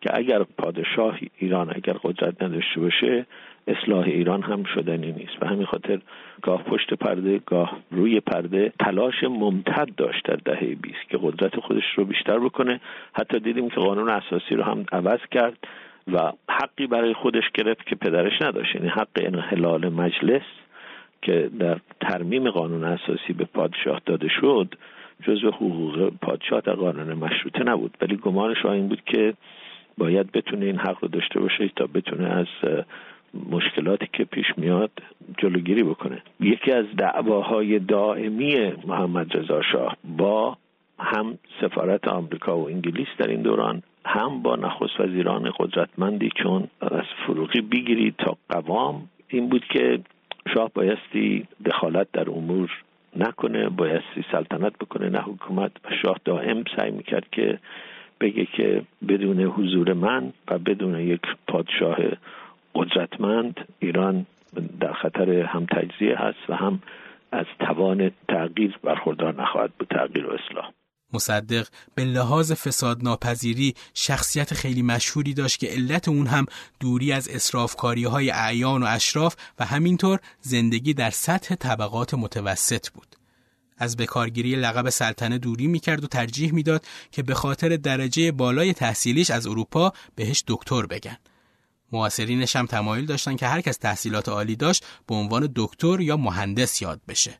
که 0.00 0.10
اگر 0.14 0.42
پادشاه 0.42 1.18
ایران 1.38 1.70
اگر 1.74 1.96
قدرت 2.02 2.42
نداشته 2.42 2.80
باشه 2.80 3.26
اصلاح 3.66 4.04
ایران 4.04 4.42
هم 4.42 4.64
شدنی 4.64 5.12
نیست. 5.12 5.32
و 5.40 5.46
همین 5.46 5.66
خاطر 5.66 5.98
گاه 6.42 6.62
پشت 6.62 6.94
پرده 6.94 7.40
گاه 7.46 7.78
روی 7.90 8.20
پرده 8.20 8.72
تلاش 8.80 9.24
ممتد 9.24 9.88
داشت 9.96 10.24
در 10.24 10.36
دهه 10.44 10.74
20 10.74 10.96
که 11.10 11.18
قدرت 11.22 11.60
خودش 11.60 11.84
رو 11.96 12.04
بیشتر 12.04 12.38
بکنه. 12.38 12.80
حتی 13.12 13.38
دیدیم 13.38 13.68
که 13.68 13.80
قانون 13.80 14.08
اساسی 14.08 14.54
رو 14.54 14.62
هم 14.62 14.84
عوض 14.92 15.20
کرد 15.30 15.58
و 16.12 16.32
حقی 16.48 16.86
برای 16.86 17.14
خودش 17.14 17.50
گرفت 17.54 17.86
که 17.86 17.94
پدرش 17.94 18.42
نداشت. 18.42 18.74
یعنی 18.74 18.88
حق 18.88 19.08
انحلال 19.16 19.88
مجلس 19.88 20.42
که 21.22 21.50
در 21.58 21.80
ترمیم 22.00 22.50
قانون 22.50 22.84
اساسی 22.84 23.32
به 23.32 23.44
پادشاه 23.44 24.00
داده 24.06 24.28
شد 24.40 24.74
جزو 25.22 25.50
حقوق 25.50 26.12
پادشاه 26.22 26.60
در 26.60 26.72
قانون 26.74 27.14
مشروطه 27.14 27.64
نبود. 27.64 27.96
ولی 28.00 28.16
گمانش 28.16 28.64
این 28.64 28.88
بود 28.88 29.02
که 29.06 29.34
باید 29.98 30.32
بتونه 30.32 30.66
این 30.66 30.78
حق 30.78 30.96
رو 31.00 31.08
داشته 31.08 31.40
باشه 31.40 31.70
تا 31.76 31.86
بتونه 31.86 32.28
از 32.28 32.46
مشکلاتی 33.50 34.08
که 34.12 34.24
پیش 34.24 34.46
میاد 34.56 34.90
جلوگیری 35.38 35.82
بکنه. 35.82 36.22
یکی 36.40 36.72
از 36.72 36.84
دعواهای 36.98 37.78
دائمی 37.78 38.72
محمد 38.86 39.36
رضا 39.36 39.62
شاه 39.62 39.96
با 40.04 40.56
هم 40.98 41.38
سفارت 41.60 42.08
آمریکا 42.08 42.58
و 42.58 42.68
انگلیس 42.68 43.08
در 43.18 43.28
این 43.28 43.42
دوران 43.42 43.82
هم 44.04 44.42
با 44.42 44.56
نخست 44.56 45.00
وزیران 45.00 45.52
قدرتمندی 45.58 46.30
چون 46.42 46.68
از 46.80 47.04
فروغی 47.26 47.60
بگیرید 47.60 48.14
تا 48.18 48.36
قوام 48.48 49.08
این 49.28 49.48
بود 49.48 49.64
که 49.64 49.98
شاه 50.54 50.70
بایستی 50.74 51.46
دخالت 51.64 52.06
در 52.12 52.30
امور 52.30 52.70
نکنه 53.16 53.68
بایستی 53.68 54.24
سلطنت 54.32 54.78
بکنه 54.78 55.08
نه 55.08 55.18
حکومت. 55.18 55.72
و 55.84 55.88
شاه 56.02 56.20
دائم 56.24 56.64
سعی 56.76 56.90
می‌کرد 56.90 57.26
که 57.32 57.58
بگه 58.20 58.44
که 58.44 58.82
بدون 59.08 59.40
حضور 59.40 59.92
من 59.92 60.32
و 60.48 60.58
بدون 60.58 61.00
یک 61.00 61.22
پادشاه 61.48 61.96
قدرتمند 62.74 63.68
ایران 63.78 64.26
در 64.80 64.92
خطر 64.92 65.30
هم 65.30 65.66
تجزیه 65.66 66.16
هست 66.16 66.38
و 66.50 66.54
هم 66.54 66.82
از 67.32 67.46
توان 67.60 68.10
تغییر 68.28 68.78
برخوردار 68.82 69.42
نخواهد 69.42 69.70
بود 69.78 69.88
تغییر 69.88 70.26
و 70.26 70.30
اصلاح. 70.30 70.70
مصدق 71.12 71.68
به 71.94 72.04
لحاظ 72.04 72.52
فساد 72.52 73.02
ناپذیری 73.02 73.74
شخصیت 73.94 74.54
خیلی 74.54 74.82
مشهوری 74.82 75.34
داشت 75.34 75.58
که 75.58 75.66
علت 75.66 76.08
اون 76.08 76.26
هم 76.26 76.46
دوری 76.80 77.12
از 77.12 77.28
اصرافکاری 77.28 78.04
های 78.04 78.30
اعیان 78.30 78.82
و 78.82 78.86
اشراف 78.86 79.36
و 79.58 79.64
همینطور 79.64 80.20
زندگی 80.40 80.94
در 80.94 81.10
سطح 81.10 81.54
طبقات 81.54 82.14
متوسط 82.14 82.88
بود. 82.88 83.16
از 83.78 83.96
بکارگیری 83.96 84.56
لقب 84.56 84.90
سلطنه 84.90 85.38
دوری 85.38 85.66
می‌کرد 85.66 86.04
و 86.04 86.06
ترجیح 86.06 86.52
می‌داد 86.52 86.84
که 87.10 87.22
به 87.22 87.34
خاطر 87.34 87.76
درجه 87.76 88.32
بالای 88.32 88.72
تحصیلیش 88.72 89.30
از 89.30 89.46
اروپا 89.46 89.92
بهش 90.14 90.44
دکتر 90.46 90.86
بگن. 90.86 91.16
معاصرینش 91.92 92.56
هم 92.56 92.66
تمایل 92.66 93.06
داشتن 93.06 93.36
که 93.36 93.46
هر 93.46 93.60
کس 93.60 93.76
تحصیلات 93.76 94.28
عالی 94.28 94.56
داشت 94.56 94.84
به 95.06 95.14
عنوان 95.14 95.52
دکتر 95.56 96.00
یا 96.00 96.16
مهندس 96.16 96.82
یاد 96.82 97.00
بشه. 97.08 97.38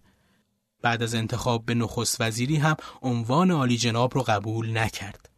بعد 0.82 1.02
از 1.02 1.14
انتخاب 1.14 1.66
به 1.66 1.74
نخست 1.74 2.20
وزیری 2.20 2.56
هم 2.56 2.76
عنوان 3.02 3.50
عالی 3.50 3.76
جناب 3.76 4.14
رو 4.14 4.22
قبول 4.22 4.78
نکرد. 4.78 5.28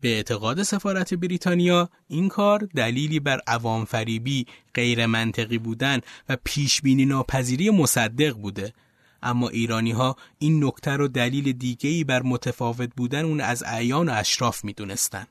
به 0.00 0.08
اعتقاد 0.08 0.62
سفارت 0.62 1.14
بریتانیا 1.14 1.88
این 2.08 2.28
کار 2.28 2.68
دلیلی 2.76 3.20
بر 3.20 3.40
عوام 3.46 3.84
فریبی، 3.84 4.46
غیر 4.74 5.06
منطقی 5.06 5.58
بودن 5.58 6.00
و 6.28 6.36
پیشبینی 6.44 7.04
ناپذیری 7.04 7.70
مصدق 7.70 8.36
بوده 8.36 8.72
اما 9.22 9.48
ایرانی 9.48 9.92
ها 9.92 10.16
این 10.38 10.64
نکته 10.64 10.90
رو 10.90 11.08
دلیل 11.08 11.52
دیگهی 11.52 12.04
بر 12.04 12.22
متفاوت 12.22 12.90
بودن 12.96 13.24
اون 13.24 13.40
از 13.40 13.62
اعیان 13.66 14.08
و 14.08 14.12
اشراف 14.12 14.64
می‌دونستند. 14.64 15.28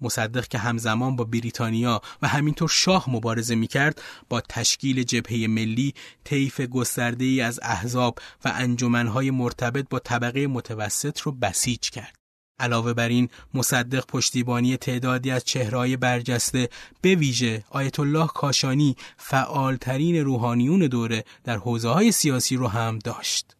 مصدق 0.00 0.48
که 0.48 0.58
همزمان 0.58 1.16
با 1.16 1.24
بریتانیا 1.24 2.00
و 2.22 2.28
همینطور 2.28 2.68
شاه 2.68 3.10
مبارزه 3.10 3.54
می‌کرد 3.54 4.02
با 4.28 4.40
تشکیل 4.40 5.02
جبهه 5.02 5.46
ملی 5.46 5.94
طیف 6.24 6.60
گسترده 6.60 7.24
ای 7.24 7.40
از 7.40 7.60
احزاب 7.62 8.18
و 8.44 8.52
انجمنهای 8.54 9.30
مرتبط 9.30 9.88
با 9.90 9.98
طبقه 9.98 10.46
متوسط 10.46 11.20
رو 11.20 11.32
بسیج 11.32 11.90
کرد. 11.90 12.14
علاوه 12.58 12.92
بر 12.92 13.08
این 13.08 13.28
مصدق 13.54 14.06
پشتیبانی 14.06 14.76
تعدادی 14.76 15.30
از 15.30 15.44
چهرهای 15.44 15.96
برجسته 15.96 16.68
به 17.00 17.14
ویژه 17.14 17.64
آیت 17.70 18.00
الله 18.00 18.26
کاشانی 18.26 18.96
فعالترین 19.16 20.16
روحانیون 20.16 20.80
دوره 20.80 21.24
در 21.44 21.56
حوزه 21.56 21.88
های 21.88 22.12
سیاسی 22.12 22.56
رو 22.56 22.68
هم 22.68 22.98
داشت. 22.98 23.55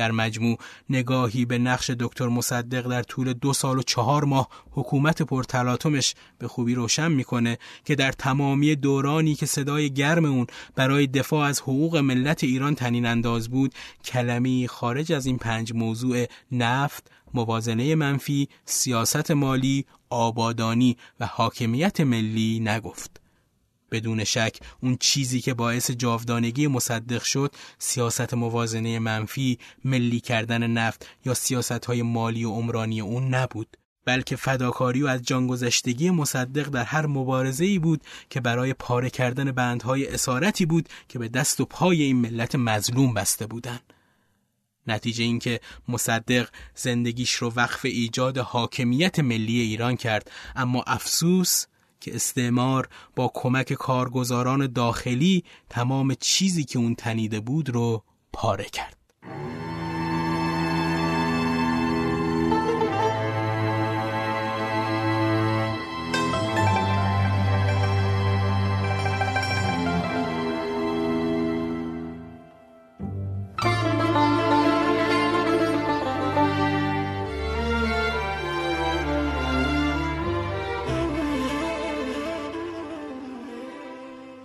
در 0.00 0.10
مجموع 0.10 0.58
نگاهی 0.90 1.44
به 1.44 1.58
نقش 1.58 1.90
دکتر 1.90 2.28
مصدق 2.28 2.88
در 2.88 3.02
طول 3.02 3.32
دو 3.32 3.52
سال 3.52 3.78
و 3.78 3.82
چهار 3.82 4.24
ماه 4.24 4.48
حکومت 4.70 5.22
پرتلاطمش 5.22 6.14
به 6.38 6.48
خوبی 6.48 6.74
روشن 6.74 7.12
می‌کنه 7.12 7.58
که 7.84 7.94
در 7.94 8.12
تمامی 8.12 8.76
دورانی 8.76 9.34
که 9.34 9.46
صدای 9.46 9.90
گرم 9.90 10.24
اون 10.24 10.46
برای 10.74 11.06
دفاع 11.06 11.46
از 11.46 11.60
حقوق 11.60 11.96
ملت 11.96 12.44
ایران 12.44 12.74
تنین 12.74 13.06
انداز 13.06 13.48
بود 13.48 13.74
کلمی 14.04 14.68
خارج 14.68 15.12
از 15.12 15.26
این 15.26 15.38
پنج 15.38 15.72
موضوع 15.74 16.26
نفت، 16.52 17.10
موازنه 17.34 17.94
منفی، 17.94 18.48
سیاست 18.64 19.30
مالی، 19.30 19.84
آبادانی 20.10 20.96
و 21.20 21.26
حاکمیت 21.26 22.00
ملی 22.00 22.60
نگفت. 22.60 23.20
بدون 23.90 24.24
شک 24.24 24.56
اون 24.80 24.96
چیزی 25.00 25.40
که 25.40 25.54
باعث 25.54 25.90
جاودانگی 25.90 26.66
مصدق 26.66 27.22
شد 27.22 27.54
سیاست 27.78 28.34
موازنه 28.34 28.98
منفی 28.98 29.58
ملی 29.84 30.20
کردن 30.20 30.66
نفت 30.66 31.06
یا 31.24 31.34
سیاست 31.34 31.84
های 31.84 32.02
مالی 32.02 32.44
و 32.44 32.50
عمرانی 32.50 33.00
اون 33.00 33.34
نبود. 33.34 33.76
بلکه 34.04 34.36
فداکاری 34.36 35.02
و 35.02 35.06
از 35.06 35.22
جانگذشتگی 35.22 36.10
مصدق 36.10 36.68
در 36.68 36.84
هر 36.84 37.06
مبارزه 37.06 37.64
ای 37.64 37.78
بود 37.78 38.02
که 38.30 38.40
برای 38.40 38.74
پاره 38.74 39.10
کردن 39.10 39.52
بندهای 39.52 40.06
اسارتی 40.06 40.66
بود 40.66 40.88
که 41.08 41.18
به 41.18 41.28
دست 41.28 41.60
و 41.60 41.64
پای 41.64 42.02
این 42.02 42.16
ملت 42.16 42.54
مظلوم 42.54 43.14
بسته 43.14 43.46
بودند. 43.46 43.92
نتیجه 44.86 45.24
اینکه 45.24 45.60
مصدق 45.88 46.48
زندگیش 46.74 47.32
رو 47.32 47.52
وقف 47.56 47.84
ایجاد 47.84 48.38
حاکمیت 48.38 49.18
ملی 49.18 49.60
ایران 49.60 49.96
کرد 49.96 50.30
اما 50.56 50.82
افسوس 50.86 51.66
که 52.00 52.14
استعمار 52.14 52.88
با 53.16 53.30
کمک 53.34 53.72
کارگزاران 53.72 54.72
داخلی 54.72 55.44
تمام 55.68 56.14
چیزی 56.20 56.64
که 56.64 56.78
اون 56.78 56.94
تنیده 56.94 57.40
بود 57.40 57.70
رو 57.70 58.04
پاره 58.32 58.64
کرد. 58.64 58.96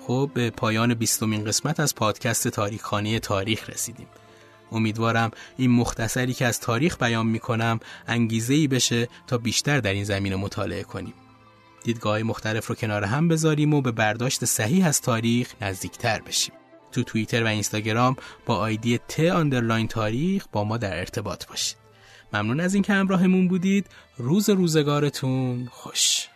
خب 0.08 0.32
به 0.34 0.50
پایان 0.50 0.94
بیستمین 0.94 1.46
قسمت 1.46 1.80
از 1.80 1.96
پادکست 1.96 2.48
تاریخانی 2.48 3.20
تاریخ 3.20 3.70
رسیدیم. 3.70 4.08
امیدوارم 4.72 5.32
این 5.58 5.72
مختصری 5.72 6.34
که 6.34 6.46
از 6.46 6.60
تاریخ 6.60 6.98
بیان 6.98 7.28
می 7.28 7.40
کنم 7.40 7.80
انگیزه 8.08 8.54
ای 8.54 8.68
بشه 8.68 9.08
تا 9.28 9.38
بیشتر 9.38 9.80
در 9.80 9.94
این 9.94 10.04
زمینه 10.04 10.36
مطالعه 10.36 10.84
کنیم. 10.84 11.14
دیدگاه 11.84 12.24
مختلف 12.24 12.68
رو 12.68 12.76
کنار 12.76 13.04
هم 13.04 13.28
بذاریم 13.28 13.74
و 13.74 13.82
به 13.82 13.92
برداشت 13.92 14.46
صحیح 14.46 14.88
از 14.88 15.02
تاریخ 15.02 15.54
نزدیکتر 15.62 16.22
بشیم. 16.22 16.56
تو 16.92 17.04
توییتر 17.04 17.44
و 17.44 17.48
اینستاگرام 17.48 18.16
با 18.46 18.56
ID 18.56 18.98
ت 18.98 19.20
underline 19.20 19.88
تاریخ 19.88 20.46
با 20.52 20.64
ما 20.64 20.78
در 20.78 21.00
ارتباط 21.00 21.48
باشید. 21.48 21.78
ممنون 22.34 22.60
از 22.60 22.74
اینکه 22.74 22.94
همراهمون 22.94 23.48
بودید. 23.48 23.88
روز 24.18 24.50
روزگارتون 24.50 25.68
خوش. 25.72 26.28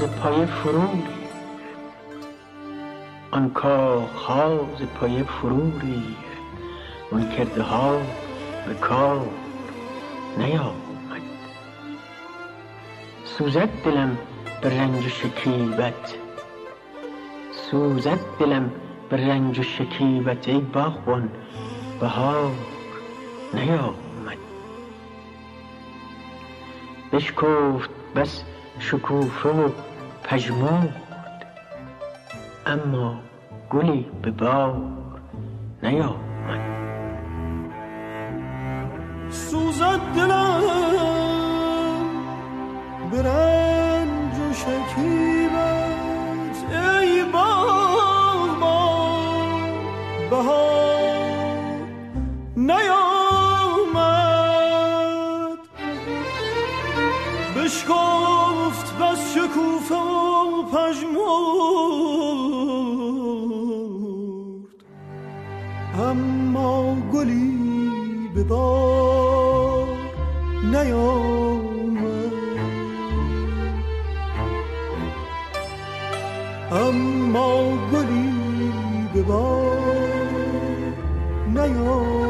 ز 0.00 0.02
پایه 0.02 0.46
فرو 0.46 0.88
آن 3.30 3.50
کاخها 3.50 4.66
ز 4.78 4.82
پایه 5.00 5.24
فرو 5.24 5.80
ریخت 5.80 6.40
آن 7.12 7.30
کرده 7.30 7.62
ها 7.62 7.98
به 8.66 8.74
کار 8.74 9.26
نیامد. 10.38 11.22
سوزد 13.24 13.68
دلم 13.84 14.18
به 14.62 14.80
رنج 14.80 15.06
و 15.06 15.08
شکیبت. 15.08 16.14
سوزد 17.70 18.20
دلم 18.38 18.70
به 19.10 19.16
رنج 19.16 19.58
و 19.58 19.62
شکیبت. 19.62 20.48
ای 20.48 20.60
باغبان 20.60 21.30
بهار 22.00 22.52
نیامد. 23.54 24.38
بشکفت 27.12 27.90
بس 28.14 28.42
شکوفه 28.78 29.48
و 29.48 29.68
پژمرد. 30.30 31.46
اما 32.66 33.14
گلی 33.70 34.06
به 34.22 34.30
بار 34.30 34.82
نیامد. 35.82 36.60
سوزد 39.30 40.00
دلم 40.16 40.62
به 43.10 43.22
رنج 43.22 44.38
و 44.38 44.52
شکیبت. 44.52 46.00
ای 46.72 47.24
باغبان 47.32 48.50
بهار 50.30 51.76
نیامد. 52.56 53.60
بشکفت 57.56 58.09
بس 59.00 59.34
شکوفه 59.34 59.94
و 59.94 60.62
پژمرد. 60.62 61.20
اما 65.94 66.96
گلی 67.12 68.28
به 68.34 68.44
بار 68.44 69.88
نیامد. 70.72 72.32
اما 76.72 77.78
گلی 77.92 78.32
به 79.14 79.22
بار 79.22 79.78
نیامد. 81.46 82.29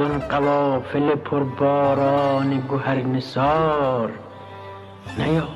اون 0.00 0.18
قوافل 0.18 1.14
پرباران 1.14 2.60
گوهر 2.60 2.94
نسار 2.94 4.10
نیامد 5.18 5.48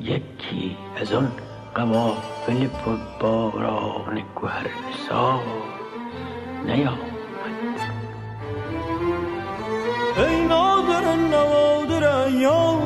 یکی 0.00 0.76
از 1.00 1.12
اون 1.12 1.28
قوافل 1.74 2.66
پرباران 2.66 4.22
گوهر 4.34 4.66
نسار 4.90 5.42
نیامد 6.64 7.16
ای 10.16 10.46
نادر 10.46 11.14
نوادر 11.14 12.24
ایام 12.24 12.80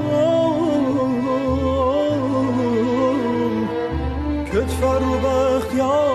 کت 4.53 4.71
فرو 4.71 5.19
بختیار. 5.19 6.10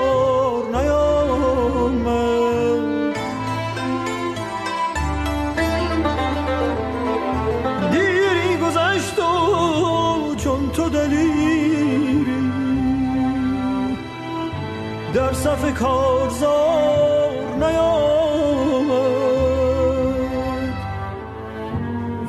صف 15.46 15.66
کارزار 15.80 17.32
نیامد 17.60 18.96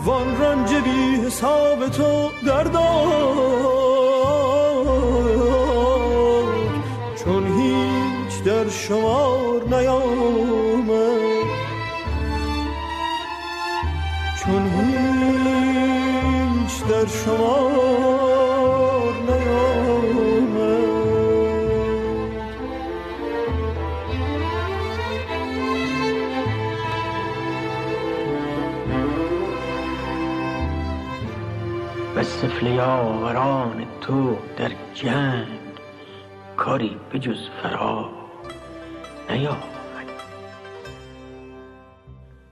وان 0.04 0.42
رنج 0.42 0.74
بی 0.74 1.26
حساب 1.26 1.88
تو 1.88 2.30
درداد 2.46 2.76
چون 7.24 7.60
هیچ 7.60 8.42
در 8.44 8.68
شمار 8.68 9.62
نیامد. 9.70 11.46
چون 14.44 14.66
هیچ 14.66 16.84
در 16.84 17.06
شمار 17.06 18.25
و 32.56 32.58
سفله 32.58 32.82
آوران 32.82 33.86
تو 34.00 34.36
در 34.56 34.70
جنگ 34.94 35.46
کاری 36.56 36.96
بجز 37.12 37.48
فرار 37.62 38.10
نیامد 39.30 39.56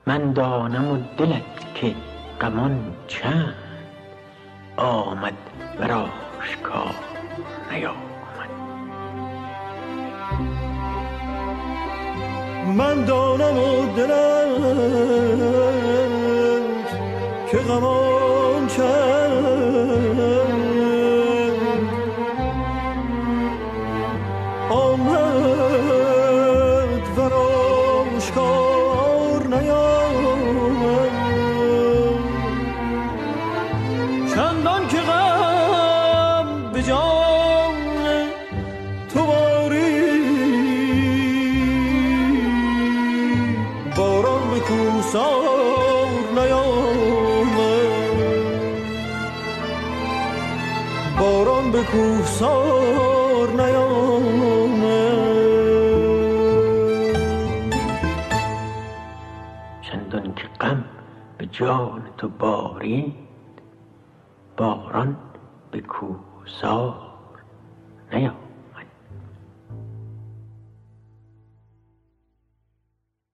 من 0.07 0.33
دانم 0.33 0.91
و 0.91 0.99
دلت 1.17 1.75
که 1.75 1.95
غمان 2.41 2.95
چند 3.09 3.55
آمد 4.77 5.35
بر 5.81 5.93
آشکار 5.93 6.95
نیامد 7.71 8.51
من 12.77 13.05
دانم 13.05 13.59
و 13.59 13.95
دلت 13.97 14.19
که 17.51 17.59
غمان 17.59 18.04
بارید 62.29 63.15
باران 64.57 65.17
به 65.71 65.83
نیامد 66.63 67.04